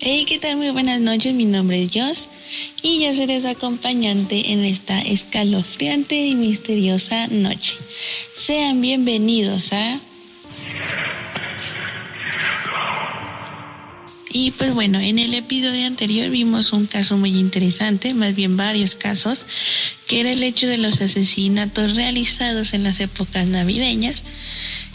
Hey, 0.00 0.26
¿qué 0.28 0.38
tal? 0.38 0.56
Muy 0.58 0.70
buenas 0.70 1.00
noches, 1.00 1.34
mi 1.34 1.44
nombre 1.44 1.82
es 1.82 1.90
Joss 1.92 2.28
y 2.82 3.00
yo 3.02 3.12
seré 3.12 3.40
su 3.40 3.48
acompañante 3.48 4.52
en 4.52 4.64
esta 4.64 5.02
escalofriante 5.02 6.24
y 6.24 6.36
misteriosa 6.36 7.26
noche. 7.26 7.74
Sean 8.36 8.80
bienvenidos 8.80 9.72
a... 9.72 9.98
Y 14.30 14.52
pues 14.52 14.72
bueno, 14.72 15.00
en 15.00 15.18
el 15.18 15.34
episodio 15.34 15.88
anterior 15.88 16.30
vimos 16.30 16.72
un 16.72 16.86
caso 16.86 17.16
muy 17.16 17.36
interesante, 17.36 18.14
más 18.14 18.36
bien 18.36 18.56
varios 18.56 18.94
casos, 18.94 19.46
que 20.06 20.20
era 20.20 20.30
el 20.30 20.44
hecho 20.44 20.68
de 20.68 20.78
los 20.78 21.00
asesinatos 21.00 21.96
realizados 21.96 22.72
en 22.72 22.84
las 22.84 23.00
épocas 23.00 23.48
navideñas 23.48 24.22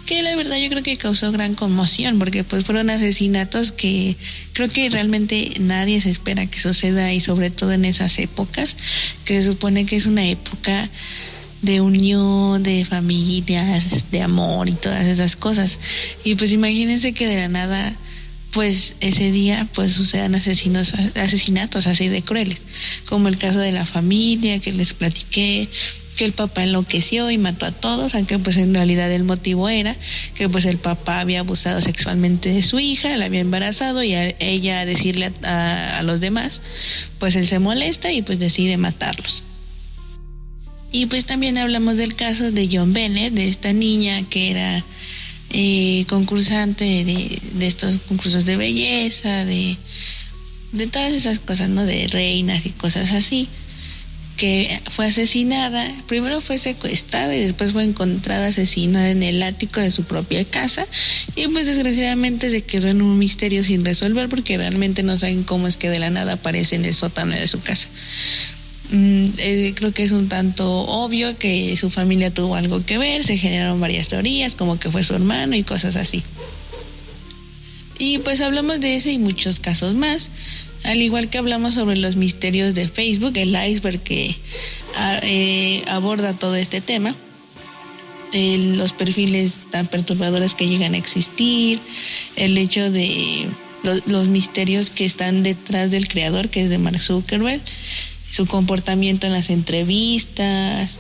que 0.06 0.22
la 0.22 0.36
verdad 0.36 0.58
yo 0.58 0.70
creo 0.70 0.84
que 0.84 0.98
causó 0.98 1.32
gran 1.32 1.56
conmoción 1.56 2.20
porque 2.20 2.44
pues 2.44 2.66
fueron 2.66 2.90
asesinatos 2.90 3.72
que 3.72 4.16
creo 4.54 4.70
que 4.70 4.90
realmente 4.90 5.54
nadie 5.60 6.02
se 6.02 6.10
espera 6.10 6.46
que 6.46 6.60
suceda 6.60 7.14
y 7.14 7.20
sobre 7.20 7.52
todo 7.52 7.72
en 7.72 7.86
esas 7.86 8.20
épocas 8.20 8.76
que 9.26 9.42
se 9.42 9.52
supone 9.52 9.86
que 9.86 9.96
es 9.96 10.06
una 10.06 10.28
época 10.28 10.90
de 11.62 11.80
unión, 11.80 12.62
de 12.62 12.84
familias, 12.84 14.12
de 14.12 14.22
amor 14.22 14.68
y 14.68 14.74
todas 14.74 15.08
esas 15.08 15.38
cosas. 15.38 15.80
Y 16.26 16.36
pues 16.36 16.52
imagínense 16.52 17.14
que 17.14 17.26
de 17.26 17.38
la 17.38 17.48
nada 17.48 17.94
pues 18.52 18.96
ese 19.00 19.32
día 19.32 19.68
pues 19.74 19.94
sucedan 19.94 20.36
asesinos, 20.36 20.94
asesinatos 21.16 21.88
así 21.88 22.08
de 22.08 22.22
crueles, 22.22 22.62
como 23.08 23.28
el 23.28 23.38
caso 23.38 23.60
de 23.60 23.72
la 23.72 23.86
familia 23.86 24.60
que 24.60 24.72
les 24.72 24.94
platiqué, 24.94 25.68
que 26.14 26.26
el 26.26 26.34
papá 26.34 26.64
enloqueció 26.64 27.30
y 27.32 27.38
mató 27.38 27.66
a 27.66 27.72
todos, 27.72 28.16
aunque 28.16 28.40
pues 28.40 28.58
en 28.58 28.74
realidad 28.74 29.12
el 29.12 29.24
motivo 29.24 29.70
era 29.70 29.96
que 30.36 30.48
pues 30.50 30.66
el 30.66 30.78
papá 30.78 31.20
había 31.20 31.40
abusado 31.40 31.82
sexualmente 31.82 32.52
de 32.52 32.64
su 32.64 32.80
hija, 32.80 33.16
la 33.18 33.26
había 33.26 33.42
embarazado 33.42 34.04
y 34.04 34.14
a 34.14 34.36
ella 34.40 34.86
decirle 34.86 35.32
a, 35.44 36.02
los 36.04 36.20
demás, 36.20 36.62
pues 37.20 37.36
él 37.36 37.48
se 37.48 37.60
molesta 37.60 38.12
y 38.12 38.22
pues 38.22 38.40
decide 38.40 38.78
matarlos. 38.78 39.44
Y 40.92 41.08
pues 41.08 41.26
también 41.26 41.58
hablamos 41.58 41.98
del 41.98 42.16
caso 42.16 42.52
de 42.52 42.70
John 42.72 42.94
Bennett, 42.94 43.34
de 43.34 43.48
esta 43.48 43.74
niña 43.74 44.22
que 44.30 44.52
era 44.52 44.84
eh, 45.50 46.06
concursante 46.08 46.84
de, 46.84 47.40
de, 47.54 47.68
estos 47.68 47.96
concursos 48.08 48.46
de 48.46 48.58
belleza, 48.58 49.44
de, 49.46 49.76
de 50.72 50.88
todas 50.88 51.14
esas 51.14 51.40
cosas, 51.40 51.70
¿no? 51.70 51.84
De 51.84 52.08
reinas 52.08 52.68
y 52.68 52.70
cosas 52.70 53.12
así 53.12 53.48
que 54.38 54.80
fue 54.92 55.06
asesinada, 55.06 55.92
primero 56.08 56.42
fue 56.42 56.58
secuestrada 56.58 57.36
y 57.36 57.42
después 57.42 57.74
fue 57.74 57.84
encontrada 57.84 58.48
asesinada 58.48 59.10
en 59.10 59.24
el 59.24 59.44
ático 59.44 59.80
de 59.80 59.92
su 59.92 60.04
propia 60.04 60.44
casa 60.46 60.86
y 61.36 61.48
pues 61.48 61.68
desgraciadamente 61.68 62.50
se 62.50 62.62
quedó 62.62 62.88
en 62.88 63.02
un 63.02 63.18
misterio 63.20 63.64
sin 63.64 63.86
resolver 63.86 64.30
porque 64.30 64.58
realmente 64.58 65.04
no 65.04 65.18
saben 65.18 65.44
cómo 65.44 65.68
es 65.68 65.78
que 65.78 65.90
de 65.90 66.00
la 66.00 66.10
nada 66.10 66.34
aparece 66.34 66.76
en 66.76 66.86
el 66.86 66.94
sótano 66.94 67.36
de 67.36 67.48
su 67.48 67.62
casa. 67.62 67.88
Mm, 68.92 69.26
eh, 69.38 69.74
creo 69.76 69.94
que 69.94 70.04
es 70.04 70.12
un 70.12 70.30
tanto 70.30 70.70
obvio 70.70 71.38
que 71.38 71.76
su 71.78 71.90
familia 71.90 72.32
tuvo 72.32 72.56
algo 72.56 72.86
que 72.86 72.98
ver, 72.98 73.24
se 73.24 73.38
generaron 73.38 73.80
varias 73.80 74.10
teorías 74.10 74.56
como 74.56 74.80
que 74.80 74.90
fue 74.90 75.04
su 75.04 75.14
hermano 75.14 75.56
y 75.56 75.64
cosas 75.64 75.96
así. 75.96 76.24
Y 78.00 78.18
pues 78.20 78.42
hablamos 78.42 78.82
de 78.82 78.96
ese 78.96 79.12
y 79.12 79.20
muchos 79.20 79.60
casos 79.60 79.96
más. 79.96 80.30
Al 80.84 81.02
igual 81.02 81.30
que 81.30 81.38
hablamos 81.38 81.76
sobre 81.76 81.96
los 81.96 82.16
misterios 82.16 82.76
de 82.76 82.88
Facebook, 82.88 83.38
el 83.38 83.56
iceberg 83.56 84.02
que 84.02 84.36
ah, 84.96 85.20
eh, 85.24 85.84
aborda 85.88 86.34
todo 86.34 86.56
este 86.56 86.82
tema, 86.82 87.16
los 88.34 88.94
perfiles 88.94 89.56
tan 89.70 89.88
perturbadores 89.88 90.56
que 90.56 90.68
llegan 90.68 90.96
a 90.96 90.98
existir, 90.98 91.80
el 92.36 92.58
hecho 92.58 92.90
de 92.92 93.48
los 94.06 94.28
misterios 94.28 94.90
que 94.90 95.06
están 95.06 95.44
detrás 95.44 95.92
del 95.92 96.08
creador, 96.08 96.50
que 96.50 96.64
es 96.64 96.70
de 96.70 96.78
Mark 96.78 97.00
Zuckerberg, 97.00 97.62
su 98.32 98.48
comportamiento 98.48 99.28
en 99.28 99.34
las 99.34 99.50
entrevistas, 99.50 100.98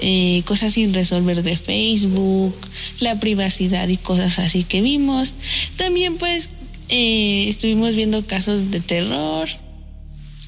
eh, 0.00 0.42
cosas 0.46 0.72
sin 0.72 0.94
resolver 0.94 1.42
de 1.42 1.56
Facebook, 1.56 2.54
la 3.00 3.20
privacidad 3.20 3.88
y 3.88 3.98
cosas 3.98 4.38
así 4.38 4.64
que 4.64 4.80
vimos. 4.80 5.36
También 5.76 6.16
pues 6.16 6.48
eh, 6.88 7.46
estuvimos 7.48 7.94
viendo 7.94 8.24
casos 8.26 8.70
de 8.70 8.80
terror 8.80 9.48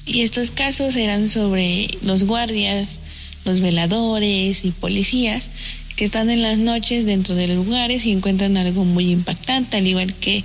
y 0.05 0.21
estos 0.21 0.51
casos 0.51 0.95
eran 0.95 1.29
sobre 1.29 1.89
los 2.03 2.25
guardias, 2.25 2.99
los 3.45 3.59
veladores 3.59 4.65
y 4.65 4.71
policías 4.71 5.49
que 5.95 6.05
están 6.05 6.29
en 6.29 6.41
las 6.41 6.57
noches 6.57 7.05
dentro 7.05 7.35
de 7.35 7.47
lugares 7.47 8.05
y 8.05 8.11
encuentran 8.11 8.57
algo 8.57 8.83
muy 8.83 9.11
impactante, 9.11 9.77
al 9.77 9.87
igual 9.87 10.13
que 10.13 10.43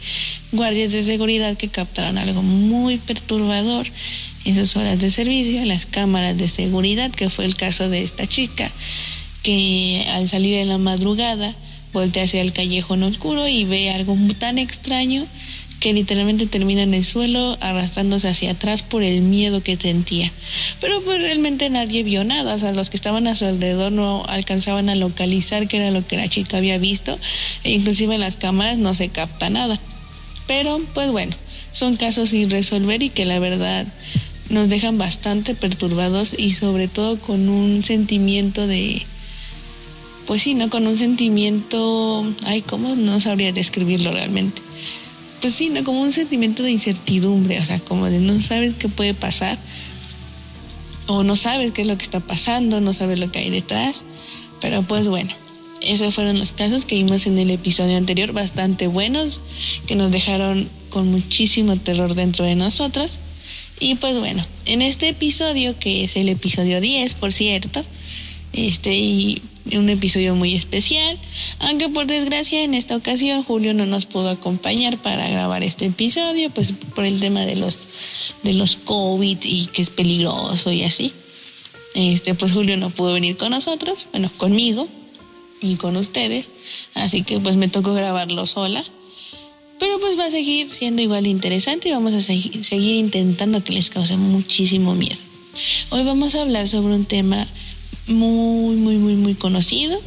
guardias 0.52 0.92
de 0.92 1.02
seguridad 1.02 1.56
que 1.56 1.68
captaron 1.68 2.18
algo 2.18 2.42
muy 2.42 2.98
perturbador 2.98 3.86
en 4.44 4.54
sus 4.54 4.76
horas 4.76 5.00
de 5.00 5.10
servicio, 5.10 5.64
las 5.64 5.86
cámaras 5.86 6.38
de 6.38 6.48
seguridad, 6.48 7.10
que 7.10 7.30
fue 7.30 7.44
el 7.44 7.56
caso 7.56 7.88
de 7.88 8.02
esta 8.02 8.26
chica, 8.26 8.70
que 9.42 10.06
al 10.12 10.28
salir 10.28 10.54
en 10.58 10.68
la 10.68 10.78
madrugada 10.78 11.54
voltea 11.92 12.24
hacia 12.24 12.40
el 12.40 12.52
callejón 12.52 13.02
oscuro 13.02 13.48
y 13.48 13.64
ve 13.64 13.90
algo 13.90 14.16
tan 14.38 14.58
extraño 14.58 15.26
que 15.80 15.94
literalmente 15.94 16.46
termina 16.46 16.82
en 16.82 16.92
el 16.92 17.04
suelo 17.04 17.56
arrastrándose 17.60 18.28
hacia 18.28 18.52
atrás 18.52 18.82
por 18.82 19.02
el 19.02 19.22
miedo 19.22 19.62
que 19.62 19.76
sentía. 19.76 20.30
Pero 20.80 21.00
pues 21.00 21.20
realmente 21.22 21.70
nadie 21.70 22.02
vio 22.02 22.22
nada, 22.22 22.54
o 22.54 22.58
sea, 22.58 22.72
los 22.72 22.90
que 22.90 22.98
estaban 22.98 23.26
a 23.26 23.34
su 23.34 23.46
alrededor 23.46 23.90
no 23.90 24.24
alcanzaban 24.26 24.90
a 24.90 24.94
localizar 24.94 25.66
qué 25.66 25.78
era 25.78 25.90
lo 25.90 26.06
que 26.06 26.18
la 26.18 26.28
chica 26.28 26.58
había 26.58 26.76
visto, 26.76 27.18
e 27.64 27.72
inclusive 27.72 28.14
en 28.14 28.20
las 28.20 28.36
cámaras 28.36 28.76
no 28.76 28.94
se 28.94 29.08
capta 29.08 29.48
nada. 29.48 29.80
Pero 30.46 30.80
pues 30.94 31.10
bueno, 31.10 31.34
son 31.72 31.96
casos 31.96 32.30
sin 32.30 32.50
resolver 32.50 33.02
y 33.02 33.08
que 33.08 33.24
la 33.24 33.38
verdad 33.38 33.86
nos 34.50 34.68
dejan 34.68 34.98
bastante 34.98 35.54
perturbados 35.54 36.34
y 36.36 36.52
sobre 36.52 36.88
todo 36.88 37.18
con 37.18 37.48
un 37.48 37.82
sentimiento 37.84 38.66
de 38.66 39.02
pues 40.26 40.42
sí, 40.42 40.54
¿no? 40.54 40.70
Con 40.70 40.86
un 40.86 40.96
sentimiento, 40.96 42.24
ay, 42.44 42.62
¿cómo? 42.62 42.94
No 42.94 43.18
sabría 43.18 43.52
describirlo 43.52 44.12
realmente 44.12 44.62
pues 45.40 45.54
sí, 45.54 45.70
¿no? 45.70 45.84
como 45.84 46.00
un 46.02 46.12
sentimiento 46.12 46.62
de 46.62 46.70
incertidumbre, 46.70 47.60
o 47.60 47.64
sea, 47.64 47.78
como 47.80 48.06
de 48.06 48.18
no 48.18 48.40
sabes 48.40 48.74
qué 48.74 48.88
puede 48.88 49.14
pasar, 49.14 49.58
o 51.06 51.22
no 51.22 51.36
sabes 51.36 51.72
qué 51.72 51.82
es 51.82 51.88
lo 51.88 51.96
que 51.96 52.04
está 52.04 52.20
pasando, 52.20 52.80
no 52.80 52.92
sabes 52.92 53.18
lo 53.18 53.30
que 53.32 53.40
hay 53.40 53.50
detrás, 53.50 54.02
pero 54.60 54.82
pues 54.82 55.08
bueno, 55.08 55.32
esos 55.80 56.14
fueron 56.14 56.38
los 56.38 56.52
casos 56.52 56.84
que 56.84 56.96
vimos 56.96 57.26
en 57.26 57.38
el 57.38 57.50
episodio 57.50 57.96
anterior, 57.96 58.32
bastante 58.32 58.86
buenos, 58.86 59.40
que 59.86 59.96
nos 59.96 60.10
dejaron 60.12 60.68
con 60.90 61.08
muchísimo 61.08 61.76
terror 61.76 62.14
dentro 62.14 62.44
de 62.44 62.54
nosotros. 62.54 63.18
Y 63.80 63.94
pues 63.94 64.18
bueno, 64.18 64.44
en 64.66 64.82
este 64.82 65.08
episodio, 65.08 65.78
que 65.78 66.04
es 66.04 66.16
el 66.16 66.28
episodio 66.28 66.80
10, 66.80 67.14
por 67.14 67.32
cierto, 67.32 67.82
este, 68.52 68.94
y 68.94 69.42
un 69.74 69.88
episodio 69.88 70.34
muy 70.34 70.54
especial, 70.54 71.18
aunque 71.60 71.88
por 71.88 72.06
desgracia 72.06 72.62
en 72.62 72.74
esta 72.74 72.96
ocasión 72.96 73.42
Julio 73.42 73.74
no 73.74 73.86
nos 73.86 74.06
pudo 74.06 74.30
acompañar 74.30 74.98
para 74.98 75.28
grabar 75.28 75.62
este 75.62 75.86
episodio, 75.86 76.50
pues 76.50 76.72
por 76.94 77.04
el 77.04 77.20
tema 77.20 77.42
de 77.42 77.56
los 77.56 77.88
de 78.42 78.54
los 78.54 78.76
COVID 78.76 79.38
y 79.42 79.66
que 79.66 79.82
es 79.82 79.90
peligroso 79.90 80.72
y 80.72 80.84
así. 80.84 81.12
Este, 81.94 82.34
pues 82.34 82.52
Julio 82.52 82.76
no 82.76 82.90
pudo 82.90 83.14
venir 83.14 83.36
con 83.36 83.50
nosotros, 83.50 84.06
bueno, 84.12 84.30
conmigo 84.36 84.88
y 85.60 85.76
con 85.76 85.96
ustedes, 85.96 86.48
así 86.94 87.22
que 87.22 87.38
pues 87.40 87.56
me 87.56 87.68
tocó 87.68 87.92
grabarlo 87.94 88.46
sola. 88.46 88.84
Pero 89.78 89.98
pues 89.98 90.18
va 90.18 90.26
a 90.26 90.30
seguir 90.30 90.70
siendo 90.70 91.00
igual 91.00 91.24
de 91.24 91.30
interesante 91.30 91.88
y 91.88 91.92
vamos 91.92 92.12
a 92.12 92.20
seguir 92.20 92.96
intentando 92.96 93.64
que 93.64 93.72
les 93.72 93.88
cause 93.88 94.16
muchísimo 94.16 94.94
miedo. 94.94 95.16
Hoy 95.88 96.04
vamos 96.04 96.34
a 96.34 96.42
hablar 96.42 96.68
sobre 96.68 96.94
un 96.94 97.06
tema 97.06 97.46
muy, 98.06 98.76
muy, 98.76 98.96
muy, 98.96 99.14
muy 99.14 99.34
conocido, 99.34 100.00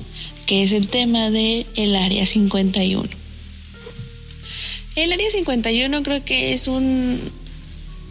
que 0.45 0.63
es 0.63 0.71
el 0.71 0.87
tema 0.87 1.29
de 1.29 1.65
el 1.75 1.95
Área 1.95 2.25
51. 2.25 3.07
El 4.95 5.11
Área 5.11 5.29
51 5.31 6.03
creo 6.03 6.23
que 6.23 6.53
es 6.53 6.67
un, 6.67 7.19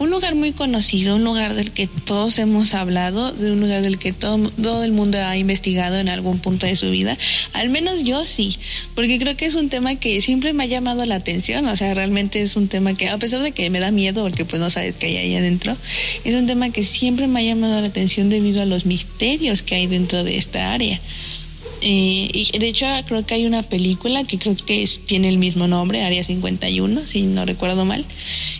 un 0.03 0.09
lugar 0.09 0.35
muy 0.35 0.51
conocido, 0.51 1.15
un 1.15 1.23
lugar 1.23 1.55
del 1.55 1.71
que 1.71 1.87
todos 1.87 2.37
hemos 2.37 2.73
hablado, 2.73 3.31
de 3.31 3.51
un 3.51 3.61
lugar 3.61 3.81
del 3.81 3.97
que 3.97 4.11
todo, 4.11 4.49
todo, 4.49 4.83
el 4.83 4.91
mundo 4.91 5.17
ha 5.17 5.37
investigado 5.37 5.97
en 5.97 6.09
algún 6.09 6.39
punto 6.39 6.65
de 6.65 6.75
su 6.75 6.91
vida. 6.91 7.17
Al 7.53 7.69
menos 7.69 8.03
yo 8.03 8.25
sí, 8.25 8.57
porque 8.95 9.17
creo 9.17 9.37
que 9.37 9.45
es 9.45 9.55
un 9.55 9.69
tema 9.69 9.95
que 9.95 10.19
siempre 10.21 10.51
me 10.53 10.63
ha 10.63 10.67
llamado 10.67 11.05
la 11.05 11.15
atención, 11.15 11.65
o 11.67 11.75
sea, 11.75 11.93
realmente 11.93 12.41
es 12.41 12.55
un 12.55 12.67
tema 12.67 12.95
que, 12.95 13.09
a 13.09 13.17
pesar 13.17 13.41
de 13.41 13.53
que 13.53 13.69
me 13.69 13.79
da 13.79 13.91
miedo, 13.91 14.23
porque 14.23 14.45
pues 14.45 14.61
no 14.61 14.69
sabes 14.69 14.97
qué 14.97 15.07
hay 15.07 15.17
ahí 15.17 15.35
adentro, 15.35 15.75
es 16.25 16.35
un 16.35 16.47
tema 16.47 16.69
que 16.69 16.83
siempre 16.83 17.27
me 17.27 17.39
ha 17.39 17.43
llamado 17.43 17.79
la 17.79 17.87
atención 17.87 18.29
debido 18.29 18.61
a 18.61 18.65
los 18.65 18.85
misterios 18.85 19.63
que 19.63 19.75
hay 19.75 19.87
dentro 19.87 20.23
de 20.23 20.37
esta 20.37 20.73
área. 20.73 20.99
Eh, 21.85 22.29
y 22.33 22.57
de 22.57 22.69
hecho 22.69 22.85
creo 23.05 23.25
que 23.25 23.35
hay 23.35 23.45
una 23.45 23.61
película 23.61 24.23
que 24.23 24.39
creo 24.39 24.55
que 24.55 24.87
tiene 25.05 25.27
el 25.27 25.37
mismo 25.37 25.67
nombre, 25.67 26.01
Área 26.01 26.23
51, 26.23 27.05
si 27.05 27.23
no 27.23 27.43
recuerdo 27.43 27.83
mal, 27.83 28.05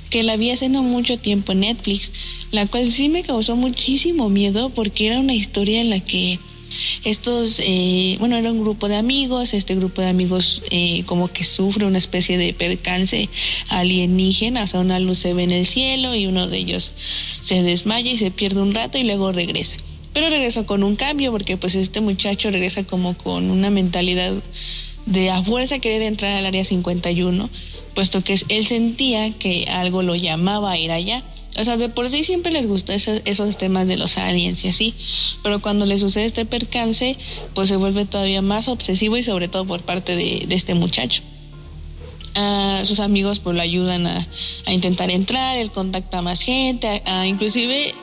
que 0.09 0.23
la 0.23 0.35
vi 0.35 0.51
hace 0.51 0.67
no 0.67 0.83
mucho 0.83 1.17
tiempo 1.17 1.53
en 1.53 1.61
Netflix, 1.61 2.11
la 2.51 2.67
cual 2.67 2.85
sí 2.85 3.07
me 3.07 3.23
causó 3.23 3.55
muchísimo 3.55 4.27
miedo 4.27 4.69
porque 4.71 5.07
era 5.07 5.21
una 5.21 5.33
historia 5.33 5.79
en 5.79 5.89
la 5.89 6.01
que 6.01 6.37
Estos, 7.05 7.61
eh, 7.63 8.17
bueno, 8.19 8.35
era 8.35 8.51
un 8.51 8.59
grupo 8.59 8.89
de 8.89 8.95
amigos, 8.95 9.53
este 9.53 9.75
grupo 9.75 10.01
de 10.01 10.09
amigos 10.09 10.61
eh, 10.71 11.03
como 11.05 11.31
que 11.31 11.43
sufre 11.45 11.85
una 11.85 11.99
especie 11.99 12.37
de 12.37 12.53
percance 12.53 13.29
alienígena, 13.69 14.65
o 14.73 14.79
una 14.79 14.99
luz 14.99 15.19
se 15.19 15.33
ve 15.33 15.43
en 15.43 15.51
el 15.51 15.65
cielo 15.65 16.13
y 16.13 16.25
uno 16.25 16.47
de 16.47 16.57
ellos 16.57 16.91
se 17.39 17.61
desmaya 17.63 18.11
y 18.11 18.17
se 18.17 18.31
pierde 18.31 18.61
un 18.61 18.73
rato 18.73 18.97
y 18.97 19.03
luego 19.03 19.31
regresa. 19.31 19.77
Pero 20.13 20.30
regresa 20.30 20.65
con 20.65 20.83
un 20.83 20.95
cambio 20.95 21.31
porque 21.31 21.57
pues 21.57 21.75
este 21.75 22.01
muchacho 22.01 22.51
regresa 22.51 22.83
como 22.83 23.15
con 23.15 23.50
una 23.50 23.69
mentalidad 23.69 24.33
de 25.06 25.31
a 25.31 25.42
fuerza 25.42 25.80
querer 25.80 26.01
entrar 26.04 26.36
al 26.36 26.45
área 26.45 26.63
51, 26.63 27.50
puesto 27.95 28.24
que 28.24 28.39
él 28.50 28.65
sentía 28.65 29.31
que 29.31 29.65
algo 29.69 30.04
lo 30.04 30.15
llamaba 30.15 30.71
a 30.71 30.77
ir 30.77 30.92
allá 30.92 31.24
o 31.56 31.63
sea, 31.63 31.77
de 31.77 31.89
por 31.89 32.10
sí 32.10 32.24
siempre 32.24 32.51
les 32.51 32.68
gustó 32.68 32.94
esos, 32.94 33.57
temas 33.57 33.88
de 33.88 33.95
los 33.95 34.18
aliens 34.18 34.65
y 34.65 34.69
así, 34.69 34.94
pero 35.44 35.62
cuando 35.62 35.86
le 35.86 35.98
sucede 36.00 36.25
este 36.25 36.45
percance, 36.45 37.15
pues 37.54 37.69
se 37.69 37.75
vuelve 37.75 38.06
todavía 38.06 38.42
más 38.42 38.68
obsesivo 38.68 39.18
y 39.18 39.24
sobre 39.24 39.48
todo 39.48 39.65
por 39.65 39.81
parte 39.81 40.15
de, 40.15 40.48
este 40.50 40.74
muchacho. 40.74 41.21
Sus 42.85 43.00
amigos 43.00 43.39
pues 43.39 43.56
lo 43.56 43.62
ayudan 43.62 44.07
a, 44.07 44.27
intentar 44.68 45.12
entrar, 45.12 45.57
él 45.57 45.71
contacta 45.71 46.19
a 46.19 46.21
más 46.21 46.41
gente, 46.41 47.01
inclusive 47.25 47.94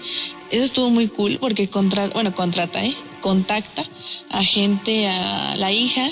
eso 0.50 0.64
estuvo 0.64 0.90
muy 0.90 1.08
cool 1.08 1.38
porque 1.40 1.68
contra, 1.68 2.08
bueno, 2.08 2.34
contrata, 2.34 2.84
¿eh? 2.84 2.94
contacta 3.20 3.84
a 4.30 4.44
gente, 4.44 5.08
a 5.08 5.56
la 5.56 5.72
hija 5.72 6.10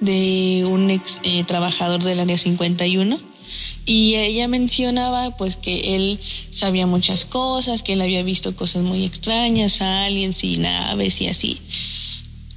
de 0.00 0.64
un 0.68 0.90
ex 0.90 1.20
eh, 1.22 1.44
trabajador 1.44 2.02
del 2.02 2.20
área 2.20 2.38
51 2.38 3.18
y 3.86 4.14
ella 4.14 4.48
mencionaba 4.48 5.36
pues 5.36 5.56
que 5.56 5.94
él 5.94 6.18
sabía 6.50 6.86
muchas 6.86 7.26
cosas, 7.26 7.82
que 7.82 7.92
él 7.94 8.00
había 8.00 8.22
visto 8.22 8.56
cosas 8.56 8.82
muy 8.82 9.04
extrañas, 9.04 9.82
aliens 9.82 10.42
y 10.42 10.56
naves 10.56 11.20
y 11.20 11.26
así. 11.26 11.58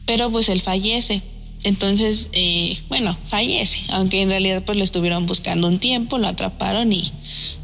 Pero 0.06 0.32
pues 0.32 0.48
él 0.48 0.62
fallece. 0.62 1.22
Entonces, 1.68 2.30
eh, 2.32 2.78
bueno, 2.88 3.14
fallece, 3.28 3.82
aunque 3.90 4.22
en 4.22 4.30
realidad 4.30 4.64
pues 4.66 4.78
lo 4.78 4.86
estuvieron 4.86 5.26
buscando 5.26 5.68
un 5.68 5.80
tiempo, 5.80 6.18
lo 6.18 6.30
atraparon 6.30 6.94
y 6.94 7.12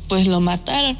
pues 0.09 0.27
lo 0.27 0.41
mataron. 0.41 0.97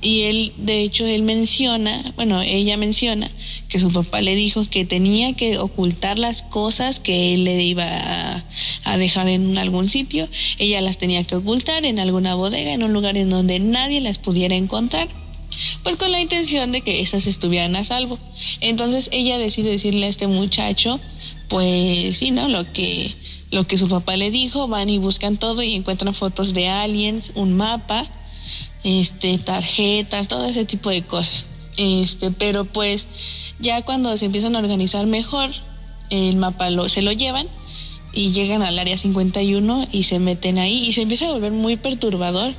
Y 0.00 0.22
él, 0.22 0.54
de 0.56 0.80
hecho, 0.80 1.04
él 1.04 1.20
menciona, 1.20 2.02
bueno, 2.16 2.40
ella 2.40 2.78
menciona 2.78 3.30
que 3.68 3.78
su 3.78 3.92
papá 3.92 4.22
le 4.22 4.34
dijo 4.34 4.64
que 4.70 4.86
tenía 4.86 5.34
que 5.34 5.58
ocultar 5.58 6.18
las 6.18 6.40
cosas 6.44 6.98
que 6.98 7.34
él 7.34 7.44
le 7.44 7.62
iba 7.62 8.42
a, 8.84 8.96
dejar 8.96 9.28
en 9.28 9.58
algún 9.58 9.90
sitio. 9.90 10.26
Ella 10.58 10.80
las 10.80 10.96
tenía 10.96 11.24
que 11.24 11.36
ocultar 11.36 11.84
en 11.84 11.98
alguna 11.98 12.36
bodega, 12.36 12.72
en 12.72 12.82
un 12.82 12.94
lugar 12.94 13.18
en 13.18 13.28
donde 13.28 13.58
nadie 13.58 14.00
las 14.00 14.16
pudiera 14.16 14.56
encontrar. 14.56 15.08
Pues 15.82 15.96
con 15.96 16.10
la 16.10 16.22
intención 16.22 16.72
de 16.72 16.80
que 16.80 17.02
esas 17.02 17.26
estuvieran 17.26 17.76
a 17.76 17.84
salvo. 17.84 18.18
Entonces 18.62 19.10
ella 19.12 19.36
decide 19.36 19.72
decirle 19.72 20.06
a 20.06 20.08
este 20.08 20.26
muchacho, 20.26 20.98
pues 21.48 22.18
sí, 22.18 22.30
¿no? 22.30 22.48
Lo 22.48 22.70
que, 22.72 23.14
lo 23.50 23.64
que 23.64 23.78
su 23.78 23.88
papá 23.88 24.16
le 24.16 24.30
dijo, 24.30 24.68
van 24.68 24.88
y 24.88 24.98
buscan 24.98 25.36
todo 25.36 25.62
y 25.62 25.74
encuentran 25.74 26.14
fotos 26.14 26.54
de 26.54 26.68
aliens, 26.68 27.32
un 27.34 27.56
mapa 27.56 28.06
este, 28.84 29.38
tarjetas, 29.38 30.28
todo 30.28 30.46
ese 30.46 30.64
tipo 30.64 30.90
de 30.90 31.02
cosas. 31.02 31.46
Este, 31.76 32.30
pero 32.30 32.64
pues 32.64 33.06
ya 33.58 33.82
cuando 33.82 34.16
se 34.16 34.26
empiezan 34.26 34.56
a 34.56 34.60
organizar 34.60 35.06
mejor, 35.06 35.50
el 36.10 36.36
mapa 36.36 36.70
lo, 36.70 36.88
se 36.88 37.02
lo 37.02 37.12
llevan 37.12 37.48
y 38.12 38.32
llegan 38.32 38.62
al 38.62 38.78
área 38.78 38.96
51 38.96 39.88
y 39.92 40.04
se 40.04 40.18
meten 40.18 40.58
ahí 40.58 40.86
y 40.86 40.92
se 40.92 41.02
empieza 41.02 41.26
a 41.26 41.32
volver 41.32 41.52
muy 41.52 41.76
perturbador. 41.76 42.52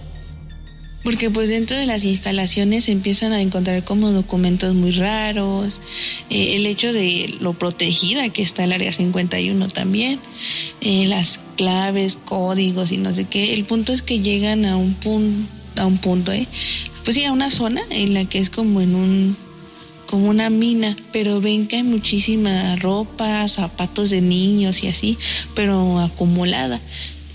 Porque 1.07 1.29
pues 1.29 1.47
dentro 1.47 1.77
de 1.77 1.85
las 1.85 2.03
instalaciones 2.03 2.83
se 2.83 2.91
empiezan 2.91 3.31
a 3.31 3.41
encontrar 3.41 3.81
como 3.85 4.11
documentos 4.11 4.75
muy 4.75 4.91
raros, 4.91 5.79
eh, 6.29 6.57
el 6.57 6.67
hecho 6.67 6.91
de 6.91 7.33
lo 7.39 7.53
protegida 7.53 8.27
que 8.27 8.41
está 8.41 8.65
el 8.65 8.73
área 8.73 8.91
51 8.91 9.69
también, 9.69 10.19
eh, 10.81 11.07
las 11.07 11.39
claves, 11.55 12.17
códigos 12.25 12.91
y 12.91 12.97
no 12.97 13.13
sé 13.13 13.23
qué. 13.23 13.53
El 13.53 13.63
punto 13.63 13.93
es 13.93 14.01
que 14.01 14.19
llegan 14.19 14.65
a 14.65 14.75
un 14.75 14.95
punto 14.95 15.49
a 15.77 15.85
un 15.85 15.97
punto, 15.97 16.33
¿eh? 16.33 16.45
Pues 17.05 17.15
sí, 17.15 17.23
a 17.23 17.31
una 17.31 17.51
zona 17.51 17.83
en 17.89 18.13
la 18.13 18.25
que 18.25 18.39
es 18.39 18.49
como 18.49 18.81
en 18.81 18.93
un 18.93 19.37
como 20.07 20.27
una 20.27 20.49
mina, 20.49 20.97
pero 21.13 21.39
ven 21.39 21.69
que 21.69 21.77
hay 21.77 21.83
muchísima 21.83 22.75
ropa, 22.75 23.47
zapatos 23.47 24.09
de 24.09 24.19
niños 24.19 24.83
y 24.83 24.89
así, 24.89 25.17
pero 25.55 26.01
acumulada. 26.01 26.81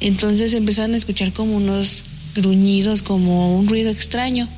Entonces 0.01 0.53
empezaron 0.53 0.93
a 0.93 0.99
escuchar 0.99 1.33
como 1.33 1.57
unos 1.57 2.03
gruñidos, 2.35 3.03
como 3.03 3.59
un 3.59 3.69
ruido 3.69 3.91
extraño. 3.91 4.49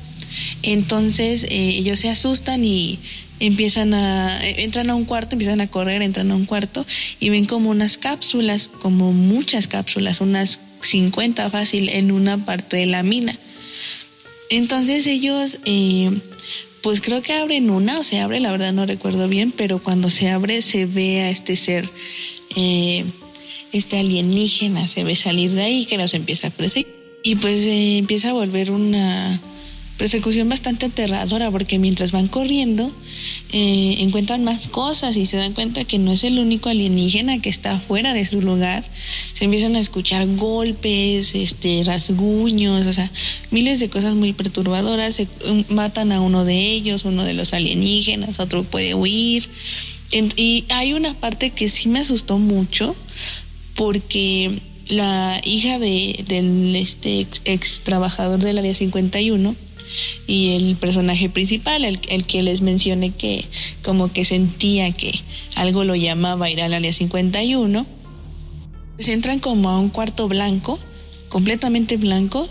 Entonces 0.63 1.43
eh, 1.43 1.69
ellos 1.77 1.99
se 1.99 2.09
asustan 2.09 2.65
y 2.65 2.99
empiezan 3.39 3.93
a, 3.93 4.43
entran 4.43 4.89
a 4.89 4.95
un 4.95 5.05
cuarto, 5.05 5.35
empiezan 5.35 5.61
a 5.61 5.67
correr, 5.67 6.01
entran 6.01 6.31
a 6.31 6.35
un 6.35 6.45
cuarto 6.45 6.85
y 7.19 7.29
ven 7.29 7.45
como 7.45 7.69
unas 7.69 7.97
cápsulas, 7.97 8.67
como 8.67 9.11
muchas 9.11 9.67
cápsulas, 9.67 10.21
unas 10.21 10.59
50 10.81 11.49
fácil 11.49 11.89
en 11.89 12.11
una 12.11 12.37
parte 12.37 12.77
de 12.77 12.85
la 12.85 13.03
mina. 13.03 13.37
Entonces 14.49 15.07
ellos, 15.07 15.59
eh, 15.65 16.11
pues 16.81 17.01
creo 17.01 17.21
que 17.21 17.33
abren 17.33 17.69
una 17.69 17.99
o 17.99 18.03
se 18.03 18.19
abre, 18.19 18.39
la 18.39 18.51
verdad 18.51 18.73
no 18.73 18.85
recuerdo 18.85 19.27
bien, 19.27 19.51
pero 19.51 19.79
cuando 19.79 20.09
se 20.09 20.29
abre 20.29 20.61
se 20.61 20.85
ve 20.85 21.21
a 21.21 21.29
este 21.29 21.55
ser, 21.55 21.89
eh, 22.55 23.03
este 23.73 23.97
alienígena, 23.97 24.87
se 24.87 25.03
ve 25.03 25.15
salir 25.15 25.51
de 25.51 25.63
ahí 25.63 25.85
que 25.85 25.97
los 25.97 26.13
empieza 26.13 26.47
a 26.47 26.51
perseguir. 26.51 26.94
Y 27.25 27.33
pues 27.37 27.61
eh, 27.61 27.97
empieza 27.97 28.29
a 28.29 28.33
volver 28.33 28.69
una 28.69 29.39
persecución 29.97 30.47
bastante 30.47 30.85
aterradora 30.85 31.49
porque 31.49 31.79
mientras 31.79 32.11
van 32.11 32.27
corriendo 32.27 32.91
eh, 33.51 33.95
encuentran 33.99 34.43
más 34.43 34.67
cosas 34.67 35.15
y 35.15 35.25
se 35.25 35.37
dan 35.37 35.53
cuenta 35.53 35.85
que 35.85 35.97
no 35.97 36.11
es 36.11 36.23
el 36.23 36.37
único 36.37 36.69
alienígena 36.69 37.41
que 37.41 37.49
está 37.49 37.79
fuera 37.79 38.13
de 38.13 38.27
su 38.27 38.41
lugar. 38.43 38.83
Se 39.33 39.45
empiezan 39.45 39.75
a 39.75 39.79
escuchar 39.79 40.27
golpes, 40.35 41.33
este, 41.33 41.83
rasguños, 41.83 42.85
o 42.85 42.93
sea, 42.93 43.09
miles 43.49 43.79
de 43.79 43.89
cosas 43.89 44.13
muy 44.13 44.31
perturbadoras. 44.31 45.15
Se, 45.15 45.27
um, 45.49 45.63
matan 45.69 46.11
a 46.11 46.21
uno 46.21 46.45
de 46.45 46.73
ellos, 46.73 47.05
uno 47.05 47.23
de 47.23 47.33
los 47.33 47.55
alienígenas, 47.55 48.39
otro 48.39 48.63
puede 48.63 48.93
huir. 48.93 49.49
y 50.11 50.65
hay 50.69 50.93
una 50.93 51.15
parte 51.15 51.49
que 51.49 51.69
sí 51.69 51.89
me 51.89 51.97
asustó 51.97 52.37
mucho 52.37 52.95
porque 53.73 54.59
la 54.87 55.41
hija 55.43 55.79
de, 55.79 56.23
del 56.27 56.75
este 56.75 57.25
ex, 57.45 57.79
trabajador 57.81 58.39
del 58.39 58.57
área 58.57 58.73
51 58.73 59.55
y 60.27 60.55
el 60.55 60.75
personaje 60.75 61.29
principal, 61.29 61.85
el, 61.85 62.25
que 62.25 62.43
les 62.43 62.61
mencioné 62.61 63.11
que 63.11 63.45
como 63.83 64.11
que 64.11 64.25
sentía 64.25 64.91
que 64.91 65.17
algo 65.55 65.83
lo 65.83 65.95
llamaba 65.95 66.49
ir 66.49 66.61
al 66.61 66.73
área 66.73 66.93
51, 66.93 67.85
pues 68.95 69.07
entran 69.07 69.39
como 69.39 69.69
a 69.69 69.79
un 69.79 69.89
cuarto 69.89 70.27
blanco, 70.27 70.79
completamente 71.29 71.97
blanco, 71.97 72.47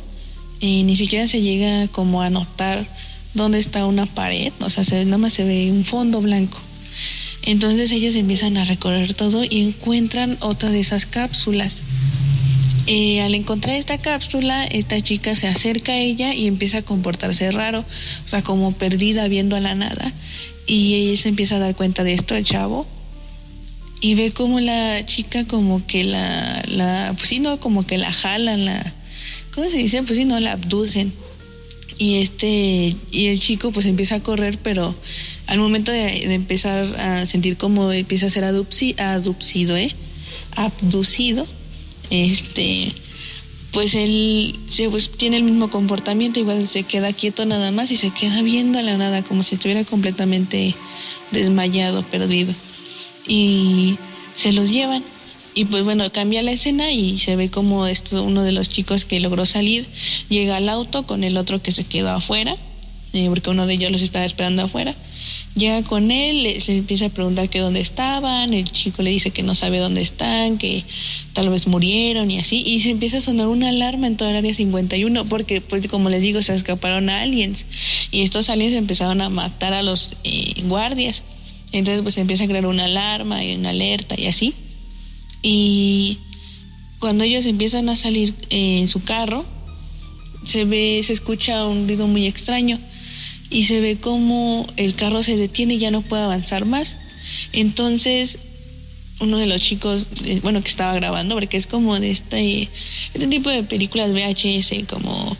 y 0.60 0.84
ni 0.84 0.96
siquiera 0.96 1.26
se 1.26 1.42
llega 1.42 1.88
como 1.88 2.22
a 2.22 2.30
notar 2.30 2.86
dónde 3.34 3.58
está 3.58 3.86
una 3.86 4.06
pared, 4.06 4.52
o 4.60 4.70
sea, 4.70 4.84
se, 4.84 5.04
nada 5.04 5.18
más 5.18 5.34
se 5.34 5.44
ve 5.44 5.70
un 5.70 5.84
fondo 5.84 6.20
blanco. 6.20 6.58
Entonces 7.42 7.92
ellos 7.92 8.14
empiezan 8.14 8.56
a 8.56 8.64
recorrer 8.64 9.12
todo 9.12 9.44
y 9.44 9.60
encuentran 9.60 10.38
otra 10.40 10.70
de 10.70 10.80
esas 10.80 11.04
cápsulas 11.04 11.82
eh, 12.86 13.22
al 13.22 13.34
encontrar 13.34 13.76
esta 13.76 13.98
cápsula, 13.98 14.66
esta 14.66 15.00
chica 15.00 15.34
se 15.34 15.48
acerca 15.48 15.92
a 15.92 15.98
ella 15.98 16.34
y 16.34 16.46
empieza 16.46 16.78
a 16.78 16.82
comportarse 16.82 17.50
raro, 17.50 17.80
o 17.80 18.28
sea, 18.28 18.42
como 18.42 18.72
perdida 18.72 19.26
viendo 19.28 19.56
a 19.56 19.60
la 19.60 19.74
nada. 19.74 20.12
Y 20.66 20.94
ella 20.94 21.20
se 21.20 21.28
empieza 21.28 21.56
a 21.56 21.60
dar 21.60 21.74
cuenta 21.74 22.04
de 22.04 22.14
esto, 22.14 22.34
el 22.34 22.44
chavo, 22.44 22.86
y 24.00 24.14
ve 24.16 24.32
como 24.32 24.60
la 24.60 25.04
chica 25.06 25.46
como 25.46 25.86
que 25.86 26.04
la, 26.04 26.62
la 26.68 27.14
pues 27.16 27.28
sí, 27.30 27.40
no, 27.40 27.58
como 27.58 27.86
que 27.86 27.96
la 27.96 28.12
jalan, 28.12 28.66
la, 28.66 28.92
¿cómo 29.54 29.70
se 29.70 29.78
dice? 29.78 30.02
Pues 30.02 30.18
sí, 30.18 30.26
no, 30.26 30.38
la 30.40 30.52
abducen. 30.52 31.12
Y 31.96 32.16
este, 32.16 32.94
y 33.12 33.26
el 33.28 33.40
chico 33.40 33.70
pues 33.70 33.86
empieza 33.86 34.16
a 34.16 34.20
correr, 34.20 34.58
pero 34.62 34.94
al 35.46 35.58
momento 35.58 35.92
de, 35.92 36.34
empezar 36.34 36.84
a 37.00 37.26
sentir 37.26 37.56
como 37.56 37.92
empieza 37.92 38.26
a 38.26 38.30
ser 38.30 38.44
adopcido, 38.44 39.76
¿eh? 39.76 39.94
Abducido 40.56 41.46
este 42.10 42.92
pues 43.74 43.94
él 43.96 44.54
se, 44.68 44.88
tiene 45.16 45.36
el 45.36 45.42
mismo 45.42 45.68
comportamiento, 45.68 46.38
igual 46.38 46.68
se 46.68 46.84
queda 46.84 47.12
quieto 47.12 47.44
nada 47.44 47.72
más 47.72 47.90
y 47.90 47.96
se 47.96 48.10
queda 48.10 48.40
viendo 48.40 48.78
a 48.78 48.82
la 48.82 48.96
nada 48.96 49.22
como 49.22 49.42
si 49.42 49.56
estuviera 49.56 49.82
completamente 49.84 50.74
desmayado, 51.32 52.04
perdido. 52.04 52.54
Y 53.26 53.98
se 54.34 54.52
los 54.52 54.70
llevan. 54.70 55.02
Y 55.54 55.64
pues 55.66 55.84
bueno, 55.84 56.10
cambia 56.12 56.42
la 56.42 56.52
escena 56.52 56.92
y 56.92 57.18
se 57.18 57.34
ve 57.34 57.50
como 57.50 57.86
esto, 57.86 58.22
uno 58.22 58.44
de 58.44 58.52
los 58.52 58.68
chicos 58.68 59.04
que 59.04 59.20
logró 59.20 59.44
salir 59.44 59.86
llega 60.28 60.56
al 60.56 60.68
auto 60.68 61.04
con 61.04 61.24
el 61.24 61.36
otro 61.36 61.60
que 61.60 61.72
se 61.72 61.84
quedó 61.84 62.10
afuera, 62.10 62.56
eh, 63.12 63.26
porque 63.28 63.50
uno 63.50 63.66
de 63.66 63.74
ellos 63.74 63.90
los 63.90 64.02
estaba 64.02 64.24
esperando 64.24 64.62
afuera. 64.62 64.94
Llega 65.54 65.82
con 65.82 66.10
él, 66.10 66.60
se 66.60 66.76
empieza 66.76 67.06
a 67.06 67.08
preguntar 67.10 67.48
que 67.48 67.60
dónde 67.60 67.80
estaban, 67.80 68.52
el 68.54 68.70
chico 68.70 69.02
le 69.02 69.10
dice 69.10 69.30
que 69.30 69.44
no 69.44 69.54
sabe 69.54 69.78
dónde 69.78 70.02
están, 70.02 70.58
que 70.58 70.82
tal 71.32 71.48
vez 71.48 71.68
murieron 71.68 72.28
y 72.30 72.40
así, 72.40 72.62
y 72.66 72.80
se 72.80 72.90
empieza 72.90 73.18
a 73.18 73.20
sonar 73.20 73.46
una 73.46 73.68
alarma 73.68 74.08
en 74.08 74.16
toda 74.16 74.32
el 74.32 74.36
área 74.38 74.52
51, 74.52 75.26
porque 75.26 75.60
pues 75.60 75.86
como 75.86 76.10
les 76.10 76.22
digo, 76.22 76.42
se 76.42 76.54
escaparon 76.54 77.08
aliens, 77.08 77.66
y 78.10 78.22
estos 78.22 78.48
aliens 78.50 78.74
empezaron 78.74 79.20
a 79.20 79.28
matar 79.28 79.74
a 79.74 79.82
los 79.82 80.16
eh, 80.24 80.54
guardias. 80.64 81.22
Entonces 81.70 82.02
pues 82.02 82.18
empieza 82.18 82.44
a 82.44 82.46
crear 82.46 82.66
una 82.66 82.84
alarma 82.84 83.44
y 83.44 83.54
una 83.56 83.70
alerta 83.70 84.18
y 84.18 84.26
así. 84.26 84.54
Y 85.42 86.18
cuando 86.98 87.24
ellos 87.24 87.46
empiezan 87.46 87.88
a 87.88 87.96
salir 87.96 88.34
en 88.50 88.88
su 88.88 89.02
carro, 89.02 89.44
se 90.46 90.64
ve, 90.64 91.00
se 91.04 91.12
escucha 91.12 91.64
un 91.66 91.86
ruido 91.86 92.06
muy 92.06 92.26
extraño 92.26 92.78
y 93.54 93.66
se 93.66 93.80
ve 93.80 93.96
como 93.96 94.66
el 94.76 94.96
carro 94.96 95.22
se 95.22 95.36
detiene 95.36 95.74
y 95.74 95.78
ya 95.78 95.92
no 95.92 96.02
puede 96.02 96.24
avanzar 96.24 96.64
más. 96.64 96.96
Entonces, 97.52 98.38
uno 99.20 99.38
de 99.38 99.46
los 99.46 99.62
chicos, 99.62 100.08
eh, 100.24 100.40
bueno, 100.42 100.60
que 100.60 100.68
estaba 100.68 100.92
grabando, 100.94 101.36
porque 101.36 101.56
es 101.56 101.68
como 101.68 102.00
de 102.00 102.10
este, 102.10 102.68
este 103.14 103.28
tipo 103.28 103.50
de 103.50 103.62
películas 103.62 104.10
VHS, 104.10 104.84
como 104.88 105.36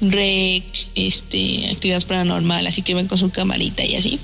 Rec, 0.00 0.64
este, 0.96 1.70
actividad 1.70 2.04
paranormal, 2.04 2.66
así 2.66 2.82
que 2.82 2.94
ven 2.94 3.06
con 3.06 3.18
su 3.18 3.30
camarita 3.30 3.84
y 3.84 3.94
así. 3.94 4.18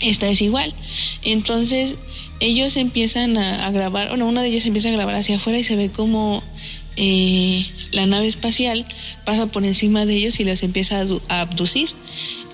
Esta 0.00 0.28
es 0.28 0.42
igual. 0.42 0.74
Entonces, 1.22 1.94
ellos 2.40 2.76
empiezan 2.76 3.38
a, 3.38 3.70
grabar, 3.70 4.08
bueno, 4.08 4.26
uno 4.26 4.42
de 4.42 4.48
ellos 4.48 4.66
empieza 4.66 4.88
a 4.88 4.92
grabar 4.92 5.14
hacia 5.14 5.36
afuera 5.36 5.60
y 5.60 5.64
se 5.64 5.76
ve 5.76 5.88
como 5.88 6.42
eh, 6.96 7.66
la 7.92 8.06
nave 8.06 8.28
espacial 8.28 8.84
pasa 9.24 9.46
por 9.46 9.64
encima 9.64 10.06
de 10.06 10.14
ellos 10.14 10.40
y 10.40 10.44
los 10.44 10.62
empieza 10.62 11.04
a, 11.28 11.40
abducir. 11.40 11.90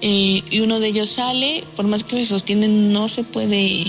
Eh, 0.03 0.43
y 0.51 0.61
uno 0.61 0.81
de 0.81 0.89
ellos 0.89 1.11
sale, 1.11 1.65
por 1.77 1.87
más 1.87 2.05
que 2.05 2.17
se 2.21 2.27
sostienen, 2.27 2.93
no 2.93 3.09
se 3.09 3.23
puede, 3.23 3.85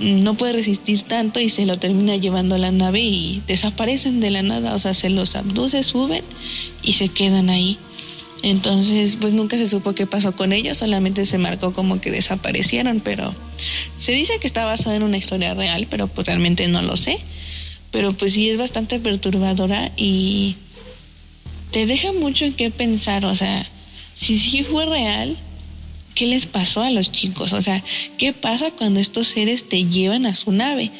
no 0.00 0.34
puede 0.34 0.52
resistir 0.52 1.02
tanto 1.02 1.40
y 1.40 1.48
se 1.48 1.66
lo 1.66 1.76
termina 1.78 2.16
llevando 2.16 2.54
a 2.54 2.58
la 2.58 2.70
nave 2.70 3.00
y 3.00 3.42
desaparecen 3.46 4.20
de 4.20 4.30
la 4.30 4.42
nada, 4.42 4.74
o 4.74 4.78
sea, 4.78 4.94
se 4.94 5.10
los 5.10 5.34
abduce, 5.34 5.82
suben 5.82 6.22
y 6.82 6.92
se 6.92 7.08
quedan 7.08 7.50
ahí. 7.50 7.78
Entonces, 8.44 9.16
pues 9.16 9.32
nunca 9.32 9.56
se 9.56 9.68
supo 9.68 9.94
qué 9.94 10.06
pasó 10.06 10.30
con 10.30 10.52
ellos, 10.52 10.78
solamente 10.78 11.26
se 11.26 11.38
marcó 11.38 11.72
como 11.72 12.00
que 12.00 12.12
desaparecieron, 12.12 13.00
pero 13.00 13.34
se 13.98 14.12
dice 14.12 14.38
que 14.40 14.46
está 14.46 14.64
basado 14.64 14.94
en 14.94 15.02
una 15.02 15.16
historia 15.16 15.54
real, 15.54 15.88
pero 15.90 16.06
pues 16.06 16.28
realmente 16.28 16.68
no 16.68 16.80
lo 16.80 16.96
sé 16.96 17.18
pero 17.90 18.12
pues 18.12 18.32
sí 18.32 18.50
es 18.50 18.58
bastante 18.58 18.98
perturbadora 18.98 19.90
y 19.96 20.56
te 21.70 21.86
deja 21.86 22.12
mucho 22.12 22.44
en 22.44 22.52
qué 22.52 22.70
pensar, 22.70 23.24
o 23.24 23.34
sea, 23.34 23.66
si 24.14 24.38
sí 24.38 24.62
fue 24.64 24.86
real, 24.86 25.36
¿qué 26.14 26.26
les 26.26 26.46
pasó 26.46 26.82
a 26.82 26.90
los 26.90 27.12
chicos? 27.12 27.52
O 27.52 27.62
sea, 27.62 27.82
¿qué 28.16 28.32
pasa 28.32 28.70
cuando 28.70 29.00
estos 29.00 29.28
seres 29.28 29.68
te 29.68 29.84
llevan 29.84 30.26
a 30.26 30.34
su 30.34 30.50
nave? 30.50 30.90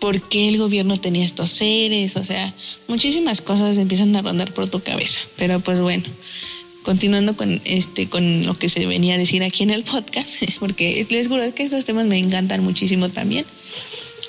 ¿Por 0.00 0.20
qué 0.20 0.48
el 0.48 0.58
gobierno 0.58 0.98
tenía 0.98 1.24
estos 1.24 1.50
seres? 1.50 2.16
O 2.16 2.24
sea, 2.24 2.52
muchísimas 2.88 3.40
cosas 3.40 3.78
empiezan 3.78 4.14
a 4.16 4.22
rondar 4.22 4.52
por 4.52 4.68
tu 4.68 4.80
cabeza. 4.80 5.20
Pero 5.38 5.60
pues 5.60 5.80
bueno, 5.80 6.04
continuando 6.82 7.36
con 7.36 7.60
este 7.64 8.08
con 8.08 8.44
lo 8.44 8.58
que 8.58 8.68
se 8.68 8.84
venía 8.84 9.14
a 9.14 9.18
decir 9.18 9.42
aquí 9.42 9.62
en 9.62 9.70
el 9.70 9.82
podcast, 9.82 10.42
porque 10.60 11.06
les 11.08 11.28
juro 11.28 11.42
que 11.54 11.62
estos 11.62 11.84
temas 11.84 12.06
me 12.06 12.18
encantan 12.18 12.62
muchísimo 12.62 13.08
también. 13.08 13.46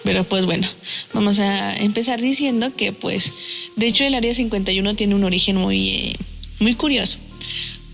Pero 0.06 0.24
pues 0.24 0.46
bueno, 0.46 0.68
vamos 1.14 1.40
a 1.40 1.76
empezar 1.76 2.22
diciendo 2.22 2.74
que 2.74 2.94
pues, 2.94 3.34
de 3.76 3.88
hecho 3.88 4.06
el 4.06 4.14
Área 4.14 4.34
51 4.34 4.96
tiene 4.96 5.16
un 5.16 5.24
origen 5.24 5.58
muy, 5.58 5.90
eh, 5.90 6.16
muy 6.60 6.76
curioso, 6.76 7.18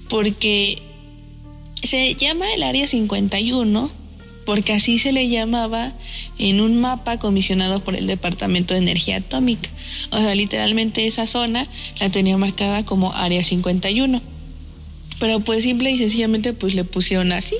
porque 0.10 0.82
se 1.82 2.14
llama 2.16 2.54
el 2.54 2.64
Área 2.64 2.86
51 2.86 3.90
porque 4.46 4.74
así 4.74 5.00
se 5.00 5.12
le 5.12 5.30
llamaba 5.30 5.94
en 6.38 6.62
un 6.62 6.82
mapa 6.82 7.18
comisionado 7.18 7.80
por 7.80 7.96
el 7.96 8.08
Departamento 8.08 8.74
de 8.74 8.80
Energía 8.80 9.18
Atómica. 9.18 9.70
O 10.12 10.18
sea, 10.18 10.36
literalmente 10.36 11.06
esa 11.06 11.28
zona 11.28 11.68
la 12.00 12.10
tenía 12.10 12.38
marcada 12.38 12.84
como 12.84 13.14
Área 13.14 13.44
51. 13.44 14.22
Pero 15.20 15.40
pues 15.40 15.64
simple 15.64 15.92
y 15.92 15.98
sencillamente 15.98 16.54
pues 16.54 16.74
le 16.74 16.84
pusieron 16.84 17.32
así, 17.32 17.56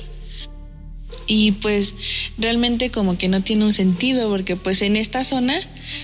y 1.26 1.52
pues 1.52 1.94
realmente 2.38 2.90
como 2.90 3.16
que 3.16 3.28
no 3.28 3.40
tiene 3.42 3.64
un 3.64 3.72
sentido 3.72 4.28
porque 4.28 4.56
pues 4.56 4.82
en 4.82 4.96
esta 4.96 5.24
zona 5.24 5.60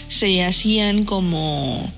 se 0.08 0.44
hacían 0.44 1.04
como 1.04 1.90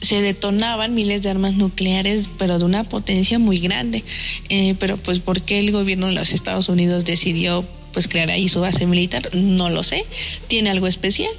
se 0.00 0.22
detonaban 0.22 0.94
miles 0.94 1.22
de 1.22 1.30
armas 1.30 1.54
nucleares 1.54 2.28
pero 2.38 2.58
de 2.58 2.64
una 2.64 2.84
potencia 2.84 3.38
muy 3.38 3.58
grande. 3.58 4.02
Eh, 4.48 4.74
pero 4.78 4.96
pues 4.96 5.20
por 5.20 5.42
qué 5.42 5.58
el 5.58 5.72
gobierno 5.72 6.06
de 6.06 6.14
los 6.14 6.32
Estados 6.32 6.68
Unidos 6.68 7.04
decidió 7.04 7.64
pues 7.92 8.08
crear 8.08 8.30
ahí 8.30 8.48
su 8.48 8.60
base 8.60 8.86
militar 8.86 9.30
no 9.34 9.68
lo 9.70 9.82
sé. 9.82 10.04
Tiene 10.48 10.70
algo 10.70 10.86
especial 10.86 11.32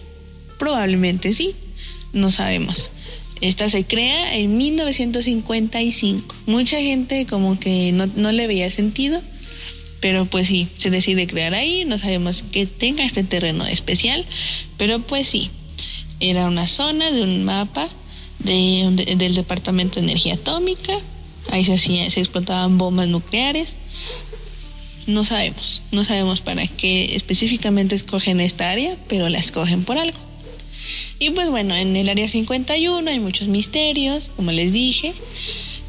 probablemente 0.60 1.34
sí. 1.34 1.56
No 2.14 2.30
sabemos. 2.30 2.92
Esta 3.40 3.70
se 3.70 3.84
crea 3.86 4.36
en 4.36 4.58
1955 4.58 6.36
mucha 6.46 6.80
gente 6.80 7.26
como 7.26 7.60
que 7.60 7.92
no, 7.92 8.06
no 8.16 8.32
le 8.32 8.46
veía 8.46 8.70
sentido 8.70 9.20
pero 10.02 10.26
pues 10.26 10.48
sí, 10.48 10.68
se 10.76 10.90
decide 10.90 11.28
crear 11.28 11.54
ahí, 11.54 11.86
no 11.86 11.98
sabemos 11.98 12.44
que 12.52 12.66
tenga 12.66 13.06
este 13.06 13.24
terreno 13.24 13.66
especial, 13.68 14.26
pero 14.78 15.00
pues 15.00 15.28
sí, 15.28 15.50
era 16.20 16.48
una 16.48 16.68
zona 16.68 17.12
de 17.12 17.22
un 17.22 17.46
mapa 17.46 17.88
de, 18.40 19.16
del 19.18 19.36
Departamento 19.36 19.96
de 19.96 20.08
Energía 20.08 20.34
Atómica, 20.34 20.98
ahí 21.52 21.64
se, 21.64 21.76
hacía, 21.76 22.10
se 22.10 22.20
explotaban 22.20 22.80
bombas 22.80 23.08
nucleares, 23.08 23.70
no 25.06 25.24
sabemos, 25.24 25.82
no 25.92 26.04
sabemos 26.04 26.42
para 26.42 26.66
qué 26.68 27.16
específicamente 27.16 27.96
escogen 27.96 28.42
esta 28.42 28.72
área, 28.72 28.96
pero 29.08 29.30
la 29.30 29.40
escogen 29.40 29.84
por 29.84 29.98
algo. 29.98 30.18
Y 31.20 31.30
pues 31.30 31.50
bueno, 31.52 31.76
en 31.76 31.96
el 31.96 32.10
área 32.10 32.28
51 32.28 33.10
hay 33.10 33.20
muchos 33.20 33.48
misterios, 33.48 34.32
como 34.36 34.52
les 34.52 34.74
dije, 34.74 35.14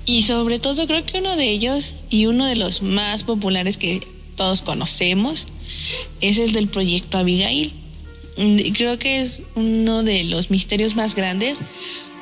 y 0.07 0.23
sobre 0.23 0.59
todo 0.59 0.87
creo 0.87 1.05
que 1.05 1.19
uno 1.19 1.37
de 1.37 1.51
ellos 1.51 1.95
y 2.11 2.27
uno 2.27 2.47
de 2.47 2.57
los 2.57 2.83
más 2.83 3.23
populares 3.23 3.77
que 3.77 4.07
todos 4.37 4.63
conocemos 4.63 5.47
es 6.21 6.39
el 6.39 6.53
del 6.53 6.69
proyecto 6.69 7.19
Abigail. 7.19 7.73
Creo 8.75 8.99
que 8.99 9.21
es 9.21 9.43
uno 9.55 10.03
de 10.03 10.25
los 10.25 10.51
misterios 10.51 10.97
más 10.97 11.15
grandes 11.15 11.59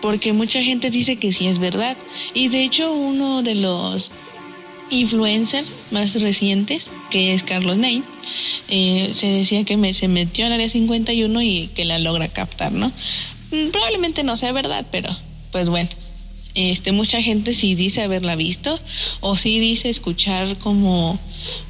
porque 0.00 0.32
mucha 0.32 0.62
gente 0.62 0.90
dice 0.90 1.16
que 1.16 1.32
sí 1.32 1.46
es 1.46 1.58
verdad. 1.58 1.96
Y 2.34 2.48
de 2.48 2.64
hecho 2.64 2.92
uno 2.92 3.42
de 3.42 3.54
los 3.54 4.10
influencers 4.90 5.72
más 5.92 6.20
recientes, 6.20 6.92
que 7.10 7.32
es 7.32 7.42
Carlos 7.44 7.78
Ney, 7.78 8.02
eh, 8.68 9.10
se 9.14 9.28
decía 9.28 9.64
que 9.64 9.94
se 9.94 10.08
metió 10.08 10.46
al 10.46 10.52
área 10.52 10.68
51 10.68 11.42
y 11.42 11.70
que 11.74 11.84
la 11.84 11.98
logra 11.98 12.28
captar, 12.28 12.72
¿no? 12.72 12.90
Mm, 13.52 13.70
probablemente 13.70 14.24
no 14.24 14.36
sea 14.36 14.52
verdad, 14.52 14.84
pero 14.90 15.14
pues 15.52 15.68
bueno, 15.68 15.88
este, 16.54 16.92
mucha 16.92 17.22
gente 17.22 17.52
sí 17.52 17.74
dice 17.74 18.02
haberla 18.02 18.36
visto 18.36 18.78
o 19.20 19.36
sí 19.36 19.60
dice 19.60 19.88
escuchar 19.88 20.56
como 20.58 21.18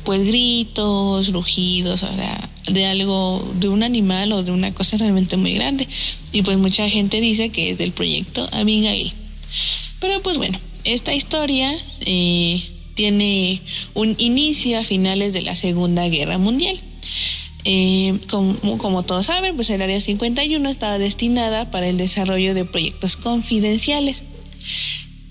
pues 0.04 0.26
gritos, 0.26 1.32
rugidos, 1.32 2.02
o 2.02 2.14
sea, 2.14 2.49
de 2.68 2.87
algo, 2.87 3.46
de 3.56 3.68
un 3.68 3.82
animal 3.82 4.32
o 4.32 4.42
de 4.42 4.52
una 4.52 4.72
cosa 4.72 4.96
realmente 4.96 5.37
muy 5.37 5.54
grande. 5.54 5.87
Y 6.32 6.42
pues 6.42 6.58
mucha 6.58 6.88
gente 6.88 7.20
dice 7.20 7.50
que 7.50 7.70
es 7.70 7.78
del 7.78 7.92
proyecto 7.92 8.49
Abigail. 8.52 9.12
Pero 10.00 10.20
pues 10.22 10.38
bueno, 10.38 10.58
esta 10.84 11.14
historia 11.14 11.76
eh, 12.00 12.62
tiene 12.94 13.60
un 13.94 14.14
inicio 14.18 14.78
a 14.78 14.84
finales 14.84 15.32
de 15.32 15.42
la 15.42 15.54
Segunda 15.54 16.08
Guerra 16.08 16.38
Mundial. 16.38 16.78
Eh, 17.64 18.18
como, 18.30 18.78
como, 18.78 19.02
todos 19.02 19.26
saben, 19.26 19.54
pues 19.54 19.68
el 19.68 19.82
Área 19.82 20.00
51 20.00 20.66
estaba 20.68 20.99
destinada 20.99 21.70
para 21.70 21.88
el 21.88 21.99
desarrollo 21.99 22.54
de 22.54 22.64
proyectos 22.64 23.16
confidenciales. 23.16 24.25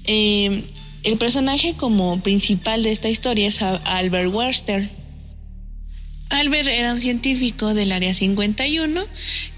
Eh, 0.06 0.64
el 1.04 1.18
personaje 1.18 1.76
como 1.76 2.22
principal 2.22 2.84
de 2.84 2.92
esta 2.92 3.10
historia 3.10 3.48
es 3.48 3.62
Albert 3.62 4.34
Werster. 4.34 4.90
Albert 6.30 6.68
era 6.68 6.94
un 6.94 7.00
científico 7.00 7.74
del 7.74 7.92
área 7.92 8.14
51 8.14 9.02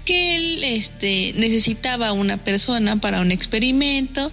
que 0.04 0.36
él 0.36 0.64
este, 0.64 1.34
necesitaba 1.36 2.12
una 2.12 2.38
persona 2.38 2.96
para 2.96 3.20
un 3.20 3.30
experimento, 3.30 4.32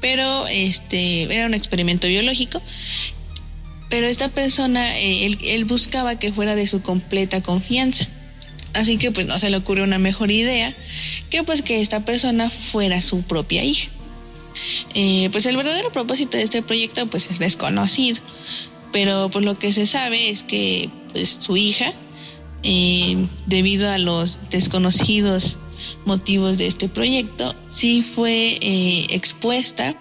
pero 0.00 0.46
este, 0.48 1.22
era 1.24 1.46
un 1.46 1.54
experimento 1.54 2.06
biológico. 2.06 2.60
Pero 3.88 4.08
esta 4.08 4.28
persona, 4.28 4.98
eh, 4.98 5.26
él, 5.26 5.38
él 5.42 5.64
buscaba 5.64 6.18
que 6.18 6.32
fuera 6.32 6.56
de 6.56 6.66
su 6.66 6.82
completa 6.82 7.40
confianza. 7.42 8.06
Así 8.72 8.96
que 8.96 9.10
pues 9.10 9.26
no 9.26 9.38
se 9.38 9.48
le 9.48 9.56
ocurrió 9.56 9.84
una 9.84 9.98
mejor 9.98 10.30
idea 10.30 10.74
que 11.30 11.42
pues 11.42 11.62
que 11.62 11.80
esta 11.80 12.00
persona 12.00 12.50
fuera 12.50 13.00
su 13.00 13.22
propia 13.22 13.64
hija. 13.64 13.88
Eh, 14.94 15.28
pues 15.32 15.46
el 15.46 15.56
verdadero 15.56 15.90
propósito 15.90 16.36
de 16.36 16.44
este 16.44 16.62
proyecto 16.62 17.06
pues 17.06 17.28
es 17.30 17.38
desconocido, 17.38 18.18
pero 18.92 19.28
por 19.28 19.42
lo 19.42 19.58
que 19.58 19.72
se 19.72 19.86
sabe 19.86 20.30
es 20.30 20.42
que 20.42 20.90
pues 21.12 21.30
su 21.40 21.56
hija, 21.56 21.92
eh, 22.62 23.26
debido 23.46 23.90
a 23.90 23.98
los 23.98 24.38
desconocidos 24.50 25.58
motivos 26.04 26.58
de 26.58 26.66
este 26.66 26.88
proyecto, 26.88 27.54
sí 27.68 28.02
fue 28.02 28.58
eh, 28.60 29.06
expuesta 29.10 29.94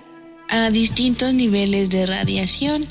a 0.50 0.70
distintos 0.70 1.34
niveles 1.34 1.90
de 1.90 2.06
radiación. 2.06 2.86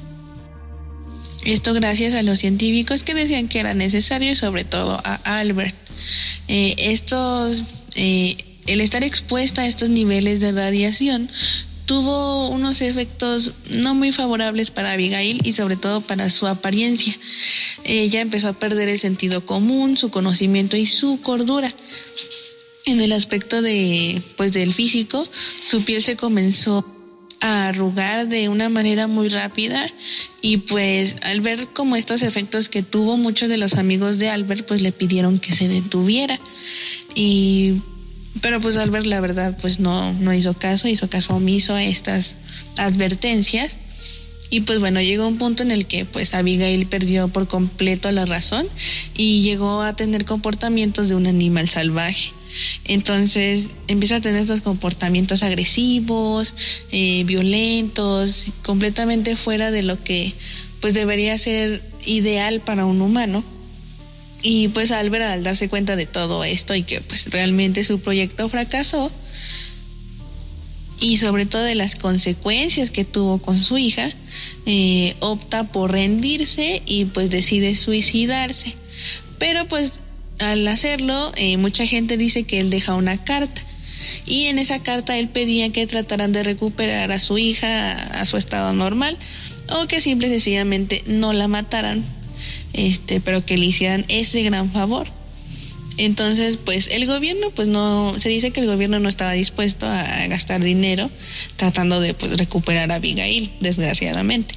Esto 1.44 1.74
gracias 1.74 2.14
a 2.14 2.22
los 2.22 2.38
científicos 2.38 3.02
que 3.02 3.14
decían 3.14 3.48
que 3.48 3.60
era 3.60 3.74
necesario, 3.74 4.34
sobre 4.34 4.64
todo 4.64 5.00
a 5.04 5.20
Albert. 5.24 5.74
estos 6.48 7.62
el 8.66 8.80
estar 8.80 9.04
expuesta 9.04 9.62
a 9.62 9.66
estos 9.66 9.88
niveles 9.88 10.40
de 10.40 10.52
radiación 10.52 11.28
tuvo 11.86 12.48
unos 12.48 12.80
efectos 12.80 13.52
no 13.70 13.94
muy 13.94 14.12
favorables 14.12 14.70
para 14.70 14.92
Abigail 14.92 15.40
y 15.44 15.52
sobre 15.52 15.76
todo 15.76 16.00
para 16.00 16.30
su 16.30 16.46
apariencia. 16.46 17.14
Ella 17.84 18.20
empezó 18.20 18.48
a 18.48 18.52
perder 18.54 18.88
el 18.88 18.98
sentido 18.98 19.44
común, 19.44 19.96
su 19.96 20.10
conocimiento 20.10 20.76
y 20.76 20.86
su 20.86 21.20
cordura. 21.20 21.72
En 22.86 23.00
el 23.00 23.12
aspecto 23.12 23.62
de 23.62 24.22
pues 24.36 24.52
del 24.52 24.74
físico, 24.74 25.26
su 25.62 25.84
piel 25.84 26.02
se 26.02 26.16
comenzó 26.16 26.86
a 27.40 27.68
arrugar 27.68 28.28
de 28.28 28.48
una 28.48 28.70
manera 28.70 29.06
muy 29.06 29.28
rápida 29.28 29.90
y 30.40 30.58
pues 30.58 31.16
al 31.22 31.42
ver 31.42 31.66
como 31.68 31.96
estos 31.96 32.22
efectos 32.22 32.70
que 32.70 32.82
tuvo 32.82 33.18
muchos 33.18 33.50
de 33.50 33.58
los 33.58 33.74
amigos 33.74 34.18
de 34.18 34.30
Albert 34.30 34.66
pues 34.66 34.80
le 34.80 34.92
pidieron 34.92 35.38
que 35.38 35.54
se 35.54 35.68
detuviera 35.68 36.38
y 37.14 37.74
pero 38.40 38.60
pues 38.60 38.76
Albert 38.76 39.06
la 39.06 39.20
verdad 39.20 39.56
pues 39.60 39.80
no, 39.80 40.12
no 40.14 40.32
hizo 40.32 40.54
caso, 40.54 40.88
hizo 40.88 41.08
caso 41.08 41.36
omiso 41.36 41.74
a 41.74 41.84
estas 41.84 42.36
advertencias. 42.76 43.76
Y 44.50 44.60
pues 44.60 44.78
bueno, 44.78 45.00
llegó 45.00 45.26
un 45.26 45.38
punto 45.38 45.62
en 45.62 45.70
el 45.70 45.86
que 45.86 46.04
pues 46.04 46.34
Abigail 46.34 46.86
perdió 46.86 47.28
por 47.28 47.48
completo 47.48 48.10
la 48.12 48.24
razón 48.24 48.66
y 49.16 49.42
llegó 49.42 49.82
a 49.82 49.96
tener 49.96 50.24
comportamientos 50.24 51.08
de 51.08 51.14
un 51.14 51.26
animal 51.26 51.68
salvaje. 51.68 52.30
Entonces 52.84 53.68
empieza 53.88 54.16
a 54.16 54.20
tener 54.20 54.42
estos 54.42 54.60
comportamientos 54.60 55.42
agresivos, 55.42 56.54
eh, 56.92 57.24
violentos, 57.24 58.44
completamente 58.62 59.34
fuera 59.34 59.70
de 59.70 59.82
lo 59.82 60.02
que 60.02 60.32
pues 60.80 60.94
debería 60.94 61.36
ser 61.38 61.82
ideal 62.06 62.60
para 62.60 62.84
un 62.86 63.00
humano. 63.00 63.42
Y 64.44 64.68
pues 64.68 64.92
Albert 64.92 65.24
al 65.24 65.42
darse 65.42 65.70
cuenta 65.70 65.96
de 65.96 66.04
todo 66.04 66.44
esto 66.44 66.74
y 66.74 66.82
que 66.82 67.00
pues 67.00 67.30
realmente 67.30 67.82
su 67.82 67.98
proyecto 67.98 68.48
fracasó 68.50 69.10
y 71.00 71.16
sobre 71.16 71.46
todo 71.46 71.62
de 71.62 71.74
las 71.74 71.96
consecuencias 71.96 72.90
que 72.90 73.04
tuvo 73.04 73.38
con 73.38 73.62
su 73.62 73.78
hija, 73.78 74.10
eh, 74.66 75.14
opta 75.20 75.64
por 75.64 75.92
rendirse 75.92 76.82
y 76.86 77.06
pues 77.06 77.30
decide 77.30 77.74
suicidarse. 77.74 78.74
Pero 79.38 79.66
pues 79.66 79.94
al 80.38 80.66
hacerlo, 80.68 81.32
eh, 81.36 81.56
mucha 81.56 81.86
gente 81.86 82.16
dice 82.16 82.44
que 82.44 82.60
él 82.60 82.70
deja 82.70 82.94
una 82.94 83.16
carta. 83.22 83.62
Y 84.26 84.44
en 84.44 84.58
esa 84.58 84.78
carta 84.78 85.16
él 85.18 85.28
pedía 85.28 85.70
que 85.70 85.86
trataran 85.86 86.32
de 86.32 86.42
recuperar 86.42 87.12
a 87.12 87.18
su 87.18 87.38
hija 87.38 87.92
a 87.92 88.24
su 88.26 88.36
estado 88.36 88.72
normal 88.72 89.16
o 89.70 89.86
que 89.86 90.02
simple 90.02 90.28
y 90.28 90.30
sencillamente 90.30 91.02
no 91.06 91.32
la 91.32 91.48
mataran 91.48 92.04
este, 92.72 93.20
pero 93.20 93.44
que 93.44 93.56
le 93.56 93.66
hicieran 93.66 94.04
ese 94.08 94.42
gran 94.42 94.70
favor. 94.70 95.06
Entonces, 95.96 96.56
pues 96.56 96.88
el 96.88 97.06
gobierno, 97.06 97.50
pues 97.50 97.68
no, 97.68 98.18
se 98.18 98.28
dice 98.28 98.50
que 98.50 98.60
el 98.60 98.66
gobierno 98.66 98.98
no 98.98 99.08
estaba 99.08 99.32
dispuesto 99.32 99.86
a 99.86 100.26
gastar 100.26 100.62
dinero 100.62 101.08
tratando 101.56 102.00
de 102.00 102.14
pues 102.14 102.36
recuperar 102.36 102.90
a 102.90 102.96
Abigail, 102.96 103.50
desgraciadamente. 103.60 104.54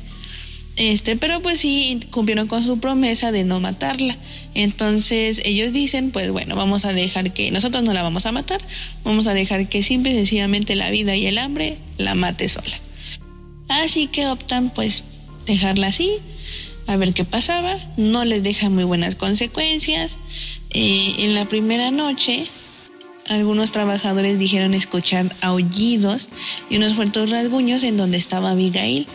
Este, 0.77 1.15
pero 1.15 1.41
pues 1.41 1.59
sí 1.59 1.99
cumplieron 2.11 2.47
con 2.47 2.63
su 2.63 2.79
promesa 2.79 3.31
de 3.31 3.43
no 3.43 3.59
matarla. 3.59 4.15
Entonces 4.53 5.41
ellos 5.43 5.73
dicen, 5.73 6.11
pues 6.11 6.31
bueno, 6.31 6.55
vamos 6.55 6.85
a 6.85 6.93
dejar 6.93 7.33
que 7.33 7.49
nosotros 7.49 7.83
no 7.83 7.93
la 7.93 8.03
vamos 8.03 8.27
a 8.27 8.31
matar, 8.31 8.61
vamos 9.03 9.25
a 9.27 9.33
dejar 9.33 9.67
que 9.69 9.81
simple 9.81 10.11
y 10.11 10.15
sencillamente 10.15 10.75
la 10.75 10.91
vida 10.91 11.15
y 11.15 11.25
el 11.25 11.39
hambre 11.39 11.77
la 11.97 12.13
mate 12.13 12.47
sola. 12.47 12.77
Así 13.69 14.07
que 14.07 14.27
optan 14.27 14.69
pues 14.69 15.03
dejarla 15.47 15.87
así, 15.87 16.11
a 16.87 16.97
ver 16.97 17.13
qué 17.13 17.25
pasaba. 17.25 17.77
No 17.97 18.25
les 18.25 18.43
deja 18.43 18.69
muy 18.69 18.83
buenas 18.83 19.15
consecuencias. 19.15 20.17
Eh, 20.71 21.15
en 21.19 21.33
la 21.33 21.45
primera 21.45 21.91
noche, 21.91 22.45
algunos 23.27 23.71
trabajadores 23.71 24.39
dijeron 24.39 24.73
escuchar 24.73 25.25
aullidos 25.41 26.29
y 26.69 26.77
unos 26.77 26.95
fuertes 26.95 27.29
rasguños 27.29 27.83
en 27.83 27.97
donde 27.97 28.17
estaba 28.17 28.51
Abigail. 28.51 29.05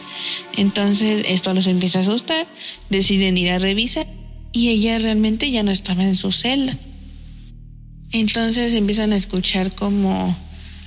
Entonces 0.56 1.24
esto 1.28 1.54
los 1.54 1.66
empieza 1.66 2.00
a 2.00 2.02
asustar, 2.02 2.46
deciden 2.90 3.38
ir 3.38 3.50
a 3.50 3.58
revisar 3.58 4.06
y 4.52 4.68
ella 4.68 4.98
realmente 4.98 5.50
ya 5.50 5.62
no 5.62 5.70
estaba 5.70 6.04
en 6.04 6.16
su 6.16 6.30
celda. 6.30 6.76
Entonces 8.12 8.74
empiezan 8.74 9.12
a 9.14 9.16
escuchar 9.16 9.72
como 9.72 10.36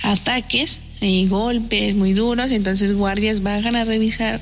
ataques 0.02 0.80
y 1.00 1.26
golpes 1.26 1.96
muy 1.96 2.12
duros, 2.12 2.52
entonces 2.52 2.94
guardias 2.94 3.42
bajan 3.42 3.74
a 3.74 3.84
revisar 3.84 4.40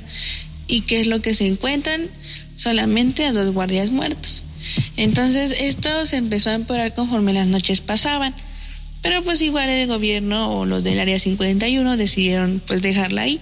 ¿Y 0.67 0.83
qué 0.83 1.01
es 1.01 1.07
lo 1.07 1.21
que 1.21 1.35
se 1.35 1.47
encuentran? 1.47 2.09
Solamente 2.57 3.25
a 3.25 3.33
dos 3.33 3.53
guardias 3.53 3.91
muertos. 3.91 4.45
Entonces 4.97 5.55
esto 5.59 6.07
se 6.07 6.17
empezó 6.17 6.51
a 6.51 6.55
empeorar 6.55 6.95
conforme 6.95 7.33
las 7.33 7.47
noches 7.47 7.81
pasaban. 7.81 8.35
Pero 9.03 9.23
pues 9.23 9.43
igual 9.43 9.69
el 9.69 9.87
gobierno 9.87 10.59
o 10.59 10.65
los 10.65 10.83
del 10.83 10.99
área 10.99 11.19
51 11.19 11.97
decidieron 11.99 12.63
pues 12.67 12.81
dejarla 12.81 13.23
ahí 13.23 13.39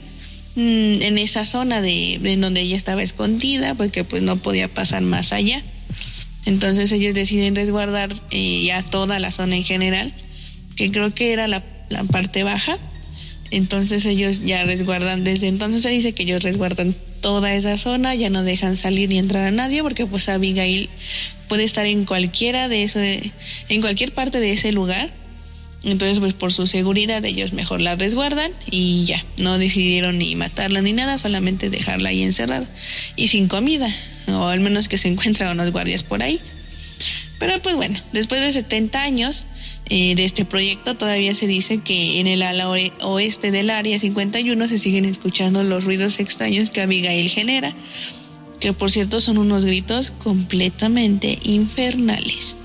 mm, 0.56 1.02
en 1.02 1.18
esa 1.18 1.44
zona 1.44 1.80
de 1.80 2.14
en 2.14 2.40
donde 2.40 2.62
ella 2.62 2.76
estaba 2.76 3.02
escondida 3.02 3.74
porque 3.74 4.02
pues 4.02 4.22
no 4.22 4.36
podía 4.36 4.66
pasar 4.66 5.02
más 5.02 5.32
allá. 5.32 5.62
Entonces 6.46 6.90
ellos 6.90 7.14
deciden 7.14 7.54
resguardar 7.54 8.12
eh, 8.32 8.64
ya 8.64 8.82
toda 8.82 9.20
la 9.20 9.30
zona 9.30 9.54
en 9.54 9.62
general, 9.62 10.12
que 10.74 10.90
creo 10.90 11.14
que 11.14 11.32
era 11.32 11.46
la, 11.46 11.62
la 11.88 12.02
parte 12.02 12.42
baja. 12.42 12.76
Entonces 13.52 14.04
ellos 14.06 14.44
ya 14.44 14.64
resguardan, 14.64 15.22
desde 15.22 15.46
entonces 15.46 15.82
se 15.82 15.90
dice 15.90 16.12
que 16.12 16.24
ellos 16.24 16.42
resguardan 16.42 16.96
toda 17.22 17.54
esa 17.54 17.78
zona, 17.78 18.14
ya 18.14 18.28
no 18.28 18.42
dejan 18.42 18.76
salir 18.76 19.08
ni 19.08 19.18
entrar 19.18 19.46
a 19.46 19.50
nadie 19.50 19.82
porque 19.82 20.04
pues 20.04 20.28
Abigail 20.28 20.90
puede 21.48 21.64
estar 21.64 21.86
en 21.86 22.04
cualquiera 22.04 22.68
de 22.68 22.82
ese, 22.82 23.32
en 23.70 23.80
cualquier 23.80 24.12
parte 24.12 24.40
de 24.40 24.52
ese 24.52 24.72
lugar. 24.72 25.08
Entonces, 25.84 26.18
pues 26.18 26.34
por 26.34 26.52
su 26.52 26.66
seguridad 26.66 27.24
ellos 27.24 27.52
mejor 27.52 27.80
la 27.80 27.96
resguardan 27.96 28.52
y 28.70 29.04
ya, 29.04 29.24
no 29.38 29.58
decidieron 29.58 30.18
ni 30.18 30.36
matarla 30.36 30.82
ni 30.82 30.92
nada, 30.92 31.18
solamente 31.18 31.70
dejarla 31.70 32.10
ahí 32.10 32.22
encerrada 32.22 32.66
y 33.16 33.28
sin 33.28 33.48
comida, 33.48 33.92
o 34.28 34.44
al 34.44 34.60
menos 34.60 34.88
que 34.88 34.98
se 34.98 35.08
encuentran 35.12 35.50
unos 35.52 35.72
guardias 35.72 36.02
por 36.02 36.22
ahí. 36.22 36.38
Pero 37.38 37.60
pues 37.60 37.74
bueno, 37.74 37.98
después 38.12 38.40
de 38.40 38.52
70 38.52 39.02
años, 39.02 39.46
eh, 39.90 40.14
de 40.14 40.24
este 40.24 40.44
proyecto, 40.44 40.94
todavía 40.94 41.34
se 41.34 41.46
dice 41.46 41.78
que 41.78 42.20
en 42.20 42.26
el 42.26 42.42
ala 42.42 42.70
oeste 42.70 43.50
del 43.50 43.70
área 43.70 43.98
51 43.98 44.68
se 44.68 44.78
siguen 44.78 45.04
escuchando 45.04 45.64
los 45.64 45.84
ruidos 45.84 46.18
extraños 46.20 46.70
que 46.70 46.80
Abigail 46.80 47.28
genera, 47.28 47.72
que 48.60 48.72
por 48.72 48.90
cierto 48.90 49.20
son 49.20 49.38
unos 49.38 49.64
gritos 49.64 50.10
completamente 50.10 51.38
infernales. 51.42 52.56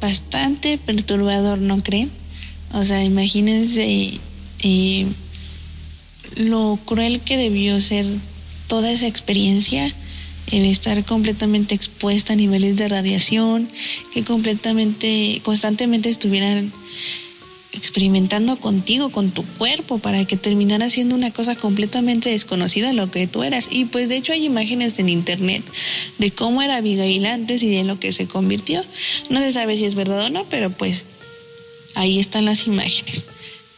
Bastante 0.00 0.78
perturbador, 0.78 1.58
¿no 1.58 1.82
creen? 1.82 2.10
O 2.72 2.84
sea, 2.84 3.04
imagínense 3.04 4.18
eh, 4.62 5.06
lo 6.36 6.78
cruel 6.84 7.20
que 7.20 7.36
debió 7.36 7.80
ser 7.80 8.06
toda 8.66 8.90
esa 8.90 9.06
experiencia, 9.06 9.92
el 10.50 10.64
estar 10.64 11.02
completamente 11.04 11.74
expuesta 11.74 12.32
a 12.32 12.36
niveles 12.36 12.76
de 12.76 12.88
radiación, 12.88 13.68
que 14.12 14.22
completamente, 14.24 15.40
constantemente 15.44 16.08
estuvieran 16.08 16.72
experimentando 17.72 18.56
contigo, 18.56 19.10
con 19.10 19.30
tu 19.30 19.44
cuerpo, 19.44 19.98
para 19.98 20.24
que 20.24 20.36
terminara 20.36 20.88
siendo 20.88 21.14
una 21.14 21.30
cosa 21.30 21.54
completamente 21.54 22.30
desconocida 22.30 22.92
lo 22.92 23.10
que 23.10 23.26
tú 23.26 23.42
eras. 23.42 23.68
Y 23.70 23.84
pues 23.84 24.08
de 24.08 24.16
hecho 24.16 24.32
hay 24.32 24.44
imágenes 24.44 24.98
en 24.98 25.08
internet 25.08 25.62
de 26.18 26.30
cómo 26.30 26.62
era 26.62 26.76
Abigail 26.76 27.26
antes 27.26 27.62
y 27.62 27.68
de 27.68 27.84
lo 27.84 28.00
que 28.00 28.12
se 28.12 28.26
convirtió. 28.26 28.82
No 29.30 29.40
se 29.40 29.52
sabe 29.52 29.76
si 29.76 29.84
es 29.84 29.94
verdad 29.94 30.26
o 30.26 30.30
no, 30.30 30.44
pero 30.44 30.70
pues 30.70 31.04
ahí 31.94 32.18
están 32.18 32.44
las 32.44 32.66
imágenes. 32.66 33.26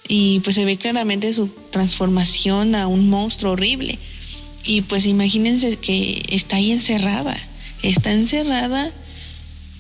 Y 0.06 0.40
pues 0.40 0.56
se 0.56 0.64
ve 0.64 0.76
claramente 0.76 1.32
su 1.32 1.50
transformación 1.70 2.74
a 2.74 2.86
un 2.86 3.10
monstruo 3.10 3.52
horrible. 3.52 3.98
Y 4.68 4.82
pues 4.82 5.06
imagínense 5.06 5.78
que 5.78 6.22
está 6.28 6.56
ahí 6.56 6.72
encerrada, 6.72 7.34
está 7.82 8.12
encerrada 8.12 8.92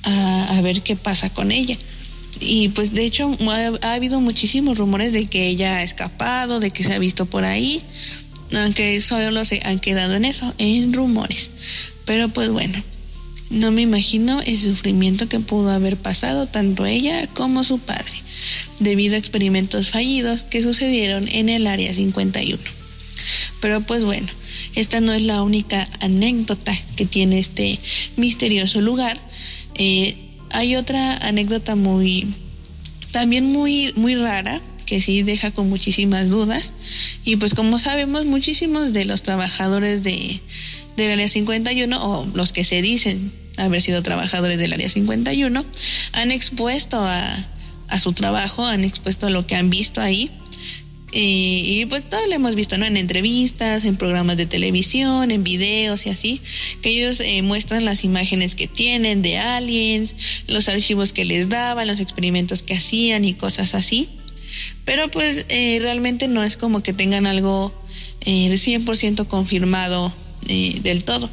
a, 0.02 0.60
ver 0.62 0.80
qué 0.80 0.96
pasa 0.96 1.28
con 1.28 1.52
ella. 1.52 1.76
Y 2.40 2.68
pues 2.70 2.94
de 2.94 3.04
hecho 3.04 3.36
ha, 3.82 3.92
habido 3.92 4.22
muchísimos 4.22 4.78
rumores 4.78 5.12
de 5.12 5.26
que 5.26 5.46
ella 5.46 5.76
ha 5.76 5.82
escapado, 5.82 6.58
de 6.58 6.70
que 6.70 6.84
se 6.84 6.94
ha 6.94 6.98
visto 6.98 7.26
por 7.26 7.44
ahí, 7.44 7.82
aunque 8.54 8.98
solo 9.02 9.44
se 9.44 9.60
han 9.62 9.78
quedado 9.78 10.14
en 10.14 10.24
eso, 10.24 10.54
en 10.56 10.94
rumores. 10.94 11.50
Pero 12.06 12.30
pues 12.30 12.48
bueno, 12.48 12.82
no 13.50 13.70
me 13.70 13.82
imagino 13.82 14.40
el 14.40 14.58
sufrimiento 14.58 15.28
que 15.28 15.38
pudo 15.38 15.70
haber 15.70 15.98
pasado 15.98 16.46
tanto 16.46 16.86
ella 16.86 17.26
como 17.34 17.62
su 17.62 17.78
padre, 17.78 18.22
debido 18.80 19.16
a 19.16 19.18
experimentos 19.18 19.90
fallidos 19.90 20.44
que 20.44 20.62
sucedieron 20.62 21.28
en 21.28 21.50
el 21.50 21.66
Área 21.66 21.92
51. 21.92 22.58
Pero 23.60 23.82
pues 23.82 24.02
bueno, 24.02 24.28
esta 24.74 25.00
no 25.00 25.12
es 25.12 25.22
la 25.22 25.42
única 25.42 25.88
anécdota 26.00 26.76
que 26.96 27.06
tiene 27.06 27.38
este 27.38 27.78
misterioso 28.16 28.80
lugar. 28.80 29.18
Eh, 29.74 30.16
hay 30.50 30.76
otra 30.76 31.16
anécdota 31.16 31.76
muy, 31.76 32.26
también 33.10 33.52
muy, 33.52 33.92
muy 33.94 34.14
rara, 34.14 34.60
que 34.86 35.02
sí 35.02 35.22
deja 35.22 35.50
con 35.50 35.68
muchísimas 35.68 36.28
dudas. 36.28 36.72
Y 37.24 37.36
pues 37.36 37.54
como 37.54 37.78
sabemos, 37.78 38.24
muchísimos 38.24 38.92
de 38.92 39.04
los 39.04 39.22
trabajadores 39.22 40.02
de, 40.02 40.40
del 40.96 41.12
área 41.12 41.28
51, 41.28 42.04
o 42.04 42.26
los 42.34 42.52
que 42.52 42.64
se 42.64 42.80
dicen 42.82 43.32
haber 43.58 43.82
sido 43.82 44.02
trabajadores 44.02 44.58
del 44.58 44.72
área 44.72 44.88
51, 44.88 45.64
han 46.12 46.30
expuesto 46.30 47.00
a, 47.00 47.36
a 47.88 47.98
su 47.98 48.12
trabajo, 48.12 48.64
han 48.64 48.84
expuesto 48.84 49.26
a 49.26 49.30
lo 49.30 49.46
que 49.46 49.56
han 49.56 49.70
visto 49.70 50.00
ahí. 50.00 50.30
Y, 51.10 51.86
pues 51.86 52.04
todo 52.04 52.26
lo 52.26 52.34
hemos 52.34 52.54
visto, 52.54 52.76
¿no? 52.76 52.84
En 52.84 52.96
entrevistas, 52.98 53.84
en 53.84 53.96
programas 53.96 54.36
de 54.36 54.44
televisión, 54.44 55.30
en 55.30 55.42
videos 55.42 56.06
y 56.06 56.10
así, 56.10 56.40
que 56.82 56.90
ellos 56.90 57.20
eh, 57.20 57.40
muestran 57.42 57.84
las 57.84 58.04
imágenes 58.04 58.54
que 58.54 58.66
tienen 58.66 59.22
de 59.22 59.38
aliens, 59.38 60.14
los 60.48 60.68
archivos 60.68 61.14
que 61.14 61.24
les 61.24 61.48
daban, 61.48 61.86
los 61.86 62.00
experimentos 62.00 62.62
que 62.62 62.74
hacían 62.74 63.24
y 63.24 63.34
cosas 63.34 63.74
así. 63.74 64.08
Pero 64.84 65.08
pues 65.08 65.44
eh, 65.48 65.78
realmente 65.80 66.28
no 66.28 66.44
es 66.44 66.56
como 66.56 66.82
que 66.82 66.92
tengan 66.92 67.26
algo 67.26 67.72
eh, 68.22 68.50
100% 68.50 69.26
confirmado 69.26 70.12
eh, 70.48 70.78
del 70.82 71.04
todo 71.04 71.30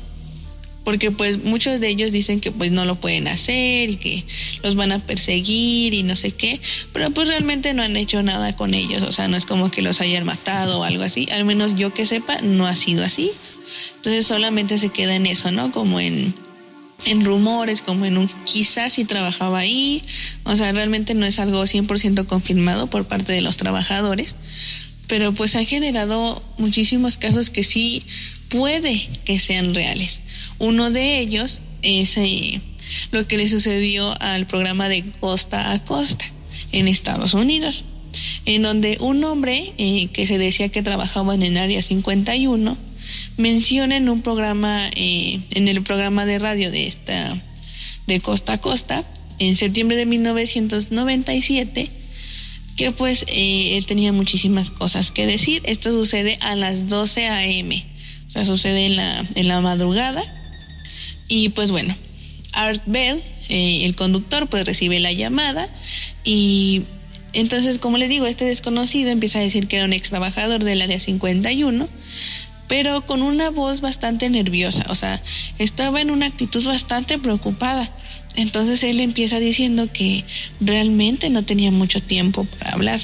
porque 0.86 1.12
pues 1.12 1.44
muchos 1.44 1.82
de 1.82 1.90
ellos 1.90 2.14
dicen 2.14 2.40
que 2.40 2.52
pues 2.52 2.72
no 2.72 2.86
lo 2.86 2.96
pueden 2.96 3.28
hacer 3.28 3.90
y 3.90 3.98
que 3.98 4.24
los 4.64 4.76
van 4.76 4.94
a 4.94 5.00
perseguir 5.00 5.94
y 5.94 6.04
no 6.04 6.16
sé 6.16 6.32
qué, 6.32 6.62
pero 6.94 7.12
pues 7.12 7.28
realmente 7.28 7.74
no 7.74 7.84
han 7.84 7.98
hecho 7.98 8.24
nada 8.24 8.56
con 8.56 8.74
ellos, 8.74 9.04
o 9.04 9.12
sea, 9.12 9.28
no 9.28 9.36
es 9.36 9.46
como 9.46 9.70
que 9.70 9.82
los 9.82 10.00
hayan 10.00 10.26
matado 10.26 10.80
o 10.80 10.84
algo 10.84 11.04
así, 11.04 11.28
al 11.32 11.44
menos 11.44 11.76
yo 11.76 11.94
que 11.94 12.06
sepa, 12.06 12.40
no 12.42 12.68
ha 12.68 12.76
sido 12.76 13.04
así. 13.04 13.32
Entonces 13.98 14.28
solamente 14.28 14.78
se 14.78 14.90
queda 14.90 15.16
en 15.16 15.26
eso, 15.26 15.52
¿no? 15.52 15.72
Como 15.72 16.00
en 16.00 16.34
en 17.06 17.24
rumores, 17.24 17.82
como 17.82 18.06
en 18.06 18.18
un 18.18 18.28
quizás 18.46 18.94
si 18.94 19.06
trabajaba 19.06 19.60
ahí, 19.60 20.04
o 20.44 20.56
sea, 20.56 20.72
realmente 20.72 21.14
no 21.14 21.26
es 21.26 21.40
algo 21.40 21.62
100% 21.64 22.26
confirmado 22.26 22.88
por 22.88 23.06
parte 23.06 23.32
de 23.32 23.42
los 23.42 23.58
trabajadores, 23.58 24.36
pero 25.08 25.34
pues 25.34 25.56
han 25.56 25.66
generado 25.66 26.42
muchísimos 26.58 27.18
casos 27.18 27.50
que 27.50 27.64
sí 27.64 28.04
puede 28.50 29.08
que 29.26 29.40
sean 29.40 29.76
reales. 29.76 30.22
Uno 30.60 30.92
de 30.92 31.20
ellos 31.20 31.62
es 31.82 32.18
eh, 32.18 32.62
lo 33.12 33.28
que 33.28 33.38
le 33.38 33.50
sucedió 33.50 34.20
al 34.22 34.48
programa 34.48 34.90
de 34.90 35.04
Costa 35.20 35.72
a 35.72 35.84
Costa 35.84 36.26
en 36.72 36.88
Estados 36.88 37.34
Unidos, 37.34 37.86
en 38.46 38.62
donde 38.62 38.98
un 39.00 39.24
hombre 39.24 39.74
eh, 39.78 40.08
que 40.14 40.28
se 40.28 40.38
decía 40.38 40.70
que 40.70 40.84
trabajaba 40.84 41.36
en 41.36 41.44
el 41.44 41.58
área 41.58 41.82
51 41.82 42.78
menciona 43.38 43.98
en 43.98 44.10
un 44.10 44.22
programa, 44.22 44.90
eh, 44.96 45.40
en 45.52 45.68
el 45.68 45.82
programa 45.84 46.26
de 46.26 46.40
radio 46.40 46.72
de 46.72 46.88
esta 46.88 47.38
de 48.08 48.20
Costa 48.20 48.54
a 48.54 48.58
Costa, 48.60 49.04
en 49.40 49.56
septiembre 49.56 49.98
de 49.98 50.06
1997, 50.06 51.90
que 52.76 52.92
pues 52.92 53.26
él 53.28 53.86
tenía 53.86 54.12
muchísimas 54.12 54.72
cosas 54.72 55.12
que 55.12 55.26
decir. 55.26 55.62
Esto 55.66 55.92
sucede 55.92 56.38
a 56.42 56.56
las 56.56 56.90
12 56.90 57.28
a.m. 57.28 57.86
O 58.28 58.30
sea, 58.30 58.46
sucede 58.46 58.86
en 58.86 58.96
la, 58.98 59.26
en 59.36 59.48
la 59.48 59.62
madrugada. 59.62 60.24
Y 61.28 61.50
pues 61.50 61.72
bueno, 61.72 61.96
Art 62.54 62.82
Bell, 62.86 63.22
eh, 63.50 63.86
el 63.86 63.96
conductor, 63.96 64.48
pues 64.48 64.66
recibe 64.66 65.00
la 65.00 65.12
llamada 65.12 65.70
y 66.24 66.84
entonces, 67.36 67.80
como 67.80 67.98
les 67.98 68.08
digo, 68.08 68.26
este 68.28 68.46
desconocido 68.46 69.10
empieza 69.12 69.40
a 69.40 69.42
decir 69.42 69.68
que 69.68 69.76
era 69.76 69.86
un 69.86 69.92
ex 69.92 70.10
trabajador 70.10 70.64
del 70.64 70.82
área 70.82 71.02
51, 71.02 71.88
pero 72.70 73.06
con 73.06 73.22
una 73.22 73.50
voz 73.50 73.82
bastante 73.82 74.30
nerviosa, 74.30 74.86
o 74.88 74.96
sea, 74.96 75.22
estaba 75.60 76.00
en 76.00 76.12
una 76.12 76.28
actitud 76.28 76.66
bastante 76.66 77.20
preocupada. 77.20 77.90
Entonces 78.36 78.84
él 78.84 79.00
empieza 79.00 79.40
diciendo 79.40 79.88
que 79.92 80.24
realmente 80.62 81.30
no 81.30 81.44
tenía 81.44 81.72
mucho 81.72 82.02
tiempo 82.02 82.46
para 82.60 82.72
hablar, 82.72 83.00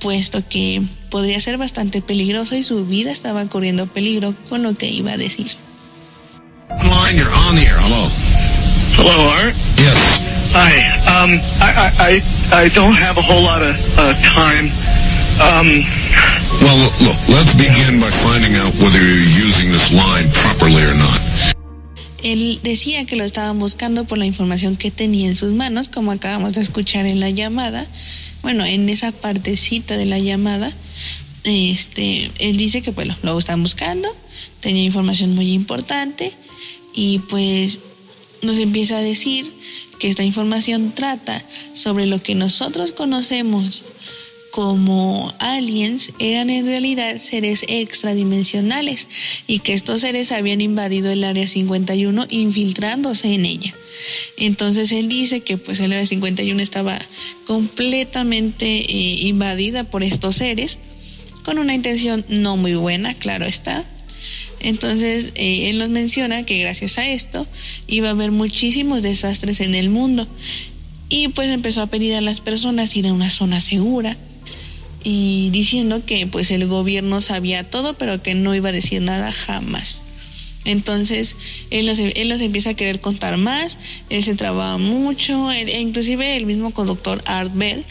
puesto 0.00 0.42
que 0.48 0.82
podría 1.10 1.40
ser 1.40 1.58
bastante 1.58 2.02
peligroso 2.02 2.54
y 2.56 2.62
su 2.62 2.86
vida 2.86 3.10
estaba 3.10 3.46
corriendo 3.46 3.86
peligro 3.86 4.34
con 4.48 4.62
lo 4.62 4.74
que 4.74 4.88
iba 4.88 5.12
a 5.12 5.16
decir. 5.16 5.46
Line, 6.82 7.16
you're 7.16 7.30
on 7.30 7.54
the 7.54 7.62
air. 7.62 7.78
Hello. 7.78 8.08
Hello, 8.96 9.28
Art. 9.28 9.54
Yes. 9.76 9.98
Hi. 10.52 10.72
Um, 11.06 11.30
I, 11.60 11.70
I, 11.70 11.90
I, 11.98 12.64
I 12.64 12.68
don't 12.68 12.94
have 12.94 13.16
a 13.16 13.22
whole 13.22 13.42
lot 13.42 13.62
of 13.62 13.74
uh, 13.98 14.14
time. 14.22 14.70
Um, 15.40 15.84
Well, 16.62 16.90
look, 17.02 17.18
let's 17.28 17.52
begin 17.56 18.00
by 18.00 18.10
finding 18.22 18.54
out 18.54 18.72
whether 18.78 18.98
you're 19.02 19.18
using 19.18 19.70
this 19.72 19.90
line 19.92 20.30
properly 20.32 20.82
or 20.82 20.94
not. 20.94 21.20
Él 22.24 22.58
decía 22.62 23.04
que 23.04 23.16
lo 23.16 23.24
estaban 23.24 23.58
buscando 23.58 24.06
por 24.06 24.16
la 24.16 24.24
información 24.24 24.76
que 24.76 24.90
tenía 24.90 25.28
en 25.28 25.36
sus 25.36 25.52
manos, 25.52 25.88
como 25.88 26.10
acabamos 26.10 26.54
de 26.54 26.62
escuchar 26.62 27.04
en 27.04 27.20
la 27.20 27.28
llamada. 27.28 27.86
Bueno, 28.40 28.64
en 28.64 28.88
esa 28.88 29.12
partecita 29.12 29.98
de 29.98 30.06
la 30.06 30.18
llamada, 30.18 30.72
este, 31.44 32.30
él 32.38 32.56
dice 32.56 32.80
que 32.80 32.92
bueno, 32.92 33.14
lo 33.22 33.38
están 33.38 33.62
buscando, 33.62 34.08
tenía 34.60 34.84
información 34.84 35.34
muy 35.34 35.52
importante 35.52 36.32
y 36.94 37.18
pues 37.18 37.80
nos 38.40 38.56
empieza 38.56 38.96
a 38.96 39.02
decir 39.02 39.52
que 39.98 40.08
esta 40.08 40.22
información 40.22 40.92
trata 40.94 41.42
sobre 41.74 42.06
lo 42.06 42.22
que 42.22 42.34
nosotros 42.34 42.92
conocemos 42.92 43.82
como 44.54 45.34
aliens 45.40 46.12
eran 46.20 46.48
en 46.48 46.64
realidad 46.64 47.18
seres 47.18 47.64
extradimensionales 47.66 49.08
y 49.48 49.58
que 49.58 49.72
estos 49.72 50.02
seres 50.02 50.30
habían 50.30 50.60
invadido 50.60 51.10
el 51.10 51.24
área 51.24 51.48
51 51.48 52.26
infiltrándose 52.30 53.34
en 53.34 53.46
ella. 53.46 53.74
Entonces 54.36 54.92
él 54.92 55.08
dice 55.08 55.40
que 55.40 55.58
pues 55.58 55.80
el 55.80 55.92
área 55.92 56.06
51 56.06 56.62
estaba 56.62 56.96
completamente 57.48 58.64
eh, 58.64 59.26
invadida 59.26 59.82
por 59.82 60.04
estos 60.04 60.36
seres 60.36 60.78
con 61.44 61.58
una 61.58 61.74
intención 61.74 62.24
no 62.28 62.56
muy 62.56 62.76
buena, 62.76 63.14
claro 63.14 63.46
está. 63.46 63.84
Entonces 64.60 65.32
eh, 65.34 65.68
él 65.68 65.80
nos 65.80 65.88
menciona 65.88 66.46
que 66.46 66.60
gracias 66.60 66.96
a 66.98 67.08
esto 67.08 67.44
iba 67.88 68.06
a 68.06 68.12
haber 68.12 68.30
muchísimos 68.30 69.02
desastres 69.02 69.58
en 69.58 69.74
el 69.74 69.90
mundo 69.90 70.28
y 71.08 71.26
pues 71.26 71.50
empezó 71.50 71.82
a 71.82 71.88
pedir 71.88 72.14
a 72.14 72.20
las 72.20 72.40
personas 72.40 72.94
ir 72.94 73.08
a 73.08 73.12
una 73.12 73.30
zona 73.30 73.60
segura 73.60 74.16
y 75.04 75.50
diciendo 75.50 76.02
que 76.04 76.26
pues 76.26 76.50
el 76.50 76.66
gobierno 76.66 77.20
sabía 77.20 77.62
todo 77.62 77.94
pero 77.94 78.22
que 78.22 78.34
no 78.34 78.54
iba 78.54 78.70
a 78.70 78.72
decir 78.72 79.02
nada 79.02 79.30
jamás. 79.30 80.02
Entonces 80.64 81.36
él 81.70 81.84
los, 81.86 81.98
él 81.98 82.28
los 82.30 82.40
empieza 82.40 82.70
a 82.70 82.74
querer 82.74 82.98
contar 83.00 83.36
más, 83.36 83.76
él 84.08 84.24
se 84.24 84.34
trababa 84.34 84.78
mucho, 84.78 85.52
él- 85.52 85.68
e 85.68 85.78
inclusive 85.80 86.36
el 86.36 86.46
mismo 86.46 86.70
conductor 86.70 87.22
Art 87.26 87.52
Bell 87.54 87.84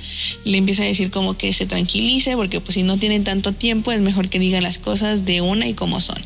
le 0.43 0.58
empieza 0.58 0.82
a 0.82 0.88
decir 0.88 1.12
como 1.12 1.38
que 1.38 1.54
se 1.54 1.67
tranquilice 1.67 2.36
porque 2.36 2.60
pues 2.60 2.73
si 2.73 2.82
no 2.84 2.97
tienen 2.97 3.23
tanto 3.23 3.54
tiempo 3.54 3.91
es 3.91 4.02
mejor 4.02 4.28
que 4.28 4.39
digan 4.39 4.63
las 4.63 4.80
cosas 4.80 5.23
de 5.26 5.41
una 5.41 5.67
y 5.67 5.76
como 5.76 6.02
son. 6.02 6.17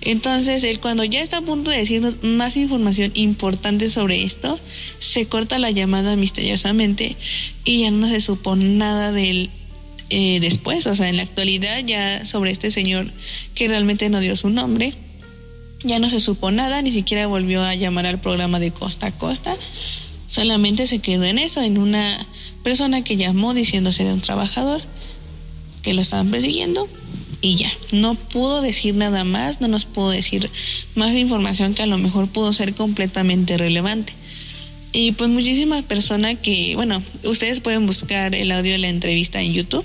Entonces, 0.00 0.62
él 0.62 0.78
cuando 0.78 1.02
ya 1.02 1.20
está 1.20 1.38
a 1.38 1.42
punto 1.42 1.72
de 1.72 1.78
decirnos 1.78 2.22
más 2.22 2.56
información 2.56 3.10
importante 3.14 3.90
sobre 3.90 4.22
esto, 4.22 4.58
se 5.00 5.26
corta 5.26 5.58
la 5.58 5.72
llamada 5.72 6.14
misteriosamente 6.14 7.16
y 7.64 7.80
ya 7.80 7.90
no 7.90 8.08
se 8.08 8.20
supo 8.20 8.54
nada 8.54 9.10
del 9.10 9.50
eh, 10.10 10.38
después. 10.40 10.86
O 10.86 10.94
sea, 10.94 11.08
en 11.08 11.16
la 11.16 11.22
actualidad 11.22 11.84
ya 11.84 12.24
sobre 12.24 12.50
este 12.50 12.70
señor 12.70 13.06
que 13.54 13.68
realmente 13.68 14.08
no 14.08 14.20
dio 14.20 14.36
su 14.36 14.50
nombre, 14.50 14.92
ya 15.84 15.98
no 15.98 16.10
se 16.10 16.20
supo 16.20 16.50
nada, 16.50 16.82
ni 16.82 16.92
siquiera 16.92 17.26
volvió 17.26 17.62
a 17.62 17.74
llamar 17.74 18.06
al 18.06 18.18
programa 18.18 18.58
de 18.60 18.70
costa 18.70 19.08
a 19.08 19.12
costa. 19.12 19.56
Solamente 20.26 20.86
se 20.86 20.98
quedó 20.98 21.24
en 21.24 21.38
eso, 21.38 21.62
en 21.62 21.78
una 21.78 22.26
persona 22.62 23.02
que 23.02 23.16
llamó 23.16 23.54
diciéndose 23.54 24.04
de 24.04 24.12
un 24.12 24.20
trabajador 24.20 24.82
que 25.82 25.94
lo 25.94 26.02
estaban 26.02 26.30
persiguiendo 26.30 26.88
y 27.40 27.54
ya, 27.56 27.72
no 27.92 28.14
pudo 28.14 28.60
decir 28.60 28.94
nada 28.96 29.22
más, 29.24 29.60
no 29.60 29.68
nos 29.68 29.84
pudo 29.84 30.10
decir 30.10 30.50
más 30.96 31.14
información 31.14 31.74
que 31.74 31.82
a 31.82 31.86
lo 31.86 31.96
mejor 31.96 32.26
pudo 32.28 32.52
ser 32.52 32.74
completamente 32.74 33.56
relevante. 33.56 34.12
Y 34.92 35.12
pues 35.12 35.30
muchísimas 35.30 35.84
personas 35.84 36.38
que, 36.38 36.74
bueno, 36.74 37.02
ustedes 37.24 37.60
pueden 37.60 37.86
buscar 37.86 38.34
el 38.34 38.50
audio 38.50 38.72
de 38.72 38.78
la 38.78 38.88
entrevista 38.88 39.40
en 39.40 39.52
YouTube. 39.52 39.84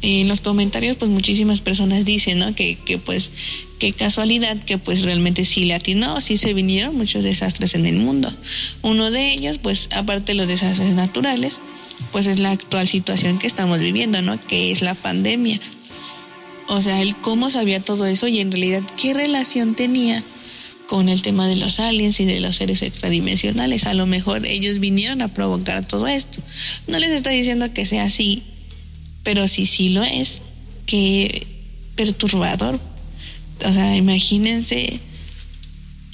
En 0.00 0.28
los 0.28 0.40
comentarios, 0.40 0.96
pues 0.96 1.10
muchísimas 1.10 1.60
personas 1.60 2.04
dicen, 2.04 2.38
¿no? 2.38 2.54
Que, 2.54 2.76
que 2.76 2.98
pues, 2.98 3.32
qué 3.78 3.92
casualidad 3.92 4.56
que 4.62 4.78
pues 4.78 5.02
realmente 5.02 5.44
sí 5.44 5.64
le 5.64 5.74
atinó, 5.74 6.20
sí 6.20 6.38
se 6.38 6.54
vinieron 6.54 6.96
muchos 6.96 7.24
desastres 7.24 7.74
en 7.74 7.86
el 7.86 7.96
mundo. 7.96 8.32
Uno 8.82 9.10
de 9.10 9.32
ellos, 9.32 9.58
pues 9.58 9.88
aparte 9.92 10.32
de 10.32 10.34
los 10.34 10.48
desastres 10.48 10.94
naturales, 10.94 11.60
pues 12.12 12.26
es 12.26 12.38
la 12.38 12.50
actual 12.50 12.86
situación 12.86 13.38
que 13.38 13.46
estamos 13.46 13.80
viviendo, 13.80 14.22
¿no? 14.22 14.40
Que 14.46 14.70
es 14.70 14.82
la 14.82 14.94
pandemia. 14.94 15.60
O 16.68 16.80
sea, 16.80 17.00
él 17.00 17.14
cómo 17.20 17.50
sabía 17.50 17.80
todo 17.80 18.06
eso 18.06 18.28
y 18.28 18.40
en 18.40 18.52
realidad 18.52 18.82
qué 19.00 19.14
relación 19.14 19.74
tenía 19.74 20.22
con 20.86 21.08
el 21.08 21.22
tema 21.22 21.46
de 21.48 21.56
los 21.56 21.80
aliens 21.80 22.18
y 22.20 22.24
de 22.24 22.40
los 22.40 22.56
seres 22.56 22.82
extradimensionales. 22.82 23.86
A 23.86 23.94
lo 23.94 24.06
mejor 24.06 24.46
ellos 24.46 24.78
vinieron 24.78 25.22
a 25.22 25.28
provocar 25.28 25.84
todo 25.86 26.06
esto. 26.08 26.40
No 26.86 26.98
les 26.98 27.10
está 27.10 27.30
diciendo 27.30 27.72
que 27.72 27.86
sea 27.86 28.04
así, 28.04 28.42
pero 29.28 29.46
sí, 29.46 29.66
sí 29.66 29.90
lo 29.90 30.02
es. 30.02 30.40
Qué 30.86 31.46
perturbador. 31.96 32.80
O 33.62 33.72
sea, 33.74 33.94
imagínense 33.94 35.00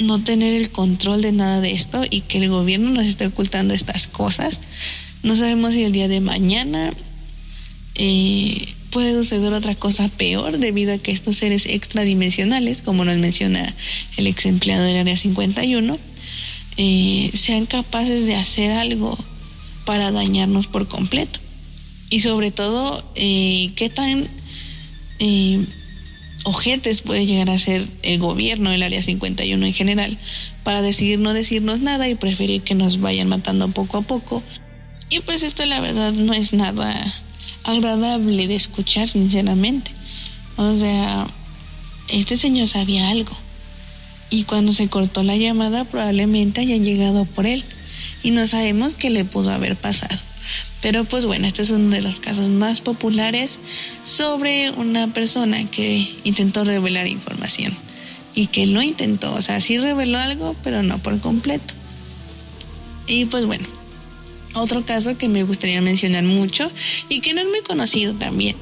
no 0.01 0.21
tener 0.25 0.53
el 0.61 0.71
control 0.71 1.23
de 1.23 1.31
nada 1.31 1.61
de 1.61 1.71
esto 1.71 2.03
y 2.11 2.23
que 2.23 2.39
el 2.39 2.49
gobierno 2.49 2.91
nos 2.91 3.07
esté 3.07 3.29
ocultando 3.29 3.73
estas 3.73 4.09
cosas. 4.09 4.59
No 5.23 5.37
sabemos 5.37 5.75
si 5.75 5.85
el 5.85 5.93
día 5.93 6.09
de 6.09 6.19
mañana 6.19 6.93
eh, 7.95 8.67
puede 8.91 9.13
suceder 9.13 9.53
otra 9.53 9.77
cosa 9.77 10.09
peor 10.09 10.59
debido 10.59 10.93
a 10.93 10.99
que 10.99 11.13
estos 11.13 11.37
seres 11.37 11.67
extradimensionales, 11.67 12.83
como 12.83 13.05
nos 13.05 13.19
menciona 13.19 13.73
el 14.17 14.27
ex 14.27 14.45
empleado 14.47 14.83
del 14.83 14.97
área 14.97 15.17
51, 15.17 15.99
eh, 16.79 17.31
sean 17.33 17.67
capaces 17.67 18.27
de 18.27 18.35
hacer 18.35 18.73
algo 18.73 19.17
para 19.85 20.11
dañarnos 20.11 20.67
por 20.67 20.89
completo. 20.89 21.44
Y 22.15 22.21
sobre 22.21 22.53
todo, 22.53 23.03
eh, 23.17 23.73
qué 23.75 23.91
tan 23.91 24.29
eh, 25.19 25.59
ojetes 26.45 27.03
puede 27.03 27.27
llegar 27.27 27.51
a 27.51 27.59
ser 27.59 27.89
el 28.05 28.21
gobierno, 28.21 28.71
el 28.71 28.85
Área 28.85 29.03
51 29.03 29.67
en 29.67 29.75
general, 29.75 30.17
para 30.63 30.81
decidir 30.81 31.19
no 31.19 31.35
decirnos 31.35 31.81
nada 31.81 32.09
y 32.09 32.15
preferir 32.15 32.63
que 32.63 32.77
nos 32.77 33.01
vayan 33.01 33.27
matando 33.27 33.67
poco 33.67 33.97
a 33.97 34.03
poco. 34.03 34.45
Y 35.11 35.19
pues 35.23 35.43
esto 35.43 35.67
la 35.67 35.81
verdad 35.81 36.13
no 36.13 36.35
es 36.35 36.53
nada 36.53 37.13
agradable 37.65 38.47
de 38.47 38.55
escuchar, 38.55 39.09
sinceramente. 39.09 39.91
O 40.57 40.77
sea, 40.77 41.27
este 42.07 42.37
señor 42.37 42.69
sabía 42.69 43.09
algo. 43.09 43.37
Y 44.31 44.45
cuando 44.45 44.73
se 44.73 44.87
cortó 44.87 45.25
la 45.25 45.37
llamada 45.37 45.85
probablemente 45.85 46.61
haya 46.61 46.77
llegado 46.77 47.25
por 47.25 47.45
él. 47.45 47.65
Y 48.23 48.31
no 48.31 48.47
sabemos 48.47 48.95
qué 48.95 49.11
le 49.11 49.25
pudo 49.25 49.51
haber 49.51 49.75
pasado. 49.75 50.17
Pero 50.85 51.05
pues 51.05 51.25
bueno, 51.25 51.47
este 51.47 51.63
es 51.63 51.71
uno 51.71 51.89
de 51.89 52.03
los 52.03 52.21
casos 52.21 52.51
más 52.51 52.83
populares 52.83 53.59
sobre 54.05 54.71
una 54.73 55.09
persona 55.09 55.65
que 55.71 56.07
intentó 56.25 56.63
revelar 56.63 57.07
información. 57.07 57.75
Y 58.35 58.49
que 58.49 58.67
lo 58.67 58.83
intentó, 58.83 59.33
o 59.33 59.41
sea, 59.41 59.63
sí 59.63 59.79
reveló 59.79 60.19
algo, 60.19 60.55
pero 60.63 60.83
no 60.83 60.99
por 60.99 61.19
completo. 61.21 61.73
Y 63.07 63.25
pues 63.25 63.47
bueno, 63.47 63.65
otro 64.53 64.85
caso 64.85 65.17
que 65.17 65.27
me 65.27 65.45
gustaría 65.45 65.81
mencionar 65.81 66.25
mucho 66.25 66.71
y 67.09 67.21
que 67.21 67.33
no 67.33 67.41
es 67.41 67.49
muy 67.49 67.63
conocido 67.63 68.13
también 68.13 68.55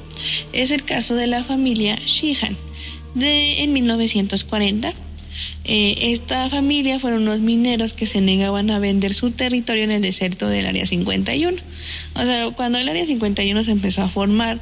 es 0.53 0.71
el 0.71 0.85
caso 0.85 1.15
de 1.15 1.27
la 1.27 1.43
familia 1.43 1.99
Sheehan 2.05 2.55
de 3.15 3.63
en 3.63 3.73
1940. 3.73 4.93
Eh, 5.65 6.11
esta 6.11 6.49
familia 6.49 6.99
fueron 6.99 7.23
unos 7.23 7.39
mineros 7.39 7.93
que 7.93 8.05
se 8.05 8.19
negaban 8.19 8.69
a 8.69 8.79
vender 8.79 9.13
su 9.13 9.31
territorio 9.31 9.85
en 9.85 9.91
el 9.91 10.01
desierto 10.01 10.47
del 10.47 10.65
Área 10.65 10.85
51. 10.85 11.57
O 12.15 12.25
sea, 12.25 12.49
cuando 12.51 12.77
el 12.79 12.89
Área 12.89 13.05
51 13.05 13.63
se 13.63 13.71
empezó 13.71 14.01
a 14.01 14.09
formar, 14.09 14.59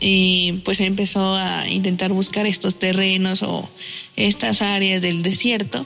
eh, 0.00 0.60
pues 0.64 0.80
empezó 0.80 1.34
a 1.34 1.68
intentar 1.68 2.12
buscar 2.12 2.46
estos 2.46 2.78
terrenos 2.78 3.42
o 3.42 3.68
estas 4.14 4.62
áreas 4.62 5.02
del 5.02 5.24
desierto 5.24 5.84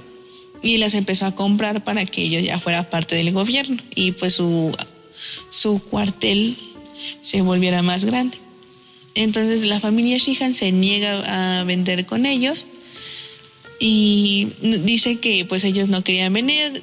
y 0.63 0.77
las 0.77 0.95
empezó 0.95 1.27
a 1.27 1.35
comprar 1.35 1.83
para 1.83 2.05
que 2.05 2.23
ellos 2.23 2.45
ya 2.45 2.59
fueran 2.59 2.85
parte 2.85 3.17
del 3.17 3.33
gobierno 3.33 3.83
y 3.95 4.13
pues 4.13 4.35
su, 4.35 4.77
su 5.51 5.83
cuartel 5.83 6.57
se 7.23 7.41
volviera 7.41 7.83
más 7.83 8.05
grande. 8.05 8.37
Entonces 9.15 9.65
la 9.65 9.81
familia 9.81 10.19
Sheehan 10.19 10.55
se 10.55 10.73
niega 10.73 11.61
a 11.61 11.65
vender 11.65 12.05
con 12.05 12.27
ellos 12.27 12.67
y 13.85 14.49
dice 14.61 15.17
que 15.17 15.45
pues 15.45 15.65
ellos 15.65 15.89
no 15.89 16.05
querían 16.05 16.33
vender, 16.33 16.83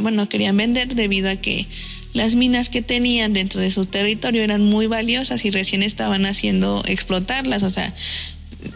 bueno, 0.00 0.28
querían 0.28 0.56
vender 0.56 0.94
debido 0.94 1.28
a 1.28 1.36
que 1.36 1.66
las 2.14 2.34
minas 2.34 2.70
que 2.70 2.80
tenían 2.80 3.34
dentro 3.34 3.60
de 3.60 3.70
su 3.70 3.84
territorio 3.84 4.42
eran 4.42 4.64
muy 4.64 4.86
valiosas 4.86 5.44
y 5.44 5.50
recién 5.50 5.82
estaban 5.82 6.24
haciendo 6.24 6.82
explotarlas, 6.86 7.62
o 7.62 7.70
sea, 7.70 7.94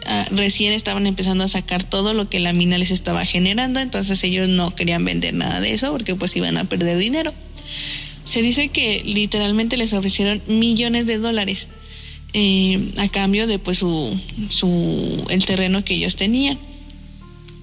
Ah, 0.05 0.25
recién 0.31 0.71
estaban 0.71 1.07
empezando 1.07 1.43
a 1.43 1.47
sacar 1.47 1.83
todo 1.83 2.13
lo 2.13 2.29
que 2.29 2.39
la 2.39 2.53
mina 2.53 2.77
les 2.77 2.91
estaba 2.91 3.25
generando, 3.25 3.81
entonces 3.81 4.23
ellos 4.23 4.47
no 4.47 4.73
querían 4.73 5.03
vender 5.03 5.33
nada 5.33 5.59
de 5.59 5.73
eso 5.73 5.91
porque 5.91 6.15
pues 6.15 6.35
iban 6.37 6.57
a 6.57 6.63
perder 6.63 6.97
dinero. 6.97 7.33
Se 8.23 8.41
dice 8.41 8.69
que 8.69 9.01
literalmente 9.03 9.75
les 9.75 9.91
ofrecieron 9.91 10.41
millones 10.47 11.05
de 11.05 11.17
dólares 11.17 11.67
eh, 12.33 12.79
a 12.97 13.09
cambio 13.09 13.45
de 13.45 13.59
pues 13.59 13.79
su, 13.79 14.17
su, 14.49 15.25
el 15.29 15.45
terreno 15.45 15.83
que 15.83 15.95
ellos 15.95 16.15
tenían. 16.15 16.57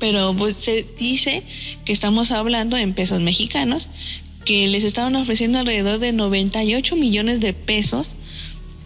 Pero 0.00 0.34
pues 0.34 0.56
se 0.56 0.84
dice 0.98 1.44
que 1.84 1.92
estamos 1.92 2.32
hablando 2.32 2.76
en 2.76 2.94
pesos 2.94 3.20
mexicanos, 3.20 3.88
que 4.44 4.66
les 4.66 4.82
estaban 4.82 5.14
ofreciendo 5.14 5.60
alrededor 5.60 6.00
de 6.00 6.10
98 6.12 6.96
millones 6.96 7.38
de 7.40 7.52
pesos 7.52 8.16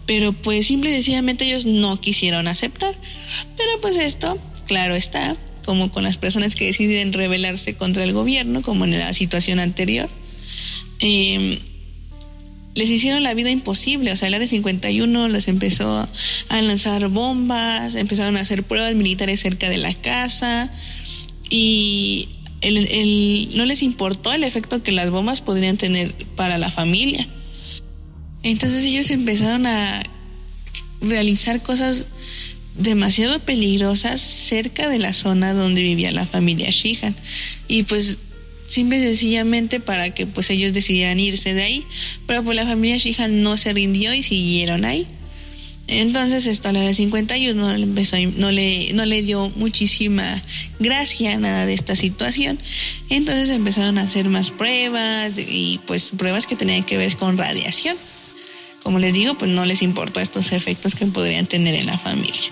pero 0.05 0.33
pues 0.33 0.67
simple 0.67 0.91
y 0.91 0.93
sencillamente 0.93 1.45
ellos 1.45 1.65
no 1.65 1.99
quisieron 1.99 2.47
aceptar. 2.47 2.93
Pero 3.57 3.81
pues 3.81 3.97
esto, 3.97 4.37
claro 4.67 4.95
está, 4.95 5.35
como 5.65 5.91
con 5.91 6.03
las 6.03 6.17
personas 6.17 6.55
que 6.55 6.65
deciden 6.65 7.13
rebelarse 7.13 7.75
contra 7.75 8.03
el 8.03 8.13
gobierno, 8.13 8.61
como 8.61 8.85
en 8.85 8.97
la 8.97 9.13
situación 9.13 9.59
anterior, 9.59 10.09
em, 10.99 11.57
les 12.75 12.89
hicieron 12.89 13.23
la 13.23 13.33
vida 13.33 13.49
imposible. 13.49 14.11
O 14.11 14.15
sea, 14.15 14.27
el 14.27 14.35
Área 14.35 14.47
51 14.47 15.27
les 15.27 15.47
empezó 15.47 16.07
a 16.49 16.61
lanzar 16.61 17.07
bombas, 17.07 17.95
empezaron 17.95 18.37
a 18.37 18.41
hacer 18.41 18.63
pruebas 18.63 18.93
militares 18.95 19.39
cerca 19.39 19.69
de 19.69 19.77
la 19.77 19.93
casa 19.93 20.71
y 21.49 22.27
no 23.55 23.65
les 23.65 23.83
importó 23.83 24.33
el 24.33 24.43
efecto 24.43 24.81
que 24.83 24.91
las 24.91 25.09
bombas 25.09 25.41
podrían 25.41 25.77
tener 25.77 26.11
para 26.35 26.57
la 26.57 26.71
familia. 26.71 27.27
Entonces 28.43 28.83
ellos 28.83 29.09
empezaron 29.11 29.65
a 29.65 30.03
realizar 31.01 31.61
cosas 31.61 32.05
demasiado 32.77 33.39
peligrosas 33.39 34.21
cerca 34.21 34.89
de 34.89 34.99
la 34.99 35.13
zona 35.13 35.53
donde 35.53 35.81
vivía 35.81 36.11
la 36.11 36.25
familia 36.25 36.69
Sheehan. 36.69 37.15
Y 37.67 37.83
pues 37.83 38.17
simple 38.67 38.97
y 38.97 39.01
sencillamente 39.01 39.79
para 39.79 40.09
que 40.09 40.25
pues 40.25 40.49
ellos 40.49 40.73
decidieran 40.73 41.19
irse 41.19 41.53
de 41.53 41.63
ahí. 41.63 41.83
Pero 42.27 42.43
pues 42.43 42.55
la 42.55 42.65
familia 42.65 42.97
Sheehan 42.97 43.41
no 43.41 43.57
se 43.57 43.73
rindió 43.73 44.13
y 44.13 44.23
siguieron 44.23 44.85
ahí. 44.85 45.07
Entonces 45.87 46.47
esto 46.47 46.69
a 46.69 46.71
la 46.71 46.93
51 46.93 47.75
empezó, 47.75 48.17
no, 48.37 48.51
le, 48.51 48.91
no 48.93 49.05
le 49.05 49.21
dio 49.21 49.51
muchísima 49.55 50.41
gracia 50.79 51.37
nada 51.37 51.65
de 51.65 51.73
esta 51.73 51.95
situación. 51.95 52.57
Entonces 53.09 53.49
empezaron 53.51 53.97
a 53.97 54.03
hacer 54.03 54.29
más 54.29 54.51
pruebas 54.51 55.33
y 55.37 55.79
pues 55.85 56.11
pruebas 56.17 56.47
que 56.47 56.55
tenían 56.55 56.83
que 56.83 56.97
ver 56.97 57.15
con 57.17 57.37
radiación 57.37 57.97
como 58.85 58.99
les 58.99 59.15
digo, 59.15 59.33
pues 59.33 59.49
no 59.49 59.65
les 59.65 59.81
importó 59.81 60.19
estos 60.19 60.51
efectos 60.51 60.93
que 60.93 61.07
podrían 61.07 61.47
tener 61.47 61.73
en 61.73 61.87
la 61.87 61.97
familia. 61.97 62.51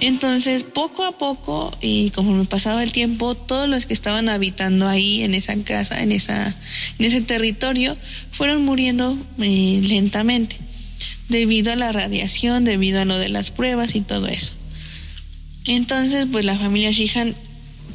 Entonces, 0.00 0.64
poco 0.64 1.02
a 1.02 1.12
poco, 1.12 1.74
y 1.80 2.10
conforme 2.10 2.44
pasaba 2.44 2.82
el 2.82 2.92
tiempo, 2.92 3.34
todos 3.34 3.66
los 3.66 3.86
que 3.86 3.94
estaban 3.94 4.28
habitando 4.28 4.86
ahí, 4.86 5.22
en 5.22 5.32
esa 5.34 5.56
casa, 5.64 6.02
en, 6.02 6.12
esa, 6.12 6.54
en 6.98 7.06
ese 7.06 7.22
territorio, 7.22 7.96
fueron 8.32 8.66
muriendo 8.66 9.16
eh, 9.40 9.80
lentamente, 9.82 10.56
debido 11.28 11.72
a 11.72 11.76
la 11.76 11.92
radiación, 11.92 12.64
debido 12.64 13.00
a 13.00 13.04
lo 13.04 13.18
de 13.18 13.28
las 13.28 13.50
pruebas 13.50 13.94
y 13.94 14.00
todo 14.00 14.28
eso. 14.28 14.52
Entonces, 15.66 16.26
pues 16.30 16.44
la 16.44 16.56
familia 16.56 16.90
Shihan 16.90 17.34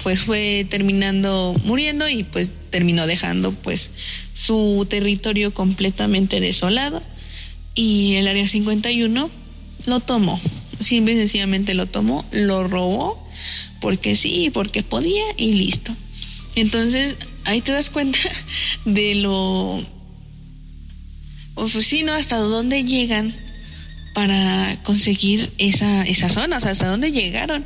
pues 0.04 0.22
fue 0.22 0.66
terminando 0.70 1.56
muriendo 1.64 2.10
y 2.10 2.24
pues 2.24 2.50
terminó 2.70 3.06
dejando 3.08 3.52
pues 3.52 3.90
su 4.34 4.88
territorio 4.90 5.54
completamente 5.54 6.40
desolado 6.40 7.04
y 7.76 8.16
el 8.16 8.28
área 8.28 8.48
51 8.48 9.30
lo 9.86 10.00
tomó. 10.00 10.40
Simple 10.80 11.14
y 11.14 11.18
sencillamente 11.18 11.74
lo 11.74 11.86
tomó, 11.86 12.26
lo 12.32 12.68
robó, 12.68 13.24
porque 13.80 14.16
sí, 14.16 14.50
porque 14.52 14.82
podía 14.82 15.24
y 15.38 15.54
listo. 15.54 15.94
Entonces, 16.56 17.18
ahí 17.46 17.62
te 17.62 17.72
das 17.72 17.90
cuenta 17.90 18.20
de 18.86 19.16
lo 19.16 19.84
oficino 21.56 22.14
hasta 22.14 22.38
dónde 22.38 22.84
llegan 22.84 23.34
para 24.14 24.78
conseguir 24.84 25.52
esa, 25.58 26.04
esa 26.04 26.30
zona, 26.30 26.58
o 26.58 26.62
sea, 26.62 26.72
hasta 26.72 26.88
dónde 26.88 27.12
llegaron. 27.12 27.66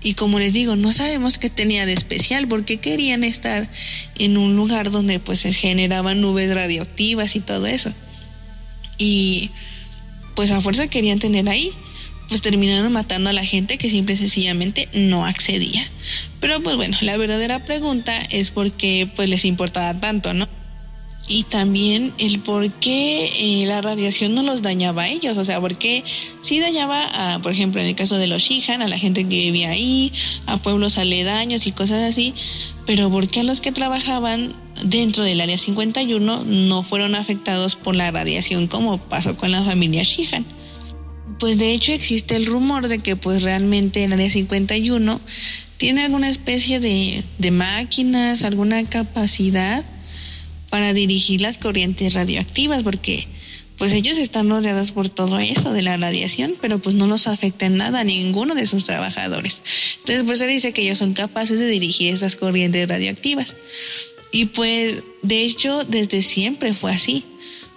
Y 0.00 0.14
como 0.14 0.38
les 0.38 0.52
digo, 0.52 0.76
no 0.76 0.92
sabemos 0.92 1.38
qué 1.38 1.50
tenía 1.50 1.86
de 1.86 1.92
especial, 1.92 2.46
porque 2.46 2.76
querían 2.76 3.24
estar 3.24 3.68
en 4.16 4.36
un 4.36 4.54
lugar 4.54 4.90
donde 4.90 5.18
pues 5.18 5.40
se 5.40 5.52
generaban 5.52 6.20
nubes 6.20 6.54
radioactivas 6.54 7.34
y 7.34 7.40
todo 7.40 7.66
eso 7.66 7.92
y 8.98 9.50
pues 10.34 10.50
a 10.50 10.60
fuerza 10.60 10.88
querían 10.88 11.20
tener 11.20 11.48
ahí, 11.48 11.72
pues 12.28 12.42
terminaron 12.42 12.92
matando 12.92 13.30
a 13.30 13.32
la 13.32 13.44
gente 13.44 13.78
que 13.78 13.88
simple 13.88 14.14
y 14.14 14.18
sencillamente 14.18 14.88
no 14.92 15.24
accedía. 15.24 15.86
Pero 16.40 16.60
pues 16.60 16.76
bueno, 16.76 16.98
la 17.00 17.16
verdadera 17.16 17.64
pregunta 17.64 18.18
es 18.18 18.50
por 18.50 18.70
qué 18.72 19.08
pues 19.16 19.28
les 19.30 19.44
importaba 19.44 19.98
tanto, 19.98 20.34
¿no? 20.34 20.48
Y 21.28 21.44
también 21.44 22.12
el 22.16 22.38
por 22.38 22.70
qué 22.70 23.30
eh, 23.36 23.66
la 23.66 23.82
radiación 23.82 24.34
no 24.34 24.42
los 24.42 24.62
dañaba 24.62 25.02
a 25.02 25.08
ellos, 25.08 25.36
o 25.36 25.44
sea, 25.44 25.60
por 25.60 25.76
qué 25.76 26.02
sí 26.40 26.58
dañaba, 26.58 27.34
a, 27.34 27.38
por 27.40 27.52
ejemplo, 27.52 27.82
en 27.82 27.86
el 27.86 27.94
caso 27.94 28.16
de 28.16 28.26
los 28.26 28.42
Shihan, 28.42 28.80
a 28.80 28.88
la 28.88 28.98
gente 28.98 29.24
que 29.24 29.36
vivía 29.36 29.70
ahí, 29.70 30.10
a 30.46 30.56
pueblos 30.56 30.96
aledaños 30.96 31.66
y 31.66 31.72
cosas 31.72 32.08
así, 32.08 32.32
pero 32.86 33.10
por 33.10 33.28
qué 33.28 33.40
a 33.40 33.42
los 33.42 33.60
que 33.60 33.72
trabajaban 33.72 34.54
dentro 34.82 35.22
del 35.22 35.42
área 35.42 35.58
51 35.58 36.44
no 36.44 36.82
fueron 36.82 37.14
afectados 37.14 37.76
por 37.76 37.94
la 37.94 38.10
radiación 38.10 38.66
como 38.66 38.96
pasó 38.96 39.36
con 39.36 39.50
la 39.50 39.62
familia 39.62 40.04
Shihan. 40.04 40.46
Pues 41.38 41.58
de 41.58 41.72
hecho 41.72 41.92
existe 41.92 42.36
el 42.36 42.46
rumor 42.46 42.88
de 42.88 43.00
que 43.00 43.16
pues 43.16 43.42
realmente 43.42 44.04
el 44.04 44.14
área 44.14 44.30
51 44.30 45.20
tiene 45.76 46.04
alguna 46.04 46.30
especie 46.30 46.80
de, 46.80 47.22
de 47.36 47.50
máquinas, 47.50 48.42
alguna 48.42 48.82
capacidad 48.84 49.84
para 50.70 50.92
dirigir 50.92 51.40
las 51.40 51.58
corrientes 51.58 52.14
radioactivas, 52.14 52.82
porque 52.82 53.26
pues 53.78 53.92
ellos 53.92 54.18
están 54.18 54.50
rodeados 54.50 54.90
por 54.90 55.08
todo 55.08 55.38
eso 55.38 55.72
de 55.72 55.82
la 55.82 55.96
radiación, 55.96 56.54
pero 56.60 56.80
pues 56.80 56.96
no 56.96 57.06
los 57.06 57.28
afecta 57.28 57.66
en 57.66 57.76
nada 57.76 58.00
a 58.00 58.04
ninguno 58.04 58.56
de 58.56 58.66
sus 58.66 58.84
trabajadores. 58.84 59.62
Entonces 60.00 60.24
pues 60.26 60.40
se 60.40 60.46
dice 60.48 60.72
que 60.72 60.82
ellos 60.82 60.98
son 60.98 61.14
capaces 61.14 61.60
de 61.60 61.66
dirigir 61.68 62.12
esas 62.12 62.34
corrientes 62.34 62.88
radioactivas. 62.88 63.54
Y 64.30 64.46
pues, 64.46 65.02
de 65.22 65.42
hecho, 65.42 65.84
desde 65.84 66.22
siempre 66.22 66.74
fue 66.74 66.92
así. 66.92 67.24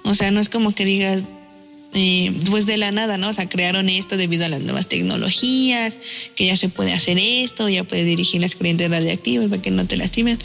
O 0.03 0.15
sea, 0.15 0.31
no 0.31 0.39
es 0.39 0.49
como 0.49 0.73
que 0.73 0.85
digas, 0.85 1.21
eh, 1.93 2.33
pues 2.49 2.65
de 2.65 2.77
la 2.77 2.91
nada, 2.91 3.17
¿no? 3.17 3.29
O 3.29 3.33
sea, 3.33 3.47
crearon 3.47 3.89
esto 3.89 4.17
debido 4.17 4.45
a 4.45 4.49
las 4.49 4.61
nuevas 4.61 4.87
tecnologías, 4.87 5.97
que 6.35 6.47
ya 6.47 6.57
se 6.57 6.69
puede 6.69 6.93
hacer 6.93 7.17
esto, 7.19 7.69
ya 7.69 7.83
puede 7.83 8.03
dirigir 8.03 8.41
las 8.41 8.55
corrientes 8.55 8.89
radiactivas 8.89 9.49
para 9.49 9.61
que 9.61 9.71
no 9.71 9.85
te 9.85 9.97
lastimen. 9.97 10.37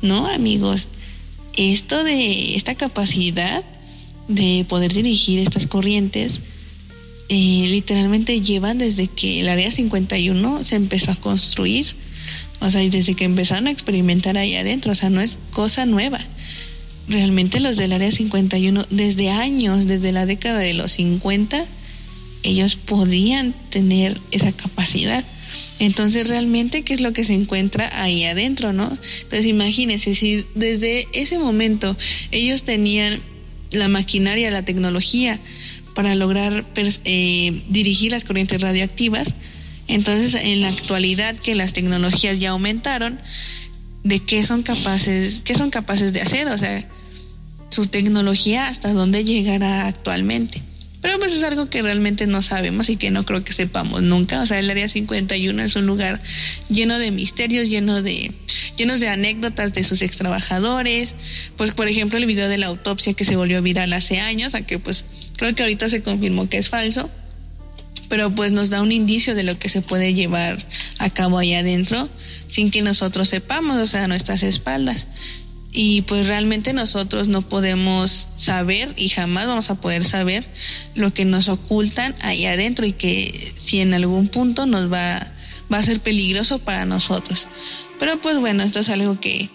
No, 0.00 0.26
amigos, 0.26 0.88
esto 1.56 2.04
de 2.04 2.54
esta 2.54 2.74
capacidad 2.74 3.62
de 4.28 4.64
poder 4.68 4.92
dirigir 4.92 5.40
estas 5.40 5.66
corrientes, 5.66 6.40
eh, 7.28 7.66
literalmente 7.68 8.40
llevan 8.40 8.78
desde 8.78 9.06
que 9.06 9.40
el 9.40 9.48
Área 9.48 9.70
51 9.70 10.64
se 10.64 10.76
empezó 10.76 11.12
a 11.12 11.16
construir, 11.16 11.86
o 12.60 12.70
sea, 12.70 12.80
desde 12.82 13.14
que 13.14 13.24
empezaron 13.24 13.66
a 13.66 13.70
experimentar 13.70 14.36
ahí 14.36 14.54
adentro, 14.54 14.92
o 14.92 14.94
sea, 14.94 15.10
no 15.10 15.20
es 15.20 15.38
cosa 15.50 15.86
nueva. 15.86 16.20
Realmente 17.08 17.60
los 17.60 17.76
del 17.76 17.92
Área 17.92 18.12
51, 18.12 18.86
desde 18.90 19.30
años, 19.30 19.86
desde 19.86 20.12
la 20.12 20.26
década 20.26 20.58
de 20.58 20.74
los 20.74 20.92
50, 20.92 21.64
ellos 22.42 22.76
podían 22.76 23.54
tener 23.70 24.20
esa 24.30 24.52
capacidad. 24.52 25.24
Entonces, 25.82 26.28
realmente, 26.28 26.82
¿qué 26.82 26.94
es 26.94 27.00
lo 27.00 27.12
que 27.12 27.24
se 27.24 27.34
encuentra 27.34 27.90
ahí 28.00 28.22
adentro, 28.22 28.72
no? 28.72 28.84
Entonces, 28.84 29.46
imagínense, 29.46 30.14
si 30.14 30.44
desde 30.54 31.08
ese 31.12 31.40
momento 31.40 31.96
ellos 32.30 32.62
tenían 32.62 33.18
la 33.72 33.88
maquinaria, 33.88 34.52
la 34.52 34.64
tecnología 34.64 35.40
para 35.96 36.14
lograr 36.14 36.64
eh, 36.76 37.62
dirigir 37.68 38.12
las 38.12 38.24
corrientes 38.24 38.60
radioactivas. 38.60 39.34
Entonces, 39.88 40.36
en 40.36 40.60
la 40.60 40.68
actualidad 40.68 41.34
que 41.34 41.56
las 41.56 41.72
tecnologías 41.72 42.38
ya 42.38 42.50
aumentaron, 42.50 43.18
¿de 44.04 44.20
qué 44.20 44.44
son 44.44 44.62
capaces, 44.62 45.40
qué 45.40 45.56
son 45.56 45.70
capaces 45.70 46.12
de 46.12 46.20
hacer? 46.20 46.46
O 46.46 46.58
sea, 46.58 46.86
su 47.70 47.86
tecnología 47.86 48.68
hasta 48.68 48.92
dónde 48.92 49.24
llegará 49.24 49.88
actualmente. 49.88 50.62
Pero 51.02 51.18
pues 51.18 51.32
es 51.32 51.42
algo 51.42 51.68
que 51.68 51.82
realmente 51.82 52.28
no 52.28 52.42
sabemos 52.42 52.88
y 52.88 52.96
que 52.96 53.10
no 53.10 53.26
creo 53.26 53.42
que 53.42 53.52
sepamos 53.52 54.02
nunca. 54.02 54.40
O 54.40 54.46
sea, 54.46 54.60
el 54.60 54.70
Área 54.70 54.88
51 54.88 55.60
es 55.60 55.74
un 55.74 55.84
lugar 55.84 56.20
lleno 56.68 56.96
de 57.00 57.10
misterios, 57.10 57.68
lleno 57.68 58.02
de, 58.02 58.30
llenos 58.76 59.00
de 59.00 59.08
anécdotas 59.08 59.74
de 59.74 59.82
sus 59.82 60.00
extrabajadores. 60.00 61.16
Pues 61.56 61.72
por 61.72 61.88
ejemplo 61.88 62.18
el 62.18 62.26
video 62.26 62.48
de 62.48 62.56
la 62.56 62.68
autopsia 62.68 63.14
que 63.14 63.24
se 63.24 63.34
volvió 63.34 63.60
viral 63.62 63.92
hace 63.92 64.20
años, 64.20 64.54
a 64.54 64.62
que 64.62 64.78
pues 64.78 65.04
creo 65.36 65.52
que 65.56 65.64
ahorita 65.64 65.88
se 65.88 66.02
confirmó 66.02 66.48
que 66.48 66.58
es 66.58 66.68
falso. 66.68 67.10
Pero 68.08 68.30
pues 68.30 68.52
nos 68.52 68.70
da 68.70 68.80
un 68.80 68.92
indicio 68.92 69.34
de 69.34 69.42
lo 69.42 69.58
que 69.58 69.68
se 69.68 69.82
puede 69.82 70.14
llevar 70.14 70.64
a 70.98 71.10
cabo 71.10 71.38
ahí 71.38 71.54
adentro 71.54 72.08
sin 72.46 72.70
que 72.70 72.82
nosotros 72.82 73.28
sepamos, 73.28 73.78
o 73.78 73.86
sea, 73.86 74.04
a 74.04 74.08
nuestras 74.08 74.44
espaldas 74.44 75.06
y 75.72 76.02
pues 76.02 76.26
realmente 76.26 76.74
nosotros 76.74 77.28
no 77.28 77.40
podemos 77.40 78.28
saber 78.36 78.92
y 78.96 79.08
jamás 79.08 79.46
vamos 79.46 79.70
a 79.70 79.74
poder 79.76 80.04
saber 80.04 80.44
lo 80.94 81.14
que 81.14 81.24
nos 81.24 81.48
ocultan 81.48 82.14
ahí 82.20 82.44
adentro 82.44 82.84
y 82.84 82.92
que 82.92 83.52
si 83.56 83.80
en 83.80 83.94
algún 83.94 84.28
punto 84.28 84.66
nos 84.66 84.92
va, 84.92 85.26
va 85.72 85.78
a 85.78 85.82
ser 85.82 86.00
peligroso 86.00 86.58
para 86.58 86.84
nosotros. 86.84 87.48
Pero 87.98 88.18
pues 88.18 88.38
bueno, 88.38 88.62
esto 88.62 88.80
es 88.80 88.90
algo 88.90 89.18
que, 89.18 89.48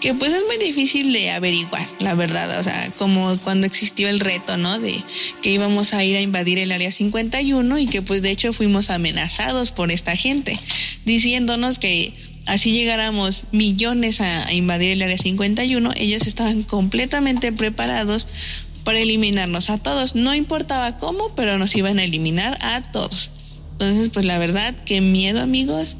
que 0.00 0.12
pues 0.12 0.32
es 0.32 0.42
muy 0.48 0.58
difícil 0.58 1.12
de 1.12 1.30
averiguar, 1.30 1.86
la 2.00 2.14
verdad, 2.14 2.58
o 2.58 2.64
sea, 2.64 2.90
como 2.98 3.36
cuando 3.44 3.68
existió 3.68 4.08
el 4.08 4.18
reto, 4.18 4.56
¿no? 4.56 4.80
De 4.80 4.96
que 5.40 5.50
íbamos 5.50 5.94
a 5.94 6.02
ir 6.02 6.16
a 6.16 6.20
invadir 6.20 6.58
el 6.58 6.72
área 6.72 6.90
51 6.90 7.78
y 7.78 7.86
que 7.86 8.02
pues 8.02 8.22
de 8.22 8.32
hecho 8.32 8.52
fuimos 8.52 8.90
amenazados 8.90 9.70
por 9.70 9.92
esta 9.92 10.16
gente, 10.16 10.58
diciéndonos 11.04 11.78
que 11.78 12.12
así 12.46 12.72
llegáramos 12.72 13.44
millones 13.52 14.20
a, 14.20 14.52
invadir 14.52 14.92
el 14.92 15.02
área 15.02 15.18
51, 15.18 15.92
ellos 15.96 16.26
estaban 16.26 16.62
completamente 16.62 17.52
preparados 17.52 18.26
para 18.84 19.00
eliminarnos 19.00 19.70
a 19.70 19.78
todos. 19.78 20.14
No 20.14 20.34
importaba 20.34 20.96
cómo, 20.96 21.34
pero 21.34 21.58
nos 21.58 21.74
iban 21.74 21.98
a 21.98 22.04
eliminar 22.04 22.58
a 22.60 22.82
todos. 22.82 23.30
Entonces, 23.72 24.10
pues 24.10 24.24
la 24.24 24.38
verdad, 24.38 24.74
qué 24.84 25.00
miedo 25.00 25.40
amigos. 25.40 25.96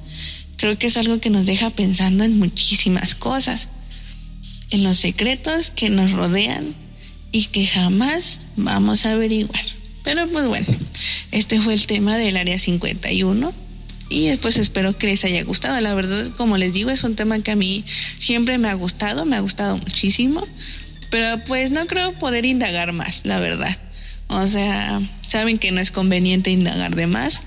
Creo 0.56 0.78
que 0.78 0.86
es 0.86 0.96
algo 0.96 1.18
que 1.18 1.30
nos 1.30 1.46
deja 1.46 1.70
pensando 1.70 2.24
en 2.24 2.38
muchísimas 2.38 3.14
cosas, 3.14 3.68
en 4.70 4.84
los 4.84 4.98
secretos 4.98 5.70
que 5.70 5.90
nos 5.90 6.12
rodean 6.12 6.74
y 7.32 7.46
que 7.46 7.66
jamás 7.66 8.40
vamos 8.56 9.06
a 9.06 9.12
averiguar. 9.12 9.64
Pero 10.04 10.28
pues 10.28 10.46
bueno, 10.46 10.66
este 11.32 11.60
fue 11.60 11.74
el 11.74 11.86
tema 11.86 12.16
del 12.16 12.36
área 12.36 12.58
51 12.58 13.63
y 14.08 14.34
pues 14.36 14.56
espero 14.56 14.96
que 14.96 15.06
les 15.06 15.24
haya 15.24 15.42
gustado. 15.44 15.80
La 15.80 15.94
verdad, 15.94 16.30
como 16.36 16.56
les 16.56 16.72
digo, 16.72 16.90
es 16.90 17.04
un 17.04 17.16
tema 17.16 17.40
que 17.40 17.50
a 17.50 17.56
mí 17.56 17.84
siempre 18.18 18.58
me 18.58 18.68
ha 18.68 18.74
gustado, 18.74 19.24
me 19.24 19.36
ha 19.36 19.40
gustado 19.40 19.76
muchísimo, 19.78 20.46
pero 21.10 21.42
pues 21.44 21.70
no 21.70 21.86
creo 21.86 22.12
poder 22.12 22.44
indagar 22.44 22.92
más, 22.92 23.22
la 23.24 23.38
verdad. 23.38 23.76
O 24.28 24.46
sea, 24.46 25.00
saben 25.26 25.58
que 25.58 25.72
no 25.72 25.80
es 25.80 25.90
conveniente 25.90 26.50
indagar 26.50 26.96
de 26.96 27.06
más 27.06 27.42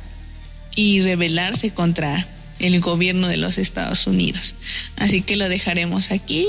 y 0.76 1.02
rebelarse 1.02 1.72
contra 1.72 2.28
el 2.60 2.80
gobierno 2.80 3.28
de 3.28 3.38
los 3.38 3.58
Estados 3.58 4.08
Unidos. 4.08 4.56
Así 4.98 5.22
que 5.22 5.36
lo 5.36 5.50
dejaremos 5.50 6.12
aquí 6.12 6.48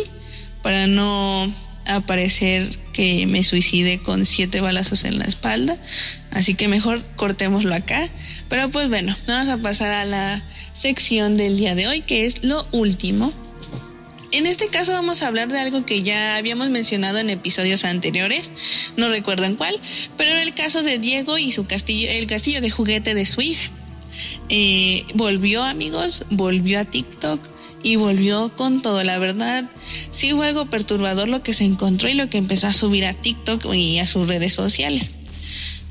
para 0.62 0.86
no 0.86 1.52
aparecer 1.88 2.68
que 2.92 3.26
me 3.26 3.42
suicide 3.42 3.98
con 3.98 4.24
siete 4.24 4.60
balazos 4.60 5.04
en 5.04 5.18
la 5.18 5.24
espalda. 5.24 5.76
Así 6.30 6.54
que 6.54 6.68
mejor 6.68 7.02
cortémoslo 7.16 7.74
acá. 7.74 8.08
Pero 8.48 8.68
pues 8.70 8.88
bueno, 8.88 9.16
vamos 9.26 9.48
a 9.48 9.58
pasar 9.58 9.92
a 9.92 10.04
la 10.04 10.42
sección 10.72 11.36
del 11.36 11.58
día 11.58 11.74
de 11.74 11.88
hoy, 11.88 12.02
que 12.02 12.24
es 12.24 12.44
lo 12.44 12.66
último. 12.72 13.32
En 14.30 14.46
este 14.46 14.68
caso 14.68 14.92
vamos 14.92 15.22
a 15.22 15.28
hablar 15.28 15.48
de 15.48 15.58
algo 15.58 15.86
que 15.86 16.02
ya 16.02 16.36
habíamos 16.36 16.68
mencionado 16.68 17.18
en 17.18 17.30
episodios 17.30 17.84
anteriores, 17.84 18.52
no 18.98 19.08
recuerdo 19.08 19.44
en 19.44 19.56
cuál, 19.56 19.80
pero 20.18 20.32
en 20.32 20.38
el 20.38 20.52
caso 20.52 20.82
de 20.82 20.98
Diego 20.98 21.38
y 21.38 21.50
su 21.50 21.66
castillo, 21.66 22.10
el 22.10 22.26
castillo 22.26 22.60
de 22.60 22.70
juguete 22.70 23.14
de 23.14 23.24
su 23.24 23.40
hija. 23.40 23.70
Eh, 24.50 25.04
volvió 25.14 25.64
amigos, 25.64 26.24
volvió 26.30 26.80
a 26.80 26.84
TikTok, 26.84 27.40
y 27.82 27.96
volvió 27.96 28.54
con 28.56 28.82
todo. 28.82 29.02
La 29.02 29.18
verdad, 29.18 29.64
sí 30.10 30.32
fue 30.32 30.48
algo 30.48 30.66
perturbador 30.66 31.28
lo 31.28 31.42
que 31.42 31.52
se 31.52 31.64
encontró 31.64 32.08
y 32.08 32.14
lo 32.14 32.28
que 32.28 32.38
empezó 32.38 32.66
a 32.66 32.72
subir 32.72 33.04
a 33.06 33.14
TikTok 33.14 33.72
y 33.74 33.98
a 33.98 34.06
sus 34.06 34.28
redes 34.28 34.54
sociales. 34.54 35.12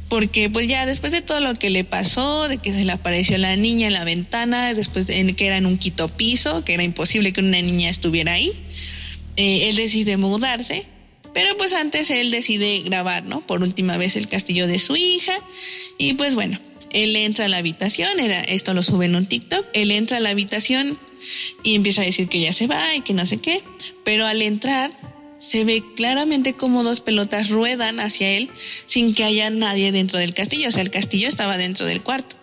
Porque 0.10 0.50
pues 0.50 0.68
ya 0.68 0.86
después 0.86 1.12
de 1.12 1.22
todo 1.22 1.42
lo 1.42 1.56
que 1.56 1.70
le 1.70 1.84
pasó, 1.84 2.48
de 2.48 2.58
que 2.60 2.72
se 2.72 2.86
le 2.86 2.92
apareció 2.94 3.38
la 3.38 3.56
niña 3.58 3.88
en 3.88 3.94
la 3.94 4.06
ventana, 4.06 4.74
después 4.74 5.06
de 5.08 5.34
que 5.34 5.46
era 5.48 5.58
en 5.58 5.66
un 5.66 5.78
quito 5.78 6.08
piso, 6.08 6.64
que 6.64 6.74
era 6.74 6.84
imposible 6.84 7.34
que 7.34 7.42
una 7.42 7.62
niña 7.62 7.90
estuviera 7.90 8.34
ahí, 8.34 8.54
eh, 9.36 9.70
él 9.70 9.76
decide 9.76 10.16
mudarse. 10.16 10.86
Pero 11.34 11.56
pues 11.58 11.74
antes 11.74 12.10
él 12.10 12.32
decide 12.32 12.82
grabar, 12.82 13.24
¿no? 13.24 13.42
Por 13.42 13.62
última 13.62 13.98
vez 13.98 14.16
el 14.16 14.28
castillo 14.28 14.66
de 14.66 14.80
su 14.80 14.96
hija. 14.96 15.38
Y 15.98 16.14
pues 16.14 16.36
bueno, 16.36 16.58
él 16.92 17.16
entra 17.16 17.46
a 17.46 17.48
la 17.50 17.58
habitación, 17.58 18.20
era, 18.20 18.42
esto 18.42 18.74
lo 18.74 18.84
sube 18.84 19.06
en 19.06 19.16
un 19.16 19.26
TikTok, 19.26 19.66
él 19.74 19.92
entra 19.92 20.18
a 20.18 20.20
la 20.20 20.30
habitación 20.30 20.98
y 21.64 21.76
empieza 21.76 22.02
a 22.02 22.06
decir 22.06 22.28
que 22.28 22.40
ya 22.40 22.54
se 22.54 22.68
va 22.68 22.96
y 22.96 23.02
que 23.02 23.14
no 23.14 23.26
sé 23.26 23.38
qué, 23.38 23.62
pero 24.04 24.26
al 24.26 24.42
entrar 24.42 24.92
se 25.40 25.64
ve 25.64 25.84
claramente 25.96 26.54
como 26.54 26.84
dos 26.84 27.02
pelotas 27.02 27.50
ruedan 27.50 28.00
hacia 28.00 28.32
él 28.32 28.50
sin 28.86 29.14
que 29.14 29.24
haya 29.24 29.50
nadie 29.50 29.92
dentro 29.92 30.20
del 30.20 30.34
castillo, 30.34 30.70
o 30.70 30.72
sea, 30.72 30.82
el 30.82 30.92
castillo 30.92 31.28
estaba 31.28 31.58
dentro 31.58 31.86
del 31.86 32.02
cuarto, 32.02 32.36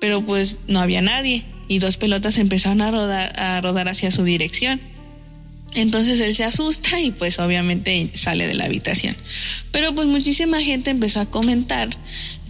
pero 0.00 0.20
pues 0.20 0.58
no 0.66 0.80
había 0.80 1.02
nadie 1.02 1.44
y 1.68 1.78
dos 1.78 1.96
pelotas 1.96 2.36
empezaron 2.38 2.80
a 2.80 2.90
rodar, 2.90 3.38
a 3.38 3.60
rodar 3.60 3.88
hacia 3.88 4.10
su 4.10 4.24
dirección. 4.24 4.80
Entonces 5.74 6.18
él 6.18 6.34
se 6.34 6.42
asusta 6.42 7.00
y 7.00 7.12
pues 7.12 7.38
obviamente 7.38 8.10
sale 8.14 8.48
de 8.48 8.54
la 8.54 8.64
habitación. 8.64 9.14
Pero 9.70 9.94
pues 9.94 10.08
muchísima 10.08 10.60
gente 10.62 10.90
empezó 10.90 11.20
a 11.20 11.26
comentar 11.26 11.90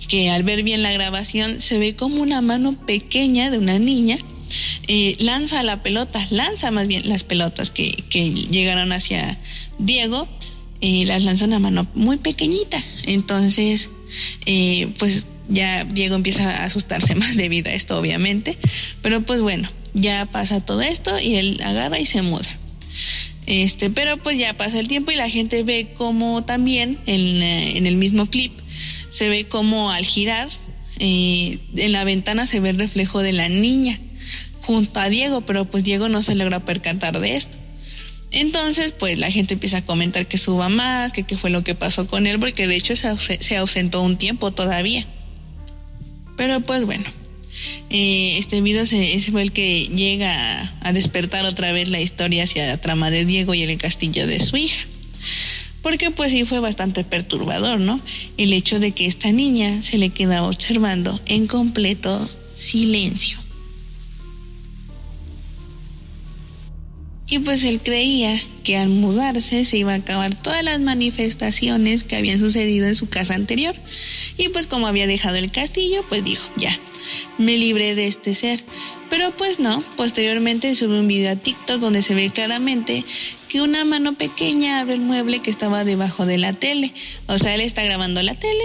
que 0.08 0.30
al 0.30 0.42
ver 0.42 0.62
bien 0.62 0.82
la 0.82 0.92
grabación 0.92 1.60
se 1.60 1.78
ve 1.78 1.94
como 1.94 2.22
una 2.22 2.40
mano 2.40 2.72
pequeña 2.72 3.50
de 3.50 3.58
una 3.58 3.78
niña 3.78 4.16
eh, 4.88 5.16
lanza 5.18 5.62
la 5.62 5.82
pelota, 5.82 6.26
lanza 6.30 6.70
más 6.70 6.86
bien 6.86 7.08
las 7.08 7.24
pelotas 7.24 7.70
que, 7.70 7.90
llegaron 8.50 8.92
hacia 8.92 9.38
Diego, 9.78 10.28
y 10.80 11.04
las 11.04 11.22
lanza 11.22 11.44
una 11.44 11.58
mano 11.58 11.86
muy 11.94 12.16
pequeñita. 12.16 12.82
Entonces, 13.04 13.90
eh, 14.46 14.88
pues 14.98 15.26
ya 15.48 15.84
Diego 15.84 16.14
empieza 16.14 16.50
a 16.50 16.64
asustarse 16.64 17.14
más 17.16 17.36
debido 17.36 17.70
a 17.70 17.74
esto, 17.74 17.98
obviamente. 17.98 18.56
Pero 19.02 19.20
pues 19.20 19.42
bueno, 19.42 19.68
ya 19.94 20.26
pasa 20.26 20.64
todo 20.64 20.80
esto 20.80 21.18
y 21.20 21.36
él 21.36 21.60
agarra 21.62 22.00
y 22.00 22.06
se 22.06 22.22
muda. 22.22 22.48
Este, 23.46 23.90
pero 23.90 24.16
pues 24.16 24.38
ya 24.38 24.54
pasa 24.56 24.78
el 24.78 24.88
tiempo 24.88 25.10
y 25.10 25.16
la 25.16 25.28
gente 25.28 25.62
ve 25.62 25.92
como 25.94 26.44
también 26.44 26.98
en, 27.06 27.42
eh, 27.42 27.76
en 27.76 27.86
el 27.86 27.96
mismo 27.96 28.26
clip 28.26 28.52
se 29.08 29.28
ve 29.28 29.44
como 29.46 29.90
al 29.90 30.04
girar 30.04 30.48
en 31.00 31.92
la 31.92 32.04
ventana 32.04 32.46
se 32.46 32.60
ve 32.60 32.70
el 32.70 32.78
reflejo 32.78 33.20
de 33.20 33.32
la 33.32 33.48
niña 33.48 33.98
junto 34.62 35.00
a 35.00 35.08
Diego, 35.08 35.40
pero 35.42 35.64
pues 35.64 35.84
Diego 35.84 36.08
no 36.08 36.22
se 36.22 36.34
logra 36.34 36.60
percatar 36.60 37.18
de 37.20 37.36
esto. 37.36 37.56
Entonces, 38.32 38.92
pues 38.92 39.18
la 39.18 39.30
gente 39.30 39.54
empieza 39.54 39.78
a 39.78 39.82
comentar 39.82 40.26
que 40.26 40.38
suba 40.38 40.68
más, 40.68 41.12
que 41.12 41.24
qué 41.24 41.36
fue 41.36 41.50
lo 41.50 41.64
que 41.64 41.74
pasó 41.74 42.06
con 42.06 42.26
él, 42.26 42.38
porque 42.38 42.68
de 42.68 42.76
hecho 42.76 42.94
se, 42.94 43.56
ausentó 43.56 44.02
un 44.02 44.16
tiempo 44.16 44.52
todavía. 44.52 45.04
Pero 46.36 46.60
pues 46.60 46.84
bueno, 46.84 47.04
Eh, 47.90 48.38
este 48.38 48.60
video 48.60 48.86
se, 48.86 49.20
fue 49.32 49.42
el 49.42 49.50
que 49.50 49.88
llega 49.88 50.30
a, 50.32 50.88
a 50.88 50.92
despertar 50.92 51.44
otra 51.44 51.72
vez 51.72 51.88
la 51.88 52.00
historia 52.00 52.44
hacia 52.44 52.66
la 52.66 52.78
trama 52.78 53.10
de 53.10 53.24
Diego 53.24 53.52
y 53.54 53.62
el 53.64 53.76
castillo 53.76 54.26
de 54.26 54.38
su 54.38 54.56
hija. 54.56 54.80
Porque 55.82 56.10
pues 56.10 56.30
sí 56.30 56.44
fue 56.44 56.60
bastante 56.60 57.04
perturbador, 57.04 57.80
¿no? 57.80 58.00
El 58.36 58.52
hecho 58.52 58.78
de 58.78 58.92
que 58.92 59.06
esta 59.06 59.32
niña 59.32 59.82
se 59.82 59.98
le 59.98 60.10
quedaba 60.10 60.48
observando 60.48 61.20
en 61.26 61.48
completo 61.48 62.28
silencio. 62.54 63.38
Y 67.30 67.38
pues 67.38 67.62
él 67.62 67.80
creía 67.80 68.40
que 68.64 68.76
al 68.76 68.88
mudarse 68.88 69.64
se 69.64 69.78
iba 69.78 69.92
a 69.92 69.96
acabar 69.96 70.34
todas 70.34 70.64
las 70.64 70.80
manifestaciones 70.80 72.02
que 72.02 72.16
habían 72.16 72.40
sucedido 72.40 72.88
en 72.88 72.96
su 72.96 73.08
casa 73.08 73.34
anterior. 73.34 73.74
Y 74.36 74.48
pues 74.48 74.66
como 74.66 74.88
había 74.88 75.06
dejado 75.06 75.36
el 75.36 75.52
castillo, 75.52 76.04
pues 76.08 76.24
dijo, 76.24 76.44
ya, 76.56 76.76
me 77.38 77.56
libré 77.56 77.94
de 77.94 78.08
este 78.08 78.34
ser. 78.34 78.62
Pero 79.08 79.30
pues 79.30 79.60
no, 79.60 79.82
posteriormente 79.96 80.74
sube 80.74 80.98
un 80.98 81.06
video 81.06 81.32
a 81.32 81.36
TikTok 81.36 81.80
donde 81.80 82.02
se 82.02 82.14
ve 82.14 82.30
claramente 82.30 83.04
que 83.48 83.60
una 83.60 83.84
mano 83.84 84.12
pequeña 84.14 84.80
abre 84.80 84.94
el 84.94 85.00
mueble 85.00 85.40
que 85.40 85.50
estaba 85.50 85.84
debajo 85.84 86.26
de 86.26 86.38
la 86.38 86.52
tele. 86.52 86.92
O 87.28 87.38
sea, 87.38 87.54
él 87.54 87.60
está 87.60 87.84
grabando 87.84 88.22
la 88.22 88.34
tele 88.34 88.64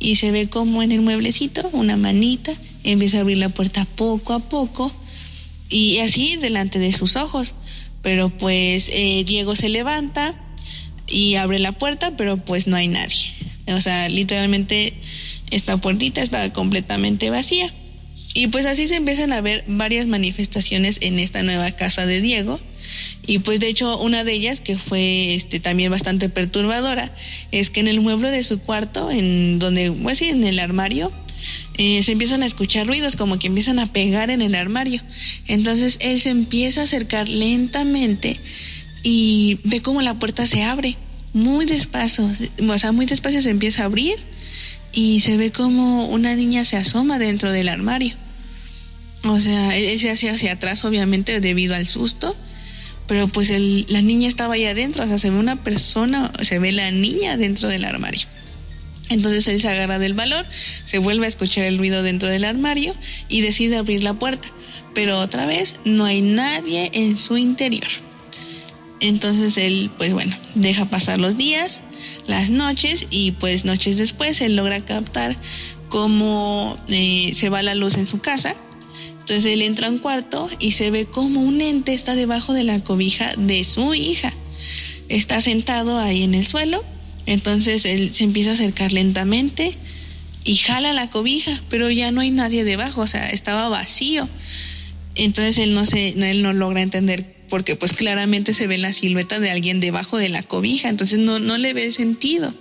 y 0.00 0.16
se 0.16 0.32
ve 0.32 0.48
como 0.48 0.82
en 0.82 0.90
el 0.90 1.00
mueblecito 1.02 1.68
una 1.72 1.96
manita 1.96 2.52
empieza 2.84 3.18
a 3.18 3.20
abrir 3.20 3.38
la 3.38 3.48
puerta 3.48 3.86
poco 3.96 4.32
a 4.32 4.40
poco 4.40 4.92
y 5.68 5.98
así 5.98 6.36
delante 6.36 6.78
de 6.78 6.92
sus 6.92 7.16
ojos. 7.16 7.54
Pero 8.02 8.28
pues 8.28 8.90
eh, 8.92 9.24
Diego 9.26 9.56
se 9.56 9.68
levanta 9.68 10.34
y 11.06 11.36
abre 11.36 11.58
la 11.58 11.72
puerta, 11.72 12.12
pero 12.16 12.36
pues 12.36 12.66
no 12.66 12.76
hay 12.76 12.88
nadie. 12.88 13.32
O 13.68 13.80
sea, 13.80 14.08
literalmente 14.08 14.92
esta 15.50 15.76
puertita 15.76 16.22
está 16.22 16.52
completamente 16.52 17.30
vacía. 17.30 17.72
Y 18.34 18.46
pues 18.46 18.66
así 18.66 18.88
se 18.88 18.96
empiezan 18.96 19.32
a 19.32 19.40
ver 19.40 19.64
varias 19.66 20.06
manifestaciones 20.06 20.98
en 21.02 21.18
esta 21.18 21.42
nueva 21.42 21.70
casa 21.72 22.06
de 22.06 22.20
Diego. 22.20 22.58
Y 23.26 23.38
pues 23.38 23.60
de 23.60 23.68
hecho 23.68 23.98
una 23.98 24.24
de 24.24 24.32
ellas 24.32 24.60
que 24.60 24.78
fue 24.78 25.34
este 25.34 25.60
también 25.60 25.90
bastante 25.90 26.28
perturbadora 26.28 27.10
es 27.52 27.70
que 27.70 27.80
en 27.80 27.88
el 27.88 28.00
mueble 28.00 28.30
de 28.30 28.42
su 28.42 28.60
cuarto, 28.60 29.10
en 29.10 29.58
donde, 29.58 29.92
pues 29.92 30.18
sí, 30.18 30.28
en 30.28 30.44
el 30.44 30.58
armario, 30.58 31.12
eh, 31.78 32.02
se 32.02 32.12
empiezan 32.12 32.42
a 32.42 32.46
escuchar 32.46 32.86
ruidos, 32.86 33.16
como 33.16 33.38
que 33.38 33.46
empiezan 33.46 33.78
a 33.78 33.86
pegar 33.86 34.30
en 34.30 34.42
el 34.42 34.54
armario. 34.54 35.00
Entonces 35.48 35.98
él 36.00 36.20
se 36.20 36.30
empieza 36.30 36.82
a 36.82 36.84
acercar 36.84 37.28
lentamente 37.28 38.38
y 39.02 39.58
ve 39.64 39.80
como 39.80 40.02
la 40.02 40.14
puerta 40.14 40.46
se 40.46 40.62
abre, 40.62 40.96
muy 41.32 41.66
despacio, 41.66 42.28
o 42.68 42.78
sea, 42.78 42.92
muy 42.92 43.06
despacio 43.06 43.40
se 43.40 43.50
empieza 43.50 43.82
a 43.82 43.86
abrir 43.86 44.16
y 44.92 45.20
se 45.20 45.36
ve 45.36 45.50
como 45.50 46.06
una 46.08 46.34
niña 46.34 46.64
se 46.64 46.76
asoma 46.76 47.18
dentro 47.18 47.50
del 47.52 47.68
armario. 47.68 48.14
O 49.24 49.40
sea, 49.40 49.76
él 49.76 49.98
se 49.98 50.10
hace 50.10 50.30
hacia 50.30 50.52
atrás, 50.52 50.84
obviamente, 50.84 51.40
debido 51.40 51.74
al 51.74 51.86
susto, 51.86 52.36
pero 53.06 53.28
pues 53.28 53.50
la 53.50 54.02
niña 54.02 54.28
estaba 54.28 54.54
ahí 54.54 54.64
adentro, 54.64 55.04
o 55.04 55.06
sea, 55.06 55.18
se 55.18 55.30
ve 55.30 55.38
una 55.38 55.56
persona, 55.56 56.32
se 56.42 56.58
ve 56.58 56.72
la 56.72 56.90
niña 56.90 57.36
dentro 57.36 57.68
del 57.68 57.84
armario. 57.84 58.26
Entonces 59.12 59.46
él 59.48 59.60
se 59.60 59.68
agarra 59.68 59.98
del 59.98 60.14
valor, 60.14 60.46
se 60.86 60.98
vuelve 60.98 61.26
a 61.26 61.28
escuchar 61.28 61.64
el 61.64 61.78
ruido 61.78 62.02
dentro 62.02 62.28
del 62.28 62.44
armario 62.44 62.94
y 63.28 63.40
decide 63.40 63.76
abrir 63.76 64.02
la 64.02 64.14
puerta. 64.14 64.48
Pero 64.94 65.18
otra 65.20 65.46
vez 65.46 65.76
no 65.84 66.04
hay 66.04 66.22
nadie 66.22 66.90
en 66.92 67.16
su 67.16 67.36
interior. 67.36 67.88
Entonces 69.00 69.56
él, 69.56 69.90
pues 69.98 70.12
bueno, 70.12 70.34
deja 70.54 70.84
pasar 70.84 71.18
los 71.18 71.36
días, 71.36 71.82
las 72.28 72.50
noches 72.50 73.08
y 73.10 73.32
pues 73.32 73.64
noches 73.64 73.98
después 73.98 74.40
él 74.40 74.54
logra 74.54 74.80
captar 74.80 75.34
cómo 75.88 76.78
eh, 76.88 77.32
se 77.34 77.48
va 77.48 77.62
la 77.62 77.74
luz 77.74 77.96
en 77.96 78.06
su 78.06 78.20
casa. 78.20 78.54
Entonces 79.20 79.44
él 79.52 79.62
entra 79.62 79.88
a 79.88 79.90
un 79.90 79.98
cuarto 79.98 80.48
y 80.58 80.72
se 80.72 80.90
ve 80.90 81.04
como 81.04 81.40
un 81.40 81.60
ente 81.60 81.94
está 81.94 82.14
debajo 82.14 82.52
de 82.52 82.64
la 82.64 82.78
cobija 82.80 83.32
de 83.36 83.64
su 83.64 83.92
hija. 83.94 84.32
Está 85.08 85.40
sentado 85.40 85.98
ahí 85.98 86.22
en 86.22 86.34
el 86.34 86.46
suelo 86.46 86.82
entonces 87.26 87.84
él 87.84 88.12
se 88.12 88.24
empieza 88.24 88.50
a 88.50 88.54
acercar 88.54 88.92
lentamente 88.92 89.74
y 90.44 90.56
jala 90.56 90.92
la 90.92 91.10
cobija, 91.10 91.60
pero 91.68 91.90
ya 91.90 92.10
no 92.10 92.20
hay 92.20 92.30
nadie 92.30 92.64
debajo, 92.64 93.02
o 93.02 93.06
sea, 93.06 93.30
estaba 93.30 93.68
vacío. 93.68 94.28
Entonces 95.14 95.58
él 95.58 95.74
no 95.74 95.86
se, 95.86 96.08
él 96.08 96.42
no 96.42 96.52
logra 96.52 96.82
entender 96.82 97.24
porque 97.48 97.76
pues 97.76 97.92
claramente 97.92 98.54
se 98.54 98.66
ve 98.66 98.78
la 98.78 98.92
silueta 98.92 99.38
de 99.38 99.50
alguien 99.50 99.78
debajo 99.78 100.16
de 100.16 100.30
la 100.30 100.42
cobija, 100.42 100.88
entonces 100.88 101.18
no, 101.18 101.38
no 101.38 101.58
le 101.58 101.74
ve 101.74 101.92
sentido. 101.92 102.52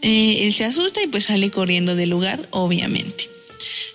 Eh, 0.00 0.46
él 0.46 0.52
se 0.52 0.64
asusta 0.64 1.02
y 1.02 1.08
pues 1.08 1.24
sale 1.24 1.50
corriendo 1.50 1.96
del 1.96 2.10
lugar, 2.10 2.40
obviamente. 2.50 3.28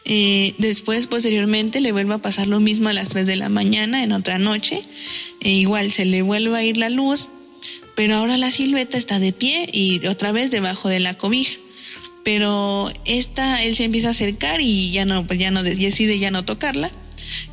Eh, 0.06 0.54
después, 0.58 1.08
posteriormente, 1.08 1.82
le 1.82 1.92
vuelve 1.92 2.14
a 2.14 2.20
pasar 2.20 2.48
lo 2.48 2.60
mismo 2.60 2.90
a 2.90 2.94
las 2.94 3.10
3 3.10 3.26
de 3.26 3.36
la 3.36 3.50
mañana 3.50 4.04
en 4.04 4.14
otra 4.14 4.38
noche. 4.38 4.82
E 5.42 5.52
igual 5.52 5.92
se 5.92 6.06
le 6.06 6.22
vuelve 6.22 6.58
a 6.58 6.64
ir 6.64 6.78
la 6.78 6.90
luz 6.90 7.30
pero 7.98 8.14
ahora 8.14 8.38
la 8.38 8.52
silueta 8.52 8.96
está 8.96 9.18
de 9.18 9.34
pie 9.34 9.68
y 9.74 10.06
otra 10.06 10.32
vez 10.32 10.52
debajo 10.52 10.88
de 10.88 11.00
la 11.00 11.16
cobija. 11.16 11.56
Pero 12.24 12.92
esta, 13.06 13.64
él 13.64 13.76
se 13.76 13.86
empieza 13.86 14.10
a 14.10 14.12
acercar 14.12 14.62
y 14.62 14.92
ya 14.92 15.06
no, 15.06 15.26
pues 15.26 15.40
ya 15.40 15.50
no 15.50 15.64
decide 15.64 16.20
ya 16.20 16.30
no 16.30 16.46
tocarla. 16.46 16.92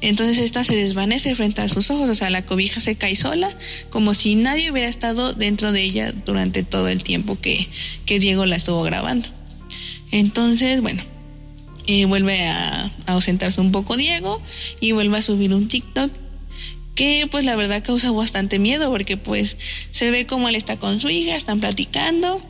Entonces 0.02 0.36
esta 0.36 0.62
se 0.62 0.76
desvanece 0.76 1.34
frente 1.34 1.62
a 1.62 1.70
sus 1.70 1.90
ojos, 1.90 2.10
o 2.10 2.14
sea, 2.14 2.28
la 2.28 2.44
cobija 2.44 2.80
se 2.80 2.94
cae 2.94 3.16
sola, 3.16 3.50
como 3.88 4.12
si 4.12 4.34
nadie 4.34 4.70
hubiera 4.70 4.86
estado 4.86 5.32
dentro 5.32 5.72
de 5.72 5.82
ella 5.82 6.12
durante 6.12 6.62
todo 6.62 6.88
el 6.88 7.02
tiempo 7.02 7.40
que, 7.40 7.66
que 8.04 8.18
Diego 8.18 8.44
la 8.44 8.56
estuvo 8.56 8.82
grabando. 8.82 9.26
Entonces, 10.12 10.82
bueno, 10.82 11.02
eh, 11.86 12.04
vuelve 12.04 12.46
a, 12.48 12.84
a 12.84 13.12
ausentarse 13.12 13.62
un 13.62 13.72
poco 13.72 13.96
Diego 13.96 14.42
y 14.78 14.92
vuelve 14.92 15.16
a 15.16 15.22
subir 15.22 15.54
un 15.54 15.68
TikTok 15.68 16.10
que 16.94 17.26
pues 17.30 17.44
la 17.44 17.56
verdad 17.56 17.82
causa 17.82 18.10
bastante 18.10 18.58
miedo 18.58 18.90
porque 18.90 19.16
pues 19.16 19.56
se 19.90 20.10
ve 20.10 20.26
como 20.26 20.48
él 20.48 20.54
está 20.54 20.76
con 20.76 21.00
su 21.00 21.10
hija, 21.10 21.34
están 21.34 21.60
platicando, 21.60 22.40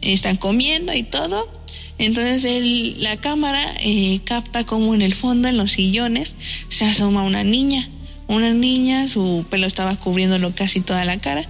están 0.00 0.36
comiendo 0.36 0.92
y 0.92 1.02
todo. 1.02 1.50
Entonces 1.98 2.44
él, 2.44 3.02
la 3.02 3.16
cámara 3.16 3.74
eh, 3.80 4.20
capta 4.24 4.64
como 4.64 4.94
en 4.94 5.02
el 5.02 5.14
fondo, 5.14 5.48
en 5.48 5.56
los 5.56 5.72
sillones, 5.72 6.36
se 6.68 6.84
asoma 6.84 7.22
una 7.22 7.42
niña. 7.42 7.88
Una 8.28 8.52
niña, 8.52 9.08
su 9.08 9.46
pelo 9.48 9.66
estaba 9.66 9.96
cubriéndolo 9.96 10.54
casi 10.54 10.80
toda 10.80 11.04
la 11.04 11.18
cara. 11.18 11.44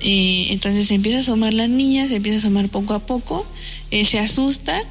Eh, 0.00 0.48
entonces 0.50 0.88
se 0.88 0.94
empieza 0.94 1.18
a 1.18 1.20
asomar 1.20 1.54
la 1.54 1.68
niña, 1.68 2.08
se 2.08 2.16
empieza 2.16 2.36
a 2.36 2.40
asomar 2.40 2.68
poco 2.68 2.94
a 2.94 3.00
poco, 3.00 3.46
se 3.90 4.18
asusta 4.18 4.82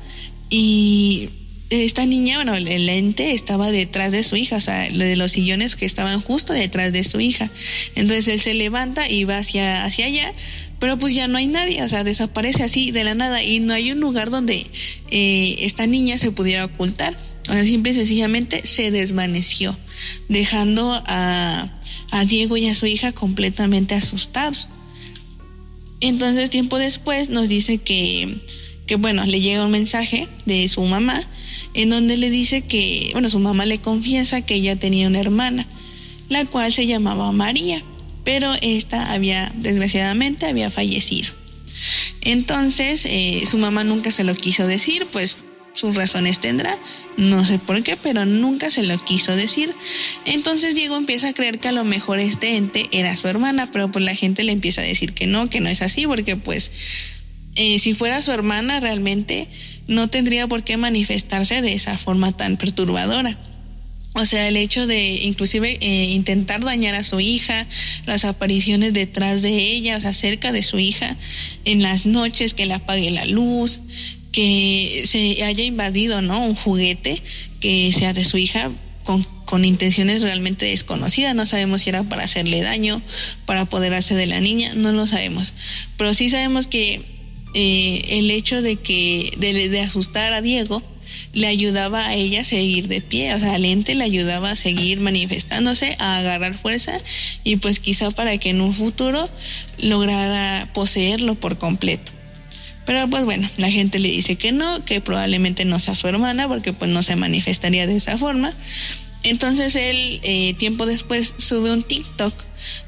y 0.49 1.29
esta 1.69 2.05
niña, 2.05 2.37
bueno, 2.37 2.55
el 2.55 2.89
ente 2.89 3.33
estaba 3.33 3.71
detrás 3.71 4.11
de 4.11 4.23
su 4.23 4.37
hija, 4.37 4.55
o 4.55 4.61
sea, 4.61 4.89
de 4.89 5.15
los 5.15 5.33
sillones 5.33 5.75
que 5.75 5.85
estaban 5.85 6.21
justo 6.21 6.53
detrás 6.53 6.93
de 6.93 7.03
su 7.03 7.19
hija. 7.19 7.49
Entonces 7.95 8.27
él 8.29 8.39
se 8.39 8.53
levanta 8.53 9.09
y 9.09 9.25
va 9.25 9.39
hacia, 9.39 9.83
hacia 9.83 10.05
allá, 10.05 10.33
pero 10.79 10.97
pues 10.97 11.13
ya 11.13 11.27
no 11.27 11.37
hay 11.37 11.47
nadie, 11.47 11.83
o 11.83 11.89
sea, 11.89 12.03
desaparece 12.03 12.63
así 12.63 12.91
de 12.91 13.03
la 13.03 13.15
nada 13.15 13.43
y 13.43 13.59
no 13.59 13.73
hay 13.73 13.91
un 13.91 13.99
lugar 13.99 14.29
donde 14.29 14.67
eh, 15.11 15.55
esta 15.59 15.87
niña 15.87 16.17
se 16.17 16.31
pudiera 16.31 16.65
ocultar. 16.65 17.15
O 17.49 17.53
sea, 17.53 17.63
simple 17.63 17.91
y 17.91 17.95
sencillamente 17.95 18.65
se 18.65 18.91
desvaneció, 18.91 19.75
dejando 20.27 20.91
a, 21.05 21.69
a 22.11 22.25
Diego 22.25 22.57
y 22.57 22.67
a 22.67 22.75
su 22.75 22.85
hija 22.85 23.13
completamente 23.13 23.95
asustados. 23.95 24.69
Entonces, 25.99 26.49
tiempo 26.49 26.77
después 26.77 27.29
nos 27.29 27.49
dice 27.49 27.77
que, 27.77 28.37
que, 28.85 28.95
bueno, 28.95 29.25
le 29.25 29.39
llega 29.41 29.65
un 29.65 29.71
mensaje 29.71 30.27
de 30.45 30.67
su 30.67 30.81
mamá 30.81 31.25
en 31.77 31.91
donde 31.91 32.17
le 32.17 32.31
dice 32.31 32.63
que, 32.63 33.11
bueno, 33.13 33.29
su 33.29 33.37
mamá 33.37 33.65
le 33.67 33.77
confiesa 33.77 34.41
que 34.41 34.55
ella 34.55 34.75
tenía 34.75 35.07
una 35.07 35.19
hermana, 35.19 35.67
la 36.27 36.43
cual 36.45 36.73
se 36.73 36.87
llamaba 36.87 37.31
María, 37.31 37.83
pero 38.23 38.53
esta 38.61 39.13
había, 39.13 39.51
desgraciadamente, 39.55 40.47
había 40.47 40.71
fallecido. 40.71 41.29
Entonces, 42.21 43.05
eh, 43.05 43.43
su 43.45 43.59
mamá 43.59 43.83
nunca 43.83 44.09
se 44.09 44.23
lo 44.23 44.35
quiso 44.35 44.65
decir, 44.65 45.05
pues 45.13 45.37
sus 45.73 45.93
razones 45.93 46.39
tendrá, 46.39 46.79
no 47.15 47.45
sé 47.45 47.59
por 47.59 47.83
qué, 47.83 47.95
pero 47.95 48.25
nunca 48.25 48.71
se 48.71 48.81
lo 48.81 48.97
quiso 49.05 49.35
decir. 49.35 49.71
Entonces 50.25 50.73
Diego 50.73 50.95
empieza 50.95 51.29
a 51.29 51.33
creer 51.33 51.59
que 51.59 51.67
a 51.67 51.71
lo 51.71 51.83
mejor 51.83 52.17
este 52.17 52.55
ente 52.55 52.87
era 52.91 53.15
su 53.15 53.27
hermana, 53.27 53.69
pero 53.71 53.91
pues 53.91 54.03
la 54.03 54.15
gente 54.15 54.43
le 54.43 54.51
empieza 54.51 54.81
a 54.81 54.85
decir 54.85 55.13
que 55.13 55.27
no, 55.27 55.47
que 55.47 55.59
no 55.59 55.69
es 55.69 55.83
así, 55.83 56.07
porque 56.07 56.35
pues 56.35 56.71
eh, 57.53 57.77
si 57.77 57.93
fuera 57.93 58.21
su 58.21 58.31
hermana 58.31 58.79
realmente 58.79 59.47
no 59.87 60.09
tendría 60.09 60.47
por 60.47 60.63
qué 60.63 60.77
manifestarse 60.77 61.61
de 61.61 61.73
esa 61.73 61.97
forma 61.97 62.31
tan 62.31 62.57
perturbadora. 62.57 63.37
O 64.13 64.25
sea, 64.25 64.47
el 64.47 64.57
hecho 64.57 64.87
de 64.87 65.13
inclusive 65.23 65.77
eh, 65.79 66.05
intentar 66.05 66.63
dañar 66.63 66.95
a 66.95 67.03
su 67.03 67.19
hija, 67.19 67.67
las 68.07 68.25
apariciones 68.25 68.93
detrás 68.93 69.43
de 69.43 69.55
ella, 69.55 69.97
o 69.97 70.01
sea, 70.01 70.11
cerca 70.11 70.51
de 70.51 70.63
su 70.63 70.79
hija, 70.79 71.15
en 71.65 71.83
las 71.83 72.07
noches 72.07 72.55
que 72.55 72.65
le 72.65 72.73
apague 72.73 73.11
la 73.11 73.25
luz, 73.25 73.79
que 74.31 75.03
se 75.05 75.43
haya 75.43 75.63
invadido, 75.63 76.21
¿no? 76.23 76.43
Un 76.43 76.55
juguete 76.55 77.21
que 77.59 77.91
sea 77.93 78.13
de 78.13 78.25
su 78.25 78.37
hija 78.37 78.71
con, 79.03 79.23
con 79.45 79.65
intenciones 79.65 80.23
realmente 80.23 80.65
desconocidas. 80.65 81.35
No 81.35 81.45
sabemos 81.45 81.83
si 81.83 81.89
era 81.89 82.01
para 82.03 82.23
hacerle 82.23 82.61
daño, 82.61 83.01
para 83.45 83.61
apoderarse 83.61 84.15
de 84.15 84.25
la 84.25 84.39
niña, 84.39 84.73
no 84.73 84.91
lo 84.93 85.05
sabemos. 85.05 85.53
Pero 85.95 86.15
sí 86.15 86.29
sabemos 86.29 86.65
que 86.65 87.16
eh, 87.59 88.19
el 88.19 88.29
hecho 88.29 88.61
de 88.61 88.75
que 88.75 89.33
de, 89.39 89.81
asustar 89.81 90.31
a 90.31 90.41
Diego 90.41 90.83
le 91.33 91.47
ayudaba 91.47 92.05
a 92.05 92.13
ella 92.13 92.41
a 92.41 92.43
seguir 92.43 92.87
de 92.87 93.01
pie, 93.01 93.33
o 93.33 93.39
sea, 93.39 93.55
el 93.55 93.65
ente 93.65 93.95
le 93.95 94.03
ayudaba 94.03 94.51
a 94.51 94.55
seguir 94.55 94.99
manifestándose, 94.99 95.95
a 95.97 96.17
agarrar 96.17 96.55
fuerza 96.55 96.99
y 97.43 97.55
pues 97.55 97.79
quizá 97.79 98.11
para 98.11 98.37
que 98.37 98.51
en 98.51 98.61
un 98.61 98.75
futuro 98.75 99.27
lograra 99.81 100.69
poseerlo 100.75 101.33
por 101.33 101.57
completo. 101.57 102.11
Pero 102.85 103.07
pues 103.07 103.25
bueno, 103.25 103.49
la 103.57 103.71
gente 103.71 103.97
le 103.97 104.11
dice 104.11 104.35
que 104.35 104.51
no, 104.51 104.85
que 104.85 105.01
probablemente 105.01 105.65
no 105.65 105.79
sea 105.79 105.95
su 105.95 106.07
hermana 106.07 106.47
porque 106.47 106.73
pues 106.73 106.91
no 106.91 107.01
se 107.01 107.15
manifestaría 107.15 107.87
de 107.87 107.95
esa 107.95 108.19
forma. 108.19 108.53
Entonces 109.23 109.75
él 109.75 110.19
eh, 110.23 110.53
tiempo 110.55 110.85
después 110.85 111.33
sube 111.37 111.71
un 111.71 111.83
TikTok 111.83 112.33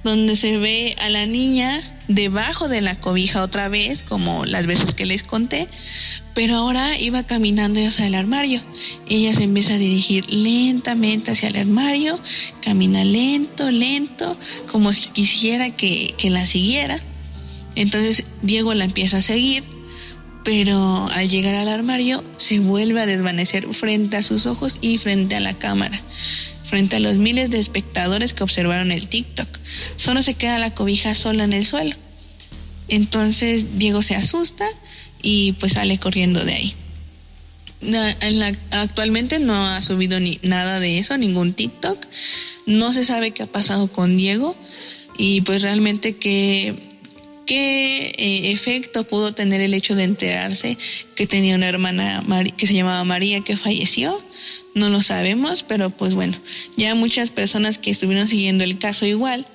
donde 0.04 0.36
se 0.36 0.58
ve 0.58 0.96
a 1.00 1.10
la 1.10 1.26
niña 1.26 1.82
debajo 2.08 2.68
de 2.68 2.82
la 2.82 3.00
cobija 3.00 3.44
otra 3.44 3.70
vez, 3.70 4.04
como 4.04 4.46
las 4.46 4.66
veces 4.66 4.96
que 4.96 5.06
les 5.06 5.24
conté, 5.24 5.68
pero 6.34 6.56
ahora 6.56 6.98
iba 6.98 7.24
caminando 7.24 7.86
hacia 7.86 8.08
el 8.08 8.16
armario. 8.16 8.62
Ella 9.08 9.34
se 9.34 9.44
empieza 9.44 9.76
a 9.76 9.78
dirigir 9.78 10.32
lentamente 10.32 11.32
hacia 11.32 11.50
el 11.50 11.58
armario, 11.58 12.20
camina 12.62 13.04
lento, 13.04 13.70
lento, 13.70 14.38
como 14.72 14.94
si 14.94 15.10
quisiera 15.10 15.70
que, 15.72 16.14
que 16.18 16.30
la 16.30 16.46
siguiera. 16.46 17.00
Entonces 17.76 18.26
Diego 18.42 18.74
la 18.74 18.86
empieza 18.86 19.18
a 19.18 19.22
seguir, 19.22 19.64
pero 20.44 21.10
al 21.10 21.30
llegar 21.30 21.56
al 21.56 21.68
armario 21.68 22.24
se 22.38 22.60
vuelve 22.60 23.02
a 23.02 23.06
desvanecer 23.06 23.68
frente 23.74 24.18
a 24.18 24.24
sus 24.24 24.46
ojos 24.46 24.78
y 24.82 24.98
frente 24.98 25.36
a 25.36 25.40
la 25.40 25.54
cámara 25.54 26.00
frente 26.70 26.98
a 26.98 27.00
los 27.00 27.16
miles 27.16 27.50
de 27.50 27.60
espectadores 27.60 28.34
que 28.34 28.44
observaron 28.44 28.92
el 28.92 29.08
TikTok. 29.08 29.48
Solo 29.98 30.22
se 30.22 30.36
queda 30.36 30.60
la 30.60 30.74
cobija 30.74 31.16
sola 31.16 31.44
en 31.44 31.54
el 31.54 31.66
suelo. 31.66 31.96
Entonces 32.88 33.80
Diego 33.80 34.02
se 34.02 34.16
asusta 34.16 34.68
y 35.22 35.54
pues 35.54 35.74
sale 35.74 35.98
corriendo 35.98 36.46
de 36.46 36.54
ahí. 36.54 36.76
actualmente 38.72 39.40
no 39.40 39.66
ha 39.66 39.82
subido 39.82 40.20
ni 40.20 40.40
nada 40.44 40.80
de 40.80 41.00
eso, 41.00 41.18
ningún 41.18 41.54
TikTok. 41.54 41.98
No 42.66 42.94
se 42.94 43.04
sabe 43.04 43.32
qué 43.32 43.44
ha 43.44 43.48
pasado 43.48 43.88
con 43.88 44.16
Diego 44.16 44.56
y 45.18 45.42
pues 45.42 45.64
realmente 45.64 46.16
qué, 46.16 46.76
qué 47.50 48.14
eh, 48.16 48.52
efecto 48.52 49.06
pudo 49.06 49.34
tener 49.34 49.60
el 49.60 49.74
hecho 49.74 49.96
de 49.96 50.04
enterarse 50.04 50.78
que 51.16 51.26
tenía 51.26 51.56
una 51.56 51.68
hermana 51.68 52.24
que 52.56 52.68
se 52.68 52.76
llamaba 52.76 53.04
María 53.04 53.42
que 53.42 53.58
falleció 53.58 54.22
no 54.76 54.90
lo 54.90 55.02
sabemos, 55.02 55.64
pero 55.64 55.90
pues 55.90 56.14
bueno, 56.14 56.38
ya 56.78 56.94
muchas 56.94 57.32
personas 57.32 57.80
que 57.80 57.90
estuvieron 57.90 58.28
siguiendo 58.28 58.64
el 58.64 58.78
caso 58.78 59.08
igual, 59.08 59.48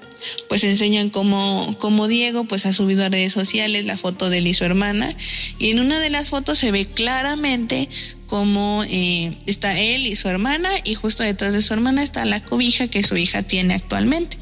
pues 0.49 0.65
enseñan 0.65 1.09
cómo, 1.09 1.77
cómo 1.79 2.09
Diego 2.09 2.43
pues 2.43 2.67
ha 2.67 2.73
subido 2.73 3.05
a 3.05 3.11
redes 3.11 3.33
sociales 3.33 3.87
la 3.87 3.97
foto 3.97 4.29
de 4.29 4.39
él 4.39 4.49
y 4.49 4.55
su 4.55 4.65
hermana 4.65 5.15
y 5.61 5.71
en 5.71 5.79
una 5.79 6.01
de 6.01 6.11
las 6.11 6.31
fotos 6.31 6.59
se 6.59 6.73
ve 6.73 6.87
claramente 6.87 7.89
cómo 8.27 8.83
eh, 8.89 9.37
está 9.47 9.79
él 9.79 10.09
y 10.09 10.17
su 10.17 10.29
hermana 10.29 10.71
y 10.83 10.95
justo 10.95 11.23
detrás 11.23 11.53
de 11.53 11.63
su 11.63 11.73
hermana 11.75 12.03
está 12.03 12.25
la 12.25 12.43
cobija 12.43 12.89
que 12.89 13.05
su 13.05 13.17
hija 13.17 13.45
tiene 13.45 13.75
actualmente. 13.75 14.37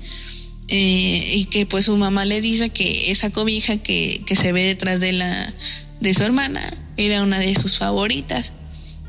Eh, 0.74 1.34
y 1.36 1.44
que 1.46 1.66
pues 1.66 1.84
su 1.84 1.96
mamá 1.98 2.24
le 2.24 2.40
dice 2.40 2.70
que 2.70 3.10
esa 3.10 3.28
cobija 3.28 3.76
que, 3.76 4.22
que 4.24 4.36
se 4.36 4.52
ve 4.52 4.62
detrás 4.62 5.00
de 5.00 5.12
la 5.12 5.52
de 6.00 6.14
su 6.14 6.22
hermana 6.24 6.72
era 6.96 7.22
una 7.22 7.38
de 7.38 7.54
sus 7.54 7.78
favoritas. 7.78 8.52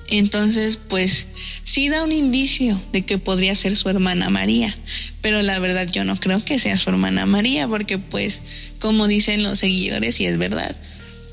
Entonces, 0.10 0.78
pues 0.78 1.26
sí 1.64 1.90
da 1.90 2.04
un 2.04 2.12
indicio 2.12 2.80
de 2.92 3.04
que 3.04 3.18
podría 3.18 3.56
ser 3.56 3.76
su 3.78 3.90
hermana 3.90 4.30
María, 4.30 4.76
pero 5.22 5.42
la 5.42 5.58
verdad 5.60 5.88
yo 5.90 6.04
no 6.04 6.20
creo 6.20 6.44
que 6.44 6.60
sea 6.60 6.78
su 6.78 6.90
hermana 6.90 7.26
María, 7.26 7.68
porque 7.68 7.98
pues, 7.98 8.42
como 8.80 9.08
dicen 9.08 9.44
los 9.44 9.60
seguidores, 9.60 10.20
y 10.20 10.26
es 10.26 10.38
verdad, 10.38 10.76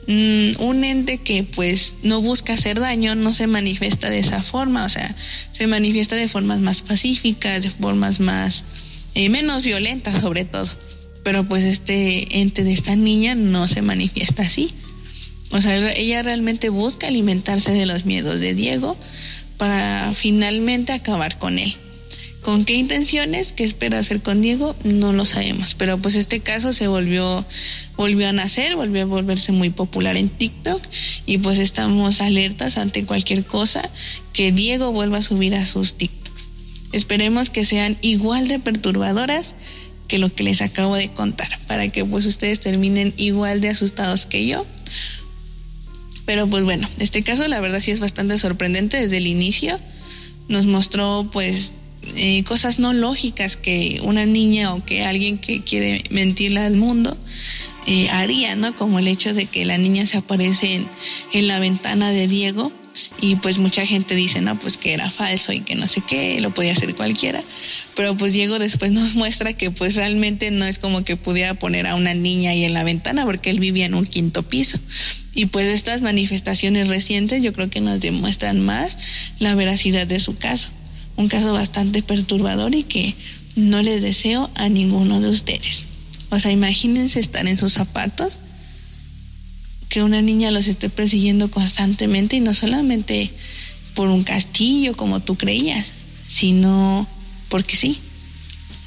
mm, 0.06 0.62
un 0.62 0.84
ente 0.84 1.18
que 1.18 1.42
pues 1.42 1.96
no 2.04 2.22
busca 2.22 2.52
hacer 2.52 2.80
daño 2.80 3.14
no 3.14 3.32
se 3.34 3.48
manifiesta 3.48 4.08
de 4.08 4.20
esa 4.20 4.42
forma, 4.42 4.84
o 4.84 4.88
sea, 4.88 5.14
se 5.50 5.66
manifiesta 5.66 6.16
de 6.16 6.28
formas 6.28 6.60
más 6.60 6.82
pacíficas, 6.82 7.62
de 7.62 7.70
formas 7.70 8.20
más, 8.20 8.64
eh, 9.14 9.28
menos 9.28 9.62
violentas 9.62 10.20
sobre 10.20 10.44
todo. 10.44 10.68
Pero 11.22 11.44
pues 11.44 11.64
este 11.64 12.40
ente 12.40 12.64
de 12.64 12.72
esta 12.72 12.96
niña 12.96 13.34
no 13.34 13.68
se 13.68 13.82
manifiesta 13.82 14.42
así. 14.42 14.72
O 15.50 15.60
sea, 15.60 15.92
ella 15.92 16.22
realmente 16.22 16.68
busca 16.68 17.08
alimentarse 17.08 17.72
de 17.72 17.86
los 17.86 18.04
miedos 18.04 18.40
de 18.40 18.54
Diego 18.54 18.96
para 19.58 20.12
finalmente 20.14 20.92
acabar 20.92 21.38
con 21.38 21.58
él. 21.58 21.74
¿Con 22.42 22.64
qué 22.64 22.74
intenciones? 22.74 23.52
¿Qué 23.52 23.64
espera 23.64 23.98
hacer 23.98 24.22
con 24.22 24.40
Diego? 24.40 24.74
No 24.82 25.12
lo 25.12 25.26
sabemos. 25.26 25.74
Pero 25.74 25.98
pues 25.98 26.14
este 26.14 26.40
caso 26.40 26.72
se 26.72 26.88
volvió, 26.88 27.44
volvió 27.96 28.28
a 28.28 28.32
nacer, 28.32 28.76
volvió 28.76 29.02
a 29.02 29.06
volverse 29.06 29.52
muy 29.52 29.68
popular 29.68 30.16
en 30.16 30.30
TikTok 30.30 30.80
y 31.26 31.38
pues 31.38 31.58
estamos 31.58 32.22
alertas 32.22 32.78
ante 32.78 33.04
cualquier 33.04 33.44
cosa 33.44 33.86
que 34.32 34.52
Diego 34.52 34.92
vuelva 34.92 35.18
a 35.18 35.22
subir 35.22 35.54
a 35.54 35.66
sus 35.66 35.94
TikToks. 35.94 36.19
Esperemos 36.92 37.50
que 37.50 37.64
sean 37.64 37.96
igual 38.00 38.48
de 38.48 38.58
perturbadoras 38.58 39.54
que 40.08 40.18
lo 40.18 40.32
que 40.34 40.42
les 40.42 40.60
acabo 40.60 40.96
de 40.96 41.08
contar, 41.08 41.58
para 41.68 41.88
que 41.88 42.04
pues 42.04 42.26
ustedes 42.26 42.60
terminen 42.60 43.14
igual 43.16 43.60
de 43.60 43.68
asustados 43.68 44.26
que 44.26 44.46
yo 44.46 44.66
pero 46.30 46.46
pues 46.46 46.62
bueno, 46.62 46.88
este 47.00 47.24
caso 47.24 47.48
la 47.48 47.58
verdad 47.58 47.80
sí 47.80 47.90
es 47.90 47.98
bastante 47.98 48.38
sorprendente 48.38 48.98
desde 48.98 49.16
el 49.16 49.26
inicio. 49.26 49.80
Nos 50.48 50.64
mostró 50.64 51.28
pues 51.32 51.72
eh, 52.14 52.44
cosas 52.44 52.78
no 52.78 52.92
lógicas 52.92 53.56
que 53.56 54.00
una 54.04 54.26
niña 54.26 54.72
o 54.72 54.84
que 54.84 55.02
alguien 55.02 55.38
que 55.38 55.62
quiere 55.62 56.04
mentirle 56.10 56.60
al 56.60 56.76
mundo 56.76 57.16
eh, 57.88 58.08
haría, 58.10 58.54
¿no? 58.54 58.76
Como 58.76 59.00
el 59.00 59.08
hecho 59.08 59.34
de 59.34 59.46
que 59.46 59.64
la 59.64 59.76
niña 59.76 60.06
se 60.06 60.18
aparece 60.18 60.76
en, 60.76 60.86
en 61.32 61.48
la 61.48 61.58
ventana 61.58 62.12
de 62.12 62.28
Diego 62.28 62.70
y 63.20 63.36
pues 63.36 63.58
mucha 63.58 63.86
gente 63.86 64.14
dice, 64.14 64.40
no, 64.40 64.58
pues 64.58 64.76
que 64.76 64.92
era 64.92 65.10
falso 65.10 65.52
y 65.52 65.60
que 65.60 65.74
no 65.74 65.86
sé 65.86 66.00
qué, 66.00 66.40
lo 66.40 66.50
podía 66.50 66.72
hacer 66.72 66.94
cualquiera. 66.94 67.42
Pero 67.94 68.16
pues 68.16 68.32
Diego 68.32 68.58
después 68.58 68.92
nos 68.92 69.14
muestra 69.14 69.52
que 69.52 69.70
pues 69.70 69.96
realmente 69.96 70.50
no 70.50 70.64
es 70.64 70.78
como 70.78 71.04
que 71.04 71.16
pudiera 71.16 71.54
poner 71.54 71.86
a 71.86 71.94
una 71.94 72.14
niña 72.14 72.50
ahí 72.50 72.64
en 72.64 72.74
la 72.74 72.84
ventana 72.84 73.24
porque 73.24 73.50
él 73.50 73.60
vivía 73.60 73.86
en 73.86 73.94
un 73.94 74.06
quinto 74.06 74.42
piso. 74.42 74.78
Y 75.34 75.46
pues 75.46 75.68
estas 75.68 76.02
manifestaciones 76.02 76.88
recientes 76.88 77.42
yo 77.42 77.52
creo 77.52 77.70
que 77.70 77.80
nos 77.80 78.00
demuestran 78.00 78.60
más 78.60 78.98
la 79.38 79.54
veracidad 79.54 80.06
de 80.06 80.18
su 80.18 80.36
caso. 80.36 80.68
Un 81.16 81.28
caso 81.28 81.52
bastante 81.52 82.02
perturbador 82.02 82.74
y 82.74 82.82
que 82.82 83.14
no 83.54 83.82
les 83.82 84.02
deseo 84.02 84.50
a 84.54 84.68
ninguno 84.68 85.20
de 85.20 85.28
ustedes. 85.28 85.84
O 86.30 86.40
sea, 86.40 86.50
imagínense 86.50 87.20
estar 87.20 87.46
en 87.46 87.56
sus 87.56 87.74
zapatos 87.74 88.40
que 89.90 90.02
una 90.02 90.22
niña 90.22 90.50
los 90.50 90.68
esté 90.68 90.88
persiguiendo 90.88 91.50
constantemente 91.50 92.36
y 92.36 92.40
no 92.40 92.54
solamente 92.54 93.30
por 93.94 94.08
un 94.08 94.22
castillo 94.22 94.96
como 94.96 95.20
tú 95.20 95.36
creías, 95.36 95.90
sino 96.26 97.06
porque 97.48 97.76
sí, 97.76 97.98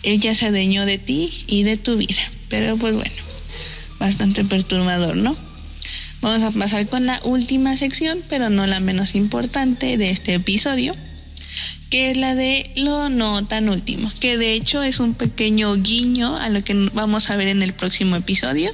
ella 0.02 0.34
se 0.34 0.48
adueñó 0.48 0.86
de 0.86 0.98
ti 0.98 1.32
y 1.46 1.64
de 1.64 1.78
tu 1.78 1.98
vida. 1.98 2.22
Pero 2.50 2.78
pues 2.78 2.96
bueno, 2.96 3.12
bastante 4.00 4.44
perturbador, 4.46 5.18
¿no? 5.18 5.36
Vamos 6.22 6.42
a 6.44 6.52
pasar 6.52 6.88
con 6.88 7.06
la 7.06 7.20
última 7.26 7.76
sección, 7.76 8.20
pero 8.30 8.50
no 8.50 8.66
la 8.66 8.80
menos 8.80 9.14
importante 9.14 9.98
de 9.98 10.10
este 10.10 10.34
episodio 10.36 10.96
que 11.94 12.10
es 12.10 12.18
la 12.18 12.34
de 12.34 12.72
lo 12.76 13.08
no 13.10 13.46
tan 13.46 13.70
último, 13.70 14.12
que 14.20 14.36
de 14.36 14.56
hecho 14.56 14.82
es 14.82 15.00
un 15.00 15.14
pequeño 15.14 15.76
guiño 15.76 16.38
a 16.38 16.50
lo 16.50 16.64
que 16.64 16.74
vamos 16.92 17.30
a 17.30 17.36
ver 17.36 17.50
en 17.50 17.62
el 17.62 17.74
próximo 17.74 18.16
episodio. 18.16 18.72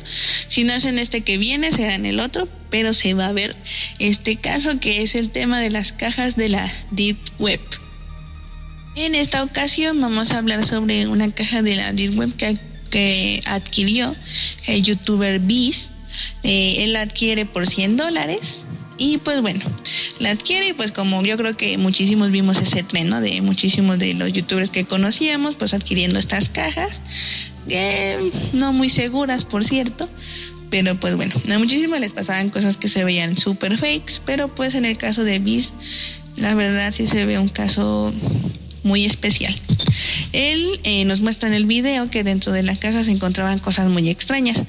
Si 0.48 0.64
no 0.64 0.72
es 0.72 0.86
en 0.86 0.98
este 0.98 1.20
que 1.20 1.38
viene, 1.38 1.74
será 1.74 1.96
en 1.96 2.06
el 2.06 2.22
otro, 2.22 2.48
pero 2.70 2.94
se 2.94 3.14
va 3.14 3.28
a 3.28 3.34
ver 3.34 3.58
este 4.00 4.38
caso 4.38 4.80
que 4.80 5.02
es 5.02 5.16
el 5.16 5.32
tema 5.32 5.60
de 5.60 5.70
las 5.70 5.92
cajas 5.92 6.38
de 6.38 6.48
la 6.48 6.72
Deep 6.92 7.18
Web. 7.40 7.60
En 8.96 9.16
esta 9.16 9.44
ocasión 9.44 10.00
vamos 10.00 10.32
a 10.32 10.38
hablar 10.38 10.66
sobre 10.66 11.06
una 11.06 11.30
caja 11.30 11.62
de 11.62 11.76
la 11.76 11.92
Deep 11.92 12.18
Web 12.18 12.38
que, 12.38 12.58
que 12.90 13.42
adquirió 13.44 14.16
el 14.66 14.82
youtuber 14.82 15.42
Beast. 15.42 15.92
Eh, 16.44 16.86
él 16.86 16.96
adquiere 16.96 17.46
por 17.46 17.68
100 17.68 17.98
dólares 17.98 18.64
y 19.00 19.18
pues 19.18 19.42
bueno, 19.42 19.62
la 20.20 20.30
adquiere 20.32 20.68
y 20.68 20.74
pues 20.74 20.92
como 20.92 21.24
yo 21.24 21.38
creo 21.38 21.56
que 21.56 21.78
muchísimos 21.78 22.30
vimos 22.30 22.60
ese 22.60 22.84
tren, 22.84 23.10
¿no? 23.10 23.22
De 23.22 23.42
muchísimos 23.42 23.98
de 23.98 24.14
los 24.14 24.32
youtubers 24.32 24.70
que 24.70 24.86
conocíamos, 24.86 25.56
pues 25.56 25.74
adquiriendo 25.74 26.20
estas 26.20 26.50
cajas, 26.50 27.02
no 28.54 28.74
muy 28.74 28.90
seguras, 28.90 29.46
por 29.46 29.66
cierto. 29.66 30.08
Pero 30.70 30.94
pues 30.96 31.16
bueno, 31.16 31.34
a 31.52 31.58
muchísimos 31.58 32.00
les 32.00 32.14
pasaban 32.14 32.52
cosas 32.52 32.78
que 32.78 32.90
se 32.90 33.04
veían 33.04 33.36
super 33.36 33.76
fakes, 33.80 34.22
pero 34.24 34.50
pues 34.50 34.76
en 34.76 34.86
el 34.86 34.98
caso 34.98 35.24
de 35.24 35.40
Biz, 35.40 35.74
la 36.38 36.54
verdad 36.54 36.92
sí 36.92 37.08
se 37.08 37.26
ve 37.26 37.40
un 37.40 37.50
caso 37.50 38.14
muy 38.84 39.06
especial. 39.06 39.56
Él 40.34 40.80
eh, 40.84 41.06
nos 41.06 41.22
muestra 41.22 41.50
en 41.50 41.56
el 41.56 41.66
video 41.66 42.10
que 42.10 42.24
dentro 42.24 42.54
de 42.54 42.64
la 42.64 42.76
caja 42.76 43.04
se 43.04 43.12
encontraban 43.12 43.60
cosas 43.60 43.90
muy 43.90 44.10
extrañas. 44.10 44.64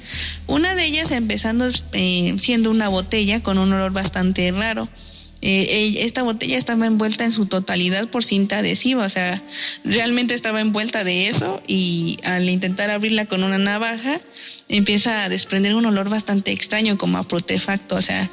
Una 0.47 0.75
de 0.75 0.85
ellas 0.85 1.11
empezando 1.11 1.67
eh, 1.93 2.35
siendo 2.39 2.71
una 2.71 2.89
botella 2.89 3.41
con 3.41 3.57
un 3.57 3.71
olor 3.73 3.91
bastante 3.91 4.51
raro. 4.51 4.87
Eh, 5.43 5.95
esta 6.05 6.21
botella 6.21 6.55
estaba 6.55 6.85
envuelta 6.85 7.23
en 7.25 7.31
su 7.31 7.47
totalidad 7.47 8.07
por 8.07 8.23
cinta 8.23 8.59
adhesiva, 8.59 9.05
o 9.05 9.09
sea, 9.09 9.41
realmente 9.83 10.35
estaba 10.35 10.61
envuelta 10.61 11.03
de 11.03 11.29
eso 11.29 11.63
y 11.65 12.19
al 12.23 12.47
intentar 12.47 12.91
abrirla 12.91 13.25
con 13.25 13.43
una 13.43 13.57
navaja 13.57 14.21
empieza 14.69 15.23
a 15.23 15.29
desprender 15.29 15.73
un 15.73 15.87
olor 15.87 16.09
bastante 16.09 16.51
extraño 16.51 16.95
como 16.99 17.17
a 17.17 17.23
protefacto, 17.23 17.95
o 17.95 18.01
sea, 18.03 18.29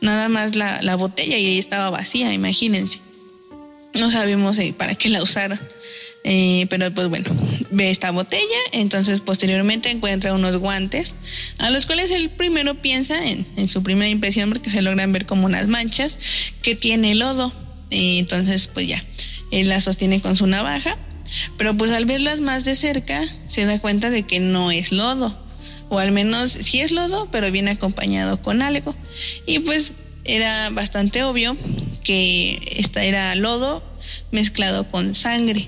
nada 0.00 0.30
más 0.30 0.56
la, 0.56 0.80
la 0.80 0.94
botella 0.94 1.36
y 1.36 1.44
ahí 1.44 1.58
estaba 1.58 1.90
vacía, 1.90 2.32
imagínense. 2.32 3.00
No 3.98 4.10
sabemos 4.10 4.58
eh, 4.58 4.74
para 4.76 4.94
qué 4.94 5.08
la 5.08 5.22
usaron. 5.22 5.58
Eh, 6.28 6.66
pero 6.68 6.90
pues 6.92 7.08
bueno, 7.08 7.30
ve 7.70 7.88
esta 7.88 8.10
botella, 8.10 8.58
entonces 8.72 9.20
posteriormente 9.20 9.90
encuentra 9.90 10.34
unos 10.34 10.56
guantes, 10.56 11.14
a 11.58 11.70
los 11.70 11.86
cuales 11.86 12.10
él 12.10 12.30
primero 12.30 12.74
piensa 12.74 13.24
en, 13.24 13.46
su 13.68 13.84
primera 13.84 14.08
impresión, 14.08 14.50
porque 14.50 14.68
se 14.68 14.82
logran 14.82 15.12
ver 15.12 15.24
como 15.24 15.46
unas 15.46 15.68
manchas, 15.68 16.18
que 16.62 16.74
tiene 16.74 17.14
lodo. 17.14 17.52
Y 17.90 18.18
entonces 18.18 18.66
pues 18.66 18.88
ya, 18.88 19.00
él 19.52 19.68
las 19.68 19.84
sostiene 19.84 20.20
con 20.20 20.36
su 20.36 20.48
navaja, 20.48 20.96
pero 21.58 21.76
pues 21.76 21.92
al 21.92 22.06
verlas 22.06 22.40
más 22.40 22.64
de 22.64 22.74
cerca 22.74 23.24
se 23.48 23.64
da 23.64 23.78
cuenta 23.78 24.10
de 24.10 24.24
que 24.24 24.40
no 24.40 24.72
es 24.72 24.90
lodo, 24.90 25.32
o 25.90 26.00
al 26.00 26.10
menos 26.10 26.50
sí 26.50 26.80
es 26.80 26.90
lodo, 26.90 27.28
pero 27.30 27.52
viene 27.52 27.70
acompañado 27.70 28.42
con 28.42 28.62
algo. 28.62 28.96
Y 29.46 29.60
pues 29.60 29.92
era 30.24 30.70
bastante 30.70 31.22
obvio 31.22 31.56
que 32.06 32.76
esta 32.76 33.02
era 33.02 33.34
lodo 33.34 33.82
mezclado 34.30 34.88
con 34.88 35.12
sangre. 35.16 35.66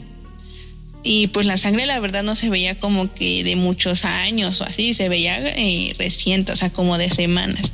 Y 1.03 1.27
pues 1.29 1.47
la 1.47 1.59
sangre 1.59 1.85
la 1.85 1.99
verdad 1.99 2.23
no 2.23 2.37
se 2.37 2.49
veía 2.49 2.79
como 2.79 3.13
que 3.13 3.43
de 3.43 3.57
muchos 3.57 4.05
años 4.05 4.61
o 4.61 4.65
así, 4.65 4.95
se 4.95 5.09
veía 5.09 5.37
eh, 5.41 5.97
reciente, 5.99 6.53
o 6.53 6.57
sea, 6.57 6.71
como 6.71 6.97
de 6.97 7.11
semanas. 7.11 7.73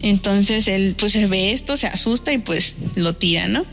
Entonces 0.00 0.68
él 0.68 0.94
pues 0.98 1.12
se 1.12 1.26
ve 1.26 1.52
esto, 1.52 1.78
se 1.78 1.86
asusta 1.86 2.34
y 2.34 2.38
pues 2.38 2.74
lo 2.96 3.14
tira, 3.14 3.48
¿no? 3.48 3.64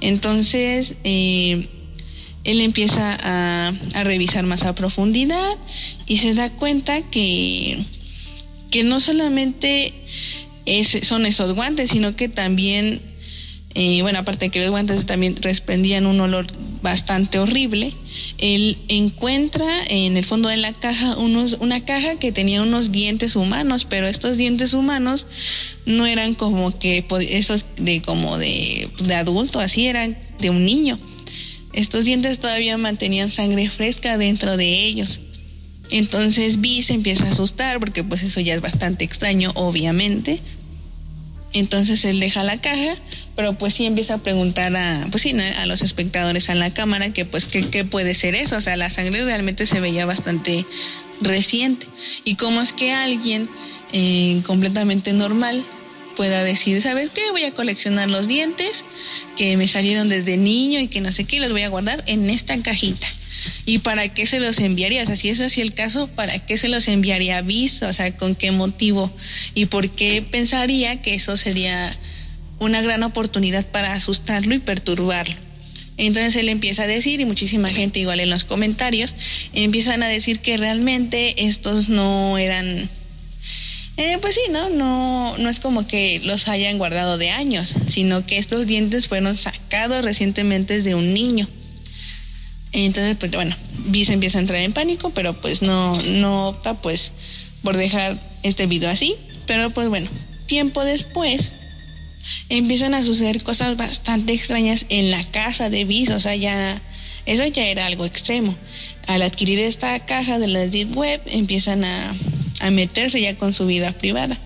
Entonces 0.00 0.94
eh, 1.04 1.68
él 2.42 2.60
empieza 2.60 3.16
a, 3.22 3.72
revisar 4.02 4.44
más 4.46 4.64
a 4.64 4.74
profundidad 4.74 5.52
y 6.06 6.18
se 6.18 6.34
da 6.34 6.50
cuenta 6.50 7.02
que, 7.02 7.78
que 8.72 8.82
no 8.82 8.98
solamente 8.98 9.94
son 11.02 11.26
esos 11.26 11.54
guantes, 11.54 11.90
sino 11.90 12.16
que 12.16 12.28
también, 12.28 13.00
eh, 13.74 14.02
bueno, 14.02 14.18
aparte 14.18 14.50
que 14.50 14.60
los 14.60 14.70
guantes 14.70 15.06
también 15.06 15.36
desprendían 15.36 16.06
un 16.06 16.20
olor 16.20 16.46
bastante 16.82 17.38
horrible, 17.38 17.92
él 18.38 18.76
encuentra 18.88 19.84
en 19.86 20.16
el 20.16 20.24
fondo 20.24 20.48
de 20.48 20.56
la 20.56 20.72
caja 20.72 21.16
unos, 21.16 21.58
una 21.60 21.84
caja 21.84 22.16
que 22.16 22.32
tenía 22.32 22.62
unos 22.62 22.90
dientes 22.90 23.36
humanos, 23.36 23.84
pero 23.84 24.08
estos 24.08 24.36
dientes 24.36 24.74
humanos 24.74 25.26
no 25.86 26.06
eran 26.06 26.34
como 26.34 26.76
que 26.78 27.04
esos 27.28 27.64
de 27.76 28.02
como 28.02 28.38
de, 28.38 28.88
de 29.00 29.14
adulto, 29.14 29.60
así 29.60 29.86
eran 29.86 30.16
de 30.40 30.50
un 30.50 30.64
niño. 30.64 30.98
Estos 31.72 32.04
dientes 32.04 32.40
todavía 32.40 32.76
mantenían 32.76 33.30
sangre 33.30 33.68
fresca 33.68 34.18
dentro 34.18 34.56
de 34.56 34.84
ellos. 34.84 35.20
Entonces 35.90 36.60
Vi 36.60 36.82
se 36.82 36.94
empieza 36.94 37.26
a 37.26 37.30
asustar 37.30 37.78
porque 37.78 38.02
pues 38.02 38.22
eso 38.22 38.40
ya 38.40 38.54
es 38.54 38.60
bastante 38.60 39.04
extraño, 39.04 39.52
obviamente. 39.54 40.40
Entonces 41.52 42.04
él 42.04 42.20
deja 42.20 42.44
la 42.44 42.58
caja, 42.58 42.96
pero 43.34 43.54
pues 43.54 43.74
sí 43.74 43.86
empieza 43.86 44.14
a 44.14 44.18
preguntar 44.18 44.76
a, 44.76 45.06
pues 45.10 45.22
sí, 45.22 45.34
a 45.38 45.66
los 45.66 45.82
espectadores 45.82 46.48
a 46.48 46.54
la 46.54 46.72
cámara 46.72 47.12
que 47.12 47.24
pues 47.24 47.44
qué, 47.44 47.84
puede 47.84 48.14
ser 48.14 48.34
eso, 48.34 48.56
o 48.56 48.60
sea, 48.60 48.76
la 48.76 48.90
sangre 48.90 49.24
realmente 49.24 49.66
se 49.66 49.80
veía 49.80 50.06
bastante 50.06 50.64
reciente. 51.20 51.86
Y 52.24 52.36
cómo 52.36 52.60
es 52.60 52.72
que 52.72 52.92
alguien 52.92 53.48
eh, 53.92 54.40
completamente 54.46 55.12
normal 55.12 55.64
pueda 56.16 56.44
decir, 56.44 56.80
¿sabes 56.82 57.10
qué? 57.10 57.22
Voy 57.32 57.44
a 57.44 57.52
coleccionar 57.52 58.08
los 58.08 58.28
dientes 58.28 58.84
que 59.36 59.56
me 59.56 59.66
salieron 59.66 60.08
desde 60.08 60.36
niño 60.36 60.78
y 60.80 60.88
que 60.88 61.00
no 61.00 61.12
sé 61.12 61.24
qué, 61.24 61.40
los 61.40 61.50
voy 61.50 61.62
a 61.62 61.68
guardar 61.68 62.04
en 62.06 62.30
esta 62.30 62.56
cajita. 62.58 63.08
¿Y 63.66 63.78
para 63.78 64.08
qué 64.08 64.26
se 64.26 64.40
los 64.40 64.58
enviaría? 64.58 65.02
O 65.02 65.06
sea, 65.06 65.16
si 65.16 65.28
es 65.28 65.40
así 65.40 65.60
el 65.60 65.74
caso, 65.74 66.08
¿para 66.08 66.38
qué 66.38 66.56
se 66.56 66.68
los 66.68 66.88
enviaría 66.88 67.38
a 67.38 67.42
BIS? 67.42 67.82
O 67.82 67.92
sea, 67.92 68.16
¿con 68.16 68.34
qué 68.34 68.50
motivo? 68.50 69.10
¿Y 69.54 69.66
por 69.66 69.88
qué 69.88 70.22
pensaría 70.22 71.02
que 71.02 71.14
eso 71.14 71.36
sería 71.36 71.94
una 72.58 72.82
gran 72.82 73.02
oportunidad 73.02 73.66
para 73.66 73.94
asustarlo 73.94 74.54
y 74.54 74.58
perturbarlo? 74.58 75.36
Entonces 75.96 76.34
él 76.36 76.48
empieza 76.48 76.84
a 76.84 76.86
decir, 76.86 77.20
y 77.20 77.26
muchísima 77.26 77.68
gente 77.68 78.00
igual 78.00 78.20
en 78.20 78.30
los 78.30 78.44
comentarios, 78.44 79.14
empiezan 79.52 80.02
a 80.02 80.08
decir 80.08 80.40
que 80.40 80.56
realmente 80.56 81.44
estos 81.44 81.88
no 81.88 82.38
eran... 82.38 82.88
Eh, 83.96 84.16
pues 84.22 84.36
sí, 84.36 84.40
¿no? 84.50 84.70
¿no? 84.70 85.36
No 85.36 85.50
es 85.50 85.60
como 85.60 85.86
que 85.86 86.20
los 86.24 86.48
hayan 86.48 86.78
guardado 86.78 87.18
de 87.18 87.30
años, 87.30 87.74
sino 87.88 88.24
que 88.24 88.38
estos 88.38 88.66
dientes 88.66 89.08
fueron 89.08 89.36
sacados 89.36 90.02
recientemente 90.02 90.80
de 90.80 90.94
un 90.94 91.12
niño. 91.12 91.46
Entonces, 92.72 93.16
pues 93.18 93.32
bueno, 93.32 93.54
Bis 93.86 94.10
empieza 94.10 94.38
a 94.38 94.42
entrar 94.42 94.60
en 94.60 94.72
pánico, 94.72 95.10
pero 95.10 95.34
pues 95.34 95.62
no, 95.62 96.00
no 96.02 96.48
opta 96.48 96.74
pues 96.74 97.12
por 97.62 97.76
dejar 97.76 98.18
este 98.42 98.66
video 98.66 98.90
así. 98.90 99.16
Pero 99.46 99.70
pues 99.70 99.88
bueno, 99.88 100.08
tiempo 100.46 100.84
después 100.84 101.52
empiezan 102.48 102.94
a 102.94 103.02
suceder 103.02 103.42
cosas 103.42 103.76
bastante 103.76 104.32
extrañas 104.32 104.86
en 104.88 105.10
la 105.10 105.24
casa 105.24 105.70
de 105.70 105.84
Bis, 105.84 106.10
o 106.10 106.20
sea, 106.20 106.36
ya 106.36 106.80
eso 107.26 107.46
ya 107.46 107.66
era 107.66 107.86
algo 107.86 108.04
extremo. 108.04 108.54
Al 109.06 109.22
adquirir 109.22 109.60
esta 109.60 109.98
caja 110.00 110.38
de 110.38 110.46
la 110.46 110.66
Deep 110.66 110.96
Web, 110.96 111.20
empiezan 111.26 111.84
a, 111.84 112.14
a 112.60 112.70
meterse 112.70 113.20
ya 113.20 113.34
con 113.36 113.52
su 113.52 113.66
vida 113.66 113.92
privada. 113.92 114.36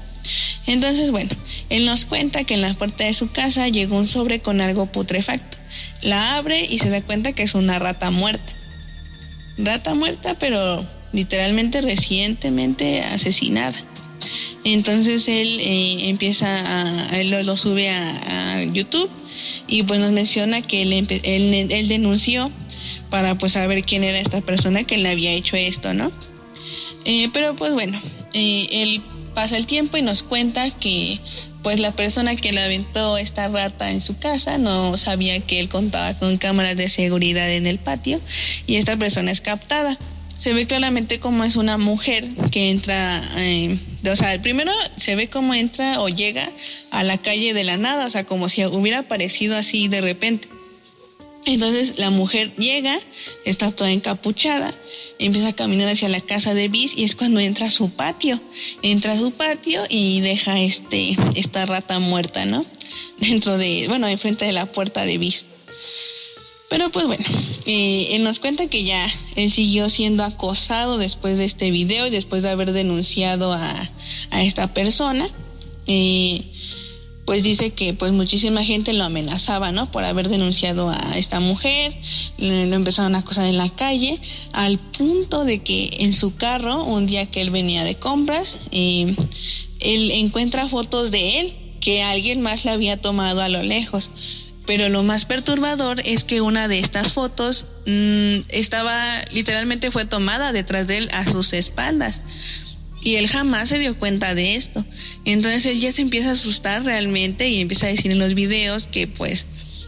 Entonces, 0.66 1.11
bueno, 1.11 1.31
él 1.68 1.85
nos 1.85 2.05
cuenta 2.05 2.45
que 2.45 2.55
en 2.55 2.62
la 2.62 2.75
puerta 2.75 3.05
de 3.05 3.14
su 3.14 3.31
casa 3.31 3.68
llegó 3.68 3.99
un 3.99 4.09
sobre 4.09 4.41
con 4.41 4.61
algo 4.61 4.87
putrefacto. 4.87 5.59
La 6.03 6.36
abre 6.36 6.64
y 6.64 6.78
se 6.78 6.90
da 6.90 7.01
cuenta 7.03 7.32
que 7.32 7.42
es 7.42 7.55
una 7.55 7.78
rata 7.78 8.11
muerta. 8.11 8.53
Rata 9.59 9.95
muerta, 9.95 10.34
pero 10.38 10.84
literalmente 11.12 11.80
recientemente 11.80 13.03
asesinada. 13.03 13.78
Entonces 14.64 15.28
él 15.28 15.59
eh, 15.61 16.09
empieza 16.09 16.47
a, 16.49 17.20
él 17.20 17.30
lo, 17.30 17.57
sube 17.57 17.90
a, 17.90 18.62
YouTube 18.64 19.11
y 19.68 19.82
pues 19.82 20.01
nos 20.01 20.12
menciona 20.12 20.62
que 20.62 20.82
él, 20.82 21.88
denunció 21.88 22.51
para 23.11 23.34
pues 23.34 23.53
saber 23.53 23.84
quién 23.84 24.05
era 24.05 24.18
esta 24.18 24.40
persona 24.40 24.84
que 24.84 24.97
le 24.97 25.11
había 25.11 25.32
hecho 25.32 25.57
esto, 25.57 25.92
¿no? 25.92 26.11
Eh, 27.05 27.28
pero 27.32 27.55
pues 27.55 27.74
bueno, 27.74 28.01
eh, 28.32 28.68
él 28.70 29.03
pasa 29.34 29.59
el 29.59 29.66
tiempo 29.66 29.99
y 29.99 30.03
nos 30.03 30.22
cuenta 30.22 30.70
que 30.70 31.18
pues 31.65 31.81
la 31.81 31.93
persona 31.93 32.37
que 32.37 32.53
le 32.53 32.61
aventó 32.61 33.17
esta 33.17 33.49
rata 33.49 33.91
en 33.91 34.03
su 34.03 34.19
casa 34.19 34.59
no 34.59 34.99
sabía 34.99 35.41
que 35.41 35.61
él 35.61 35.71
contaba 35.71 36.12
con 36.12 36.37
cámaras 36.37 36.77
de 36.77 36.91
seguridad 36.91 37.51
en 37.51 37.67
el 37.67 37.79
patio 37.79 38.21
y 38.67 38.77
esta 38.77 38.99
persona 38.99 39.33
es 39.33 39.41
captada. 39.41 39.99
Se 40.39 40.53
ve 40.53 40.67
claramente 40.67 41.21
como 41.21 41.43
es 41.43 41.57
una 41.57 41.79
mujer 41.79 42.29
que 42.51 42.69
entra, 42.69 43.23
eh, 43.39 43.79
o 44.07 44.15
sea, 44.15 44.41
primero 44.43 44.73
se 44.97 45.17
ve 45.17 45.29
cómo 45.29 45.55
entra 45.55 46.03
o 46.03 46.11
llega 46.11 46.51
a 46.91 47.03
la 47.03 47.17
calle 47.17 47.55
de 47.55 47.65
la 47.65 47.79
nada, 47.79 48.05
o 48.05 48.11
sea, 48.11 48.25
como 48.25 48.51
si 48.51 48.62
hubiera 48.67 48.99
aparecido 48.99 49.57
así 49.57 49.89
de 49.89 50.03
repente. 50.03 50.49
Entonces 51.47 51.99
la 51.99 52.11
mujer 52.11 52.55
llega, 52.57 52.99
está 53.45 53.70
toda 53.70 53.90
encapuchada, 53.90 54.72
empieza 55.18 55.49
a 55.49 55.53
caminar 55.53 55.88
hacia 55.90 56.09
la 56.09 56.20
casa 56.20 56.55
de 56.55 56.68
Bis 56.68 56.97
y 56.97 57.05
es 57.05 57.14
cuando 57.16 57.40
entra 57.40 57.66
a 57.66 57.70
su 57.70 57.90
patio. 57.90 58.40
Entra 58.82 59.12
a 59.12 59.18
su 59.18 59.30
patio 59.30 59.82
y 59.88 60.20
deja 60.20 60.61
este, 60.61 61.16
esta 61.34 61.66
rata 61.66 61.99
muerta, 61.99 62.47
¿no? 62.47 62.64
Dentro 63.18 63.59
de, 63.59 63.86
bueno, 63.88 64.09
enfrente 64.09 64.45
de 64.47 64.53
la 64.53 64.66
puerta 64.66 65.05
de 65.05 65.18
Bis. 65.18 65.47
Pero 66.70 66.90
pues 66.90 67.07
bueno, 67.07 67.24
eh, 67.66 68.09
él 68.12 68.24
nos 68.24 68.40
cuenta 68.40 68.66
que 68.66 68.84
ya 68.84 69.12
él 69.36 69.51
siguió 69.51 69.90
siendo 69.90 70.24
acosado 70.24 70.99
después 70.99 71.36
de 71.36 71.45
este 71.45 71.70
video 71.70 72.07
y 72.07 72.11
después 72.11 72.42
de 72.42 72.51
haber 72.51 72.72
denunciado 72.72 73.53
a, 73.53 73.90
a 74.30 74.42
esta 74.42 74.72
persona. 74.72 75.28
Eh, 75.86 76.42
pues 77.25 77.43
dice 77.43 77.70
que 77.70 77.95
pues 77.95 78.12
muchísima 78.12 78.64
gente 78.64 78.93
lo 78.93 79.05
amenazaba, 79.05 79.72
¿no? 79.72 79.91
Por 79.91 80.05
haber 80.05 80.29
denunciado 80.29 80.91
a 80.91 81.16
esta 81.16 81.41
mujer, 81.41 81.95
lo 82.39 82.75
empezaron 82.75 83.14
a 83.14 83.18
acosar 83.18 83.47
en 83.47 83.57
la 83.57 83.70
calle, 83.70 84.18
al 84.53 84.79
punto 84.79 85.45
de 85.45 85.62
que 85.62 85.97
en 86.01 86.12
su 86.12 86.37
carro, 86.37 86.85
un 86.85 87.07
día 87.07 87.27
que 87.27 87.41
él 87.41 87.51
venía 87.51 87.85
de 87.85 87.95
compras, 87.95 88.59
eh, 88.72 89.14
él 89.81 90.11
encuentra 90.11 90.68
fotos 90.68 91.11
de 91.11 91.41
él 91.41 91.55
que 91.81 92.03
alguien 92.03 92.41
más 92.41 92.64
le 92.64 92.70
había 92.70 93.01
tomado 93.01 93.43
a 93.43 93.49
lo 93.49 93.62
lejos. 93.62 94.11
Pero 94.66 94.89
lo 94.89 95.03
más 95.03 95.27
perturbador 95.27 96.01
es 96.07 96.25
que 96.25 96.41
una 96.41 96.68
de 96.68 96.79
estas 96.79 97.12
fotos 97.12 97.66
mm, 97.87 98.49
estaba, 98.49 99.22
literalmente 99.31 99.91
fue 99.91 100.07
tomada 100.07 100.53
detrás 100.53 100.87
de 100.87 100.99
él 100.99 101.11
a 101.12 101.31
sus 101.31 101.53
espaldas. 101.53 102.20
Y 103.05 103.17
él 103.17 103.29
jamás 103.29 103.69
se 103.69 103.79
dio 103.79 103.97
cuenta 103.97 104.35
de 104.35 104.57
esto. 104.57 104.85
Entonces 105.25 105.67
él 105.67 105.81
ya 105.81 105.93
se 105.93 106.03
empieza 106.03 106.31
a 106.31 106.33
asustar 106.33 106.85
realmente 106.85 107.49
y 107.49 107.61
empieza 107.61 107.87
a 107.87 107.91
decir 107.91 108.11
en 108.11 108.19
los 108.19 108.35
videos 108.35 108.89
que 108.89 109.07
pues 109.07 109.47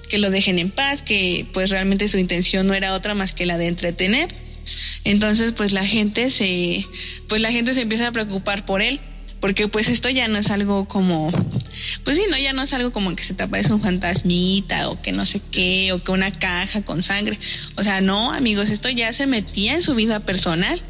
que 0.08 0.18
lo 0.18 0.30
dejen 0.30 0.60
en 0.60 0.70
paz, 0.70 1.02
que 1.02 1.46
pues 1.52 1.70
realmente 1.70 2.08
su 2.08 2.18
intención 2.18 2.68
no 2.68 2.74
era 2.74 2.94
otra 2.94 3.14
más 3.14 3.32
que 3.32 3.46
la 3.46 3.58
de 3.58 3.66
entretener. 3.66 4.28
Entonces 5.02 5.52
pues 5.52 5.72
la 5.72 5.84
gente 5.84 6.30
se 6.30 6.86
pues 7.28 7.42
la 7.42 7.50
gente 7.50 7.74
se 7.74 7.80
empieza 7.80 8.06
a 8.06 8.12
preocupar 8.12 8.64
por 8.66 8.82
él 8.82 9.00
porque 9.40 9.68
pues 9.68 9.88
esto 9.88 10.08
ya 10.08 10.28
no 10.28 10.38
es 10.38 10.50
algo 10.50 10.86
como, 10.86 11.30
pues 12.04 12.16
sí, 12.16 12.24
no, 12.30 12.38
ya 12.38 12.52
no 12.52 12.62
es 12.62 12.72
algo 12.72 12.90
como 12.90 13.14
que 13.14 13.22
se 13.22 13.34
te 13.34 13.42
aparece 13.42 13.72
un 13.72 13.80
fantasmita 13.80 14.88
o 14.88 15.00
que 15.00 15.12
no 15.12 15.26
sé 15.26 15.40
qué, 15.50 15.92
o 15.92 16.02
que 16.02 16.10
una 16.10 16.30
caja 16.30 16.82
con 16.82 17.02
sangre. 17.02 17.38
O 17.76 17.82
sea, 17.82 18.00
no, 18.00 18.32
amigos, 18.32 18.70
esto 18.70 18.88
ya 18.88 19.12
se 19.12 19.26
metía 19.26 19.74
en 19.74 19.82
su 19.82 19.94
vida 19.94 20.20
personal. 20.20 20.80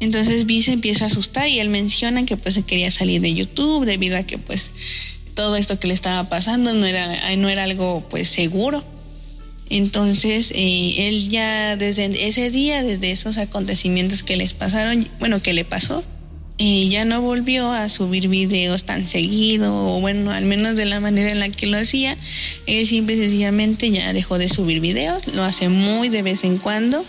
Entonces 0.00 0.46
Vi 0.46 0.64
empieza 0.68 1.04
a 1.04 1.08
asustar 1.08 1.48
y 1.48 1.58
él 1.58 1.70
menciona 1.70 2.24
que 2.24 2.36
pues 2.36 2.54
se 2.54 2.62
quería 2.62 2.90
salir 2.90 3.20
de 3.20 3.34
YouTube 3.34 3.84
debido 3.84 4.16
a 4.16 4.22
que 4.22 4.38
pues 4.38 4.70
todo 5.34 5.56
esto 5.56 5.78
que 5.78 5.88
le 5.88 5.94
estaba 5.94 6.28
pasando 6.28 6.72
no 6.74 6.86
era, 6.86 7.36
no 7.36 7.48
era 7.48 7.64
algo 7.64 8.06
pues 8.08 8.28
seguro. 8.28 8.84
Entonces, 9.70 10.52
eh, 10.54 11.08
él 11.08 11.28
ya 11.28 11.76
desde 11.76 12.26
ese 12.26 12.50
día, 12.50 12.82
desde 12.82 13.10
esos 13.10 13.36
acontecimientos 13.36 14.22
que 14.22 14.36
les 14.36 14.54
pasaron, 14.54 15.06
bueno, 15.20 15.42
que 15.42 15.52
le 15.52 15.64
pasó, 15.64 16.02
eh, 16.60 16.88
ya 16.88 17.04
no 17.04 17.22
volvió 17.22 17.70
a 17.70 17.88
subir 17.88 18.26
videos 18.26 18.82
tan 18.82 19.06
seguido, 19.06 19.94
o 19.94 20.00
bueno, 20.00 20.32
al 20.32 20.44
menos 20.44 20.74
de 20.76 20.86
la 20.86 20.98
manera 20.98 21.30
en 21.30 21.38
la 21.38 21.50
que 21.50 21.66
lo 21.66 21.78
hacía. 21.78 22.16
Él 22.66 22.84
simple 22.84 23.14
y 23.14 23.18
sencillamente 23.18 23.88
ya 23.92 24.12
dejó 24.12 24.38
de 24.38 24.48
subir 24.48 24.80
videos, 24.80 25.28
lo 25.28 25.44
hace 25.44 25.68
muy 25.68 26.08
de 26.08 26.22
vez 26.22 26.42
en 26.42 26.58
cuando. 26.58 27.04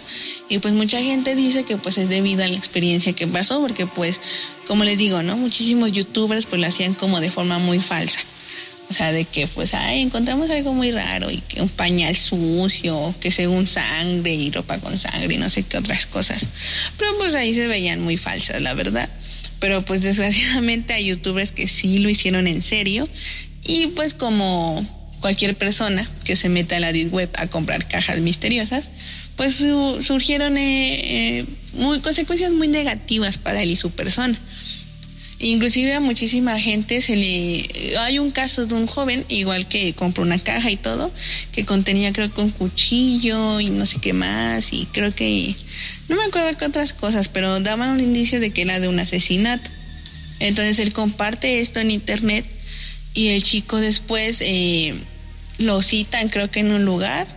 Y 0.49 0.59
pues 0.59 0.75
mucha 0.75 1.01
gente 1.01 1.35
dice 1.35 1.63
que 1.63 1.77
pues 1.77 1.97
es 1.97 2.09
debido 2.09 2.43
a 2.43 2.47
la 2.47 2.55
experiencia 2.55 3.13
que 3.13 3.25
pasó, 3.25 3.59
porque 3.59 3.87
pues, 3.87 4.21
como 4.67 4.83
les 4.83 4.99
digo, 4.99 5.23
¿no? 5.23 5.35
Muchísimos 5.35 5.91
youtubers 5.93 6.45
pues 6.45 6.61
lo 6.61 6.67
hacían 6.67 6.93
como 6.93 7.19
de 7.19 7.31
forma 7.31 7.57
muy 7.57 7.79
falsa. 7.79 8.19
O 8.91 8.93
sea, 8.93 9.11
de 9.11 9.25
que 9.25 9.47
pues, 9.47 9.73
ay, 9.73 10.01
encontramos 10.01 10.51
algo 10.51 10.75
muy 10.75 10.91
raro 10.91 11.31
y 11.31 11.37
que 11.41 11.61
un 11.61 11.69
pañal 11.69 12.15
sucio, 12.15 13.15
que 13.19 13.31
según 13.31 13.65
sangre 13.65 14.33
y 14.33 14.51
ropa 14.51 14.77
con 14.77 14.95
sangre 14.97 15.33
y 15.33 15.37
no 15.37 15.49
sé 15.49 15.63
qué 15.63 15.77
otras 15.77 16.05
cosas. 16.05 16.45
Pero 16.97 17.17
pues 17.17 17.33
ahí 17.33 17.55
se 17.55 17.67
veían 17.67 17.99
muy 17.99 18.17
falsas, 18.17 18.61
la 18.61 18.75
verdad. 18.75 19.09
Pero 19.59 19.81
pues 19.81 20.01
desgraciadamente 20.01 20.93
hay 20.93 21.05
youtubers 21.05 21.51
que 21.51 21.67
sí 21.67 21.99
lo 21.99 22.09
hicieron 22.09 22.47
en 22.47 22.63
serio 22.63 23.07
y 23.65 23.87
pues 23.87 24.13
como 24.13 24.85
cualquier 25.19 25.55
persona 25.55 26.09
que 26.23 26.35
se 26.35 26.49
meta 26.49 26.77
a 26.77 26.79
la 26.79 26.93
deep 26.93 27.13
web 27.13 27.29
a 27.35 27.47
comprar 27.47 27.87
cajas 27.87 28.21
misteriosas, 28.21 28.89
pues 29.35 29.55
surgieron 29.55 30.57
eh, 30.57 31.39
eh, 31.39 31.45
muy, 31.73 31.99
consecuencias 31.99 32.51
muy 32.51 32.67
negativas 32.67 33.37
para 33.37 33.61
él 33.61 33.69
y 33.69 33.75
su 33.75 33.91
persona. 33.91 34.37
Inclusive 35.41 35.93
a 35.93 36.01
muchísima 36.01 36.59
gente 36.59 37.01
se 37.01 37.15
le... 37.15 37.97
Hay 37.99 38.19
un 38.19 38.31
caso 38.31 38.65
de 38.65 38.73
un 38.73 38.87
joven, 38.87 39.23
igual 39.29 39.67
que 39.67 39.93
compró 39.93 40.23
una 40.23 40.37
caja 40.37 40.69
y 40.69 40.75
todo, 40.75 41.11
que 41.53 41.63
contenía 41.63 42.11
creo 42.11 42.33
que 42.33 42.41
un 42.41 42.51
cuchillo 42.51 43.61
y 43.61 43.69
no 43.69 43.85
sé 43.85 43.99
qué 44.01 44.11
más, 44.11 44.73
y 44.73 44.85
creo 44.91 45.15
que... 45.15 45.55
No 46.09 46.17
me 46.17 46.25
acuerdo 46.25 46.57
qué 46.57 46.65
otras 46.65 46.91
cosas, 46.91 47.29
pero 47.29 47.61
daban 47.61 47.89
un 47.89 48.01
indicio 48.01 48.41
de 48.41 48.51
que 48.51 48.63
era 48.63 48.81
de 48.81 48.89
un 48.89 48.99
asesinato. 48.99 49.69
Entonces 50.41 50.79
él 50.79 50.91
comparte 50.91 51.61
esto 51.61 51.79
en 51.79 51.91
internet 51.91 52.45
y 53.13 53.29
el 53.29 53.43
chico 53.43 53.77
después 53.77 54.41
eh, 54.41 54.93
lo 55.57 55.81
citan 55.81 56.29
creo 56.29 56.49
que 56.49 56.61
en 56.61 56.71
un 56.71 56.85
lugar, 56.85 57.27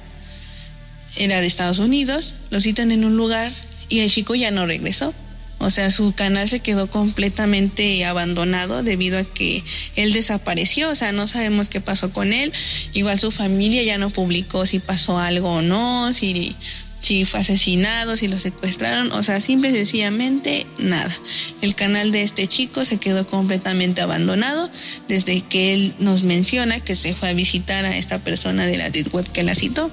era 1.16 1.40
de 1.40 1.46
Estados 1.46 1.78
Unidos, 1.78 2.34
lo 2.50 2.60
citan 2.60 2.90
en 2.90 3.04
un 3.04 3.16
lugar 3.16 3.52
y 3.88 4.00
el 4.00 4.10
chico 4.10 4.34
ya 4.34 4.50
no 4.50 4.66
regresó. 4.66 5.14
O 5.62 5.70
sea, 5.70 5.90
su 5.90 6.12
canal 6.12 6.48
se 6.48 6.60
quedó 6.60 6.88
completamente 6.88 8.04
abandonado 8.04 8.82
debido 8.82 9.18
a 9.18 9.24
que 9.24 9.62
él 9.96 10.12
desapareció. 10.12 10.90
O 10.90 10.94
sea, 10.94 11.12
no 11.12 11.26
sabemos 11.26 11.68
qué 11.68 11.80
pasó 11.80 12.12
con 12.12 12.32
él. 12.32 12.52
Igual 12.92 13.18
su 13.18 13.30
familia 13.30 13.82
ya 13.82 13.98
no 13.98 14.10
publicó 14.10 14.66
si 14.66 14.78
pasó 14.78 15.18
algo 15.18 15.54
o 15.54 15.62
no, 15.62 16.12
si, 16.12 16.56
si 17.00 17.24
fue 17.24 17.40
asesinado, 17.40 18.16
si 18.16 18.28
lo 18.28 18.38
secuestraron. 18.38 19.12
O 19.12 19.22
sea, 19.22 19.40
simple 19.40 19.70
y 19.70 19.74
sencillamente 19.74 20.66
nada. 20.78 21.14
El 21.60 21.74
canal 21.74 22.12
de 22.12 22.22
este 22.22 22.46
chico 22.48 22.84
se 22.84 22.98
quedó 22.98 23.26
completamente 23.26 24.00
abandonado 24.00 24.70
desde 25.08 25.42
que 25.42 25.74
él 25.74 25.92
nos 25.98 26.24
menciona 26.24 26.80
que 26.80 26.96
se 26.96 27.14
fue 27.14 27.28
a 27.28 27.34
visitar 27.34 27.84
a 27.84 27.96
esta 27.96 28.18
persona 28.18 28.66
de 28.66 28.78
la 28.78 28.90
Web 29.12 29.30
que 29.32 29.42
la 29.42 29.54
citó. 29.54 29.90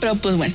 Pero 0.00 0.14
pues 0.16 0.36
bueno, 0.36 0.54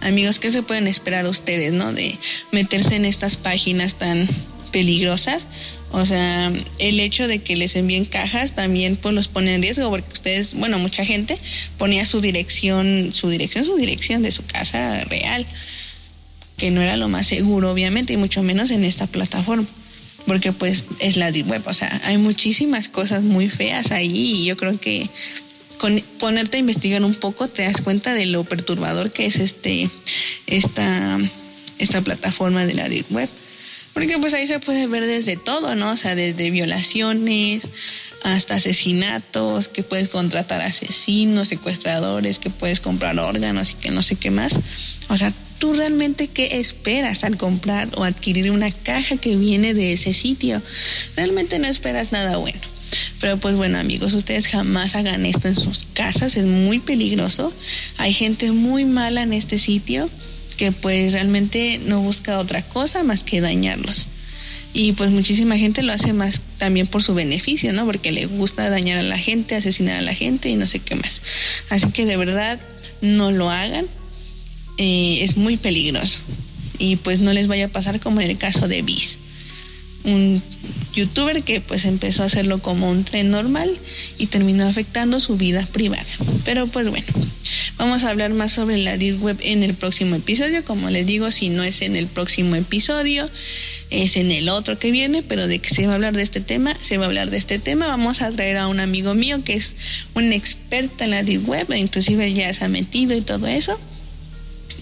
amigos, 0.00 0.38
¿qué 0.38 0.50
se 0.50 0.62
pueden 0.62 0.86
esperar 0.86 1.26
ustedes, 1.26 1.72
no? 1.72 1.92
De 1.92 2.16
meterse 2.50 2.96
en 2.96 3.04
estas 3.04 3.36
páginas 3.36 3.94
tan 3.94 4.28
peligrosas. 4.70 5.46
O 5.92 6.06
sea, 6.06 6.50
el 6.78 7.00
hecho 7.00 7.28
de 7.28 7.40
que 7.40 7.54
les 7.54 7.76
envíen 7.76 8.06
cajas 8.06 8.54
también 8.54 8.96
pues 8.96 9.14
los 9.14 9.28
pone 9.28 9.54
en 9.54 9.62
riesgo 9.62 9.90
porque 9.90 10.12
ustedes, 10.12 10.54
bueno, 10.54 10.78
mucha 10.78 11.04
gente 11.04 11.38
ponía 11.76 12.06
su 12.06 12.20
dirección, 12.22 13.12
su 13.12 13.28
dirección, 13.28 13.64
su 13.64 13.76
dirección 13.76 14.22
de 14.22 14.32
su 14.32 14.44
casa 14.46 15.04
real, 15.04 15.46
que 16.56 16.70
no 16.70 16.80
era 16.80 16.96
lo 16.96 17.08
más 17.08 17.26
seguro 17.26 17.70
obviamente 17.70 18.14
y 18.14 18.16
mucho 18.16 18.42
menos 18.42 18.70
en 18.70 18.84
esta 18.84 19.06
plataforma 19.06 19.66
porque 20.26 20.52
pues 20.52 20.84
es 21.00 21.16
la 21.16 21.30
web, 21.30 21.62
o 21.66 21.74
sea, 21.74 22.00
hay 22.04 22.16
muchísimas 22.18 22.88
cosas 22.88 23.22
muy 23.22 23.48
feas 23.48 23.90
ahí 23.90 24.42
y 24.42 24.44
yo 24.44 24.56
creo 24.56 24.78
que 24.78 25.08
con 25.82 26.00
ponerte 26.20 26.58
a 26.58 26.60
investigar 26.60 27.02
un 27.02 27.16
poco 27.16 27.48
te 27.48 27.64
das 27.64 27.80
cuenta 27.80 28.14
de 28.14 28.26
lo 28.26 28.44
perturbador 28.44 29.10
que 29.10 29.26
es 29.26 29.40
este 29.40 29.90
esta 30.46 31.18
esta 31.78 32.00
plataforma 32.02 32.64
de 32.64 32.74
la 32.74 32.88
deep 32.88 33.06
web 33.10 33.28
porque 33.92 34.16
pues 34.18 34.32
ahí 34.32 34.46
se 34.46 34.58
puede 34.58 34.86
ver 34.86 35.04
desde 35.04 35.36
todo, 35.36 35.74
¿no? 35.74 35.90
O 35.90 35.96
sea, 35.98 36.14
desde 36.14 36.50
violaciones 36.50 37.62
hasta 38.24 38.54
asesinatos, 38.54 39.68
que 39.68 39.82
puedes 39.82 40.08
contratar 40.08 40.62
asesinos, 40.62 41.48
secuestradores, 41.48 42.38
que 42.38 42.48
puedes 42.48 42.80
comprar 42.80 43.18
órganos 43.18 43.72
y 43.72 43.74
que 43.74 43.90
no 43.90 44.02
sé 44.02 44.16
qué 44.16 44.30
más. 44.30 44.60
O 45.10 45.16
sea, 45.18 45.30
tú 45.58 45.74
realmente 45.74 46.28
qué 46.28 46.58
esperas 46.58 47.22
al 47.22 47.36
comprar 47.36 47.90
o 47.96 48.04
adquirir 48.04 48.50
una 48.50 48.70
caja 48.70 49.18
que 49.18 49.36
viene 49.36 49.74
de 49.74 49.92
ese 49.92 50.14
sitio. 50.14 50.62
Realmente 51.14 51.58
no 51.58 51.66
esperas 51.66 52.12
nada 52.12 52.38
bueno. 52.38 52.71
Pero 53.20 53.36
pues 53.36 53.56
bueno 53.56 53.78
amigos, 53.78 54.12
ustedes 54.14 54.46
jamás 54.46 54.96
hagan 54.96 55.26
esto 55.26 55.48
en 55.48 55.56
sus 55.56 55.86
casas, 55.94 56.36
es 56.36 56.44
muy 56.44 56.78
peligroso. 56.78 57.52
Hay 57.98 58.12
gente 58.12 58.52
muy 58.52 58.84
mala 58.84 59.22
en 59.22 59.32
este 59.32 59.58
sitio 59.58 60.08
que 60.56 60.72
pues 60.72 61.12
realmente 61.12 61.80
no 61.86 62.00
busca 62.00 62.38
otra 62.38 62.62
cosa 62.62 63.02
más 63.02 63.24
que 63.24 63.40
dañarlos. 63.40 64.06
Y 64.74 64.92
pues 64.92 65.10
muchísima 65.10 65.58
gente 65.58 65.82
lo 65.82 65.92
hace 65.92 66.12
más 66.12 66.40
también 66.58 66.86
por 66.86 67.02
su 67.02 67.14
beneficio, 67.14 67.72
¿no? 67.72 67.84
Porque 67.84 68.10
le 68.10 68.24
gusta 68.26 68.70
dañar 68.70 68.98
a 68.98 69.02
la 69.02 69.18
gente, 69.18 69.54
asesinar 69.54 69.96
a 69.96 70.02
la 70.02 70.14
gente 70.14 70.48
y 70.48 70.56
no 70.56 70.66
sé 70.66 70.78
qué 70.78 70.94
más. 70.94 71.20
Así 71.68 71.90
que 71.90 72.06
de 72.06 72.16
verdad 72.16 72.58
no 73.02 73.30
lo 73.30 73.50
hagan. 73.50 73.86
Eh, 74.78 75.18
es 75.22 75.36
muy 75.36 75.58
peligroso. 75.58 76.20
Y 76.78 76.96
pues 76.96 77.20
no 77.20 77.32
les 77.34 77.48
vaya 77.48 77.66
a 77.66 77.68
pasar 77.68 78.00
como 78.00 78.22
en 78.22 78.30
el 78.30 78.38
caso 78.38 78.66
de 78.66 78.80
Bis. 78.80 79.18
Un 80.04 80.42
youtuber 80.94 81.42
que 81.42 81.60
pues 81.60 81.84
empezó 81.84 82.22
a 82.22 82.26
hacerlo 82.26 82.58
como 82.58 82.90
un 82.90 83.04
tren 83.04 83.30
normal 83.30 83.70
y 84.18 84.26
terminó 84.26 84.66
afectando 84.66 85.20
su 85.20 85.36
vida 85.36 85.66
privada. 85.72 86.04
Pero 86.44 86.66
pues 86.66 86.88
bueno, 86.88 87.06
vamos 87.78 88.04
a 88.04 88.10
hablar 88.10 88.32
más 88.32 88.52
sobre 88.52 88.78
la 88.78 88.96
Deep 88.96 89.22
Web 89.22 89.38
en 89.40 89.62
el 89.62 89.74
próximo 89.74 90.16
episodio. 90.16 90.64
Como 90.64 90.90
les 90.90 91.06
digo, 91.06 91.30
si 91.30 91.48
no 91.48 91.62
es 91.62 91.82
en 91.82 91.96
el 91.96 92.06
próximo 92.06 92.56
episodio, 92.56 93.28
es 93.90 94.16
en 94.16 94.30
el 94.30 94.48
otro 94.48 94.78
que 94.78 94.90
viene, 94.90 95.22
pero 95.22 95.46
de 95.46 95.58
que 95.58 95.70
se 95.70 95.86
va 95.86 95.92
a 95.92 95.94
hablar 95.96 96.14
de 96.14 96.22
este 96.22 96.40
tema, 96.40 96.76
se 96.82 96.98
va 96.98 97.04
a 97.04 97.08
hablar 97.08 97.30
de 97.30 97.38
este 97.38 97.58
tema. 97.58 97.86
Vamos 97.86 98.22
a 98.22 98.30
traer 98.30 98.56
a 98.58 98.68
un 98.68 98.80
amigo 98.80 99.14
mío 99.14 99.42
que 99.44 99.54
es 99.54 99.76
un 100.14 100.32
experto 100.32 101.04
en 101.04 101.10
la 101.10 101.22
Deep 101.22 101.48
Web, 101.48 101.72
inclusive 101.74 102.32
ya 102.32 102.52
se 102.52 102.64
ha 102.64 102.68
metido 102.68 103.14
y 103.16 103.20
todo 103.20 103.46
eso 103.46 103.78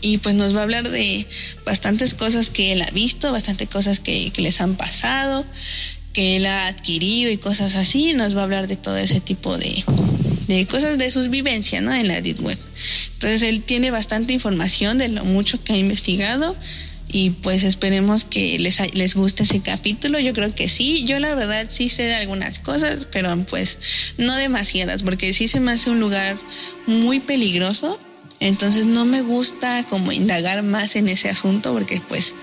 y 0.00 0.18
pues 0.18 0.34
nos 0.34 0.54
va 0.54 0.60
a 0.60 0.62
hablar 0.62 0.90
de 0.90 1.26
bastantes 1.64 2.14
cosas 2.14 2.50
que 2.50 2.72
él 2.72 2.82
ha 2.82 2.90
visto, 2.90 3.32
bastantes 3.32 3.68
cosas 3.68 4.00
que, 4.00 4.30
que, 4.30 4.42
les 4.42 4.60
han 4.60 4.76
pasado, 4.76 5.44
que 6.12 6.36
él 6.36 6.46
ha 6.46 6.66
adquirido 6.66 7.30
y 7.30 7.36
cosas 7.36 7.76
así. 7.76 8.12
Nos 8.14 8.36
va 8.36 8.40
a 8.40 8.44
hablar 8.44 8.66
de 8.66 8.76
todo 8.76 8.96
ese 8.96 9.20
tipo 9.20 9.56
de, 9.58 9.84
de 10.46 10.66
cosas 10.66 10.98
de 10.98 11.10
sus 11.10 11.30
vivencias 11.30 11.82
¿no? 11.82 11.94
en 11.94 12.08
la 12.08 12.20
Deep 12.20 12.42
Web. 12.42 12.58
Entonces 13.14 13.42
él 13.42 13.62
tiene 13.62 13.90
bastante 13.90 14.32
información 14.32 14.98
de 14.98 15.08
lo 15.08 15.24
mucho 15.24 15.62
que 15.62 15.74
ha 15.74 15.78
investigado 15.78 16.56
y 17.12 17.30
pues 17.30 17.64
esperemos 17.64 18.24
que 18.24 18.58
les, 18.58 18.78
les 18.94 19.14
guste 19.14 19.42
ese 19.42 19.60
capítulo. 19.60 20.18
Yo 20.18 20.32
creo 20.32 20.54
que 20.54 20.68
sí. 20.68 21.04
Yo 21.04 21.18
la 21.18 21.34
verdad 21.34 21.66
sí 21.68 21.88
sé 21.88 22.04
de 22.04 22.14
algunas 22.14 22.58
cosas, 22.58 23.06
pero 23.10 23.36
pues 23.48 23.78
no 24.18 24.36
demasiadas, 24.36 25.02
porque 25.02 25.32
sí 25.32 25.48
se 25.48 25.60
me 25.60 25.72
hace 25.72 25.90
un 25.90 26.00
lugar 26.00 26.36
muy 26.86 27.20
peligroso. 27.20 27.98
Entonces 28.40 28.86
no 28.86 29.04
me 29.04 29.22
gusta 29.22 29.84
como 29.88 30.12
indagar 30.12 30.62
más 30.62 30.96
en 30.96 31.08
ese 31.08 31.28
asunto 31.28 31.72
porque 31.72 32.00
pues 32.08 32.34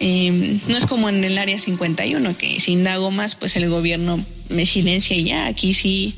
eh, 0.00 0.58
no 0.66 0.76
es 0.76 0.86
como 0.86 1.08
en 1.08 1.22
el 1.22 1.38
área 1.38 1.58
51, 1.58 2.36
que 2.36 2.60
si 2.60 2.72
indago 2.72 3.10
más, 3.10 3.36
pues 3.36 3.56
el 3.56 3.68
gobierno 3.68 4.22
me 4.48 4.66
silencia 4.66 5.16
y 5.16 5.24
ya. 5.24 5.46
Aquí 5.46 5.74
sí, 5.74 6.14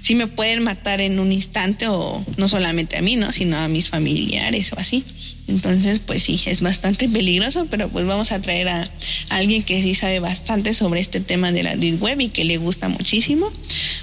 sí 0.00 0.14
me 0.14 0.26
pueden 0.26 0.62
matar 0.62 1.00
en 1.00 1.20
un 1.20 1.32
instante, 1.32 1.88
o 1.88 2.24
no 2.36 2.48
solamente 2.48 2.96
a 2.96 3.02
mí, 3.02 3.16
¿no? 3.16 3.32
sino 3.32 3.56
a 3.56 3.68
mis 3.68 3.88
familiares 3.88 4.72
o 4.72 4.78
así. 4.78 5.04
Entonces, 5.48 5.98
pues 5.98 6.22
sí, 6.22 6.40
es 6.46 6.60
bastante 6.60 7.08
peligroso, 7.08 7.66
pero 7.70 7.88
pues 7.88 8.06
vamos 8.06 8.32
a 8.32 8.40
traer 8.40 8.68
a, 8.68 8.88
alguien 9.28 9.62
que 9.62 9.82
sí 9.82 9.94
sabe 9.94 10.20
bastante 10.20 10.72
sobre 10.72 11.00
este 11.00 11.20
tema 11.20 11.52
de 11.52 11.62
la 11.62 11.76
Deep 11.76 12.02
Web 12.02 12.20
y 12.20 12.28
que 12.28 12.44
le 12.44 12.58
gusta 12.58 12.88
muchísimo. 12.88 13.50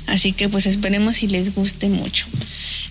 Así 0.07 0.34
que 0.34 0.49
pues 0.49 0.65
esperemos 0.65 1.15
si 1.17 1.27
les 1.27 1.55
guste 1.55 1.88
mucho. 1.88 2.25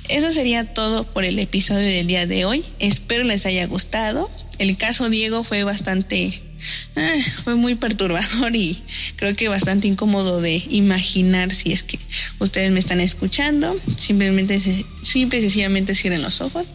Eso 0.09 0.33
sería 0.33 0.65
todo 0.65 1.05
por 1.05 1.25
el 1.25 1.39
episodio 1.39 1.87
del 1.87 2.07
día 2.07 2.27
de 2.27 2.45
hoy. 2.45 2.65
Espero 2.79 3.25
les 3.25 3.45
haya 3.47 3.67
gustado. 3.67 4.31
El 4.59 4.77
caso 4.77 5.11
Diego 5.11 5.45
fue 5.45 5.65
bastante 5.65 6.41
eh, 6.97 7.25
fue 7.45 7.55
muy 7.55 7.75
perturbador 7.75 8.55
y 8.57 8.79
creo 9.17 9.35
que 9.37 9.49
bastante 9.49 9.87
incómodo 9.87 10.41
de 10.41 10.63
imaginar 10.69 11.55
si 11.55 11.73
es 11.73 11.83
que 11.83 11.99
ustedes 12.39 12.73
me 12.73 12.81
están 12.81 13.01
escuchando. 13.01 13.79
Simplemente, 13.99 14.61
simple 15.03 15.39
y 15.39 15.43
sencillamente 15.43 15.95
cierren 15.95 16.23
los 16.23 16.41
ojos 16.41 16.67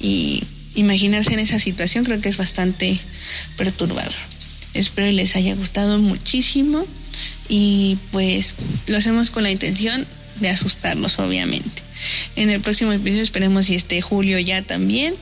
y 0.00 0.42
imaginarse 0.74 1.32
en 1.32 1.38
esa 1.38 1.58
situación 1.58 2.04
creo 2.04 2.20
que 2.20 2.28
es 2.28 2.36
bastante 2.36 2.98
perturbador. 3.56 4.12
Espero 4.74 5.10
les 5.12 5.36
haya 5.36 5.54
gustado 5.54 5.98
muchísimo 6.00 6.84
y 7.48 7.96
pues 8.10 8.56
lo 8.88 8.96
hacemos 8.96 9.30
con 9.30 9.44
la 9.44 9.52
intención 9.52 10.04
de 10.40 10.48
asustarlos 10.48 11.20
obviamente. 11.20 11.83
En 12.36 12.50
el 12.50 12.60
próximo 12.60 12.92
episodio 12.92 13.22
esperemos 13.22 13.66
si 13.66 13.74
esté 13.74 14.00
Julio 14.00 14.38
ya 14.38 14.62
también. 14.62 15.14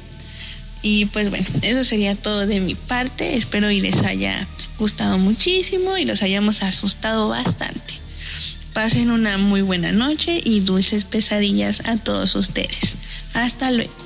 Y 0.83 1.07
pues 1.07 1.31
bueno, 1.31 1.47
eso 1.63 1.85
sería 1.85 2.15
todo 2.15 2.47
de 2.47 2.61
mi 2.61 2.75
parte. 2.75 3.37
Espero 3.37 3.71
y 3.71 3.81
les 3.81 4.01
haya 4.01 4.47
gustado 4.79 5.19
muchísimo 5.19 5.97
y 5.97 6.05
los 6.05 6.23
hayamos 6.23 6.63
asustado 6.63 7.29
bastante. 7.29 7.95
Pasen 8.73 9.11
una 9.11 9.39
muy 9.39 9.63
buena 9.63 9.93
noche 9.93 10.41
y 10.43 10.61
dulces 10.61 11.05
pesadillas 11.05 11.83
a 11.87 11.97
todos 11.99 12.35
ustedes. 12.35 12.95
Hasta 13.35 13.71
luego. 13.71 14.02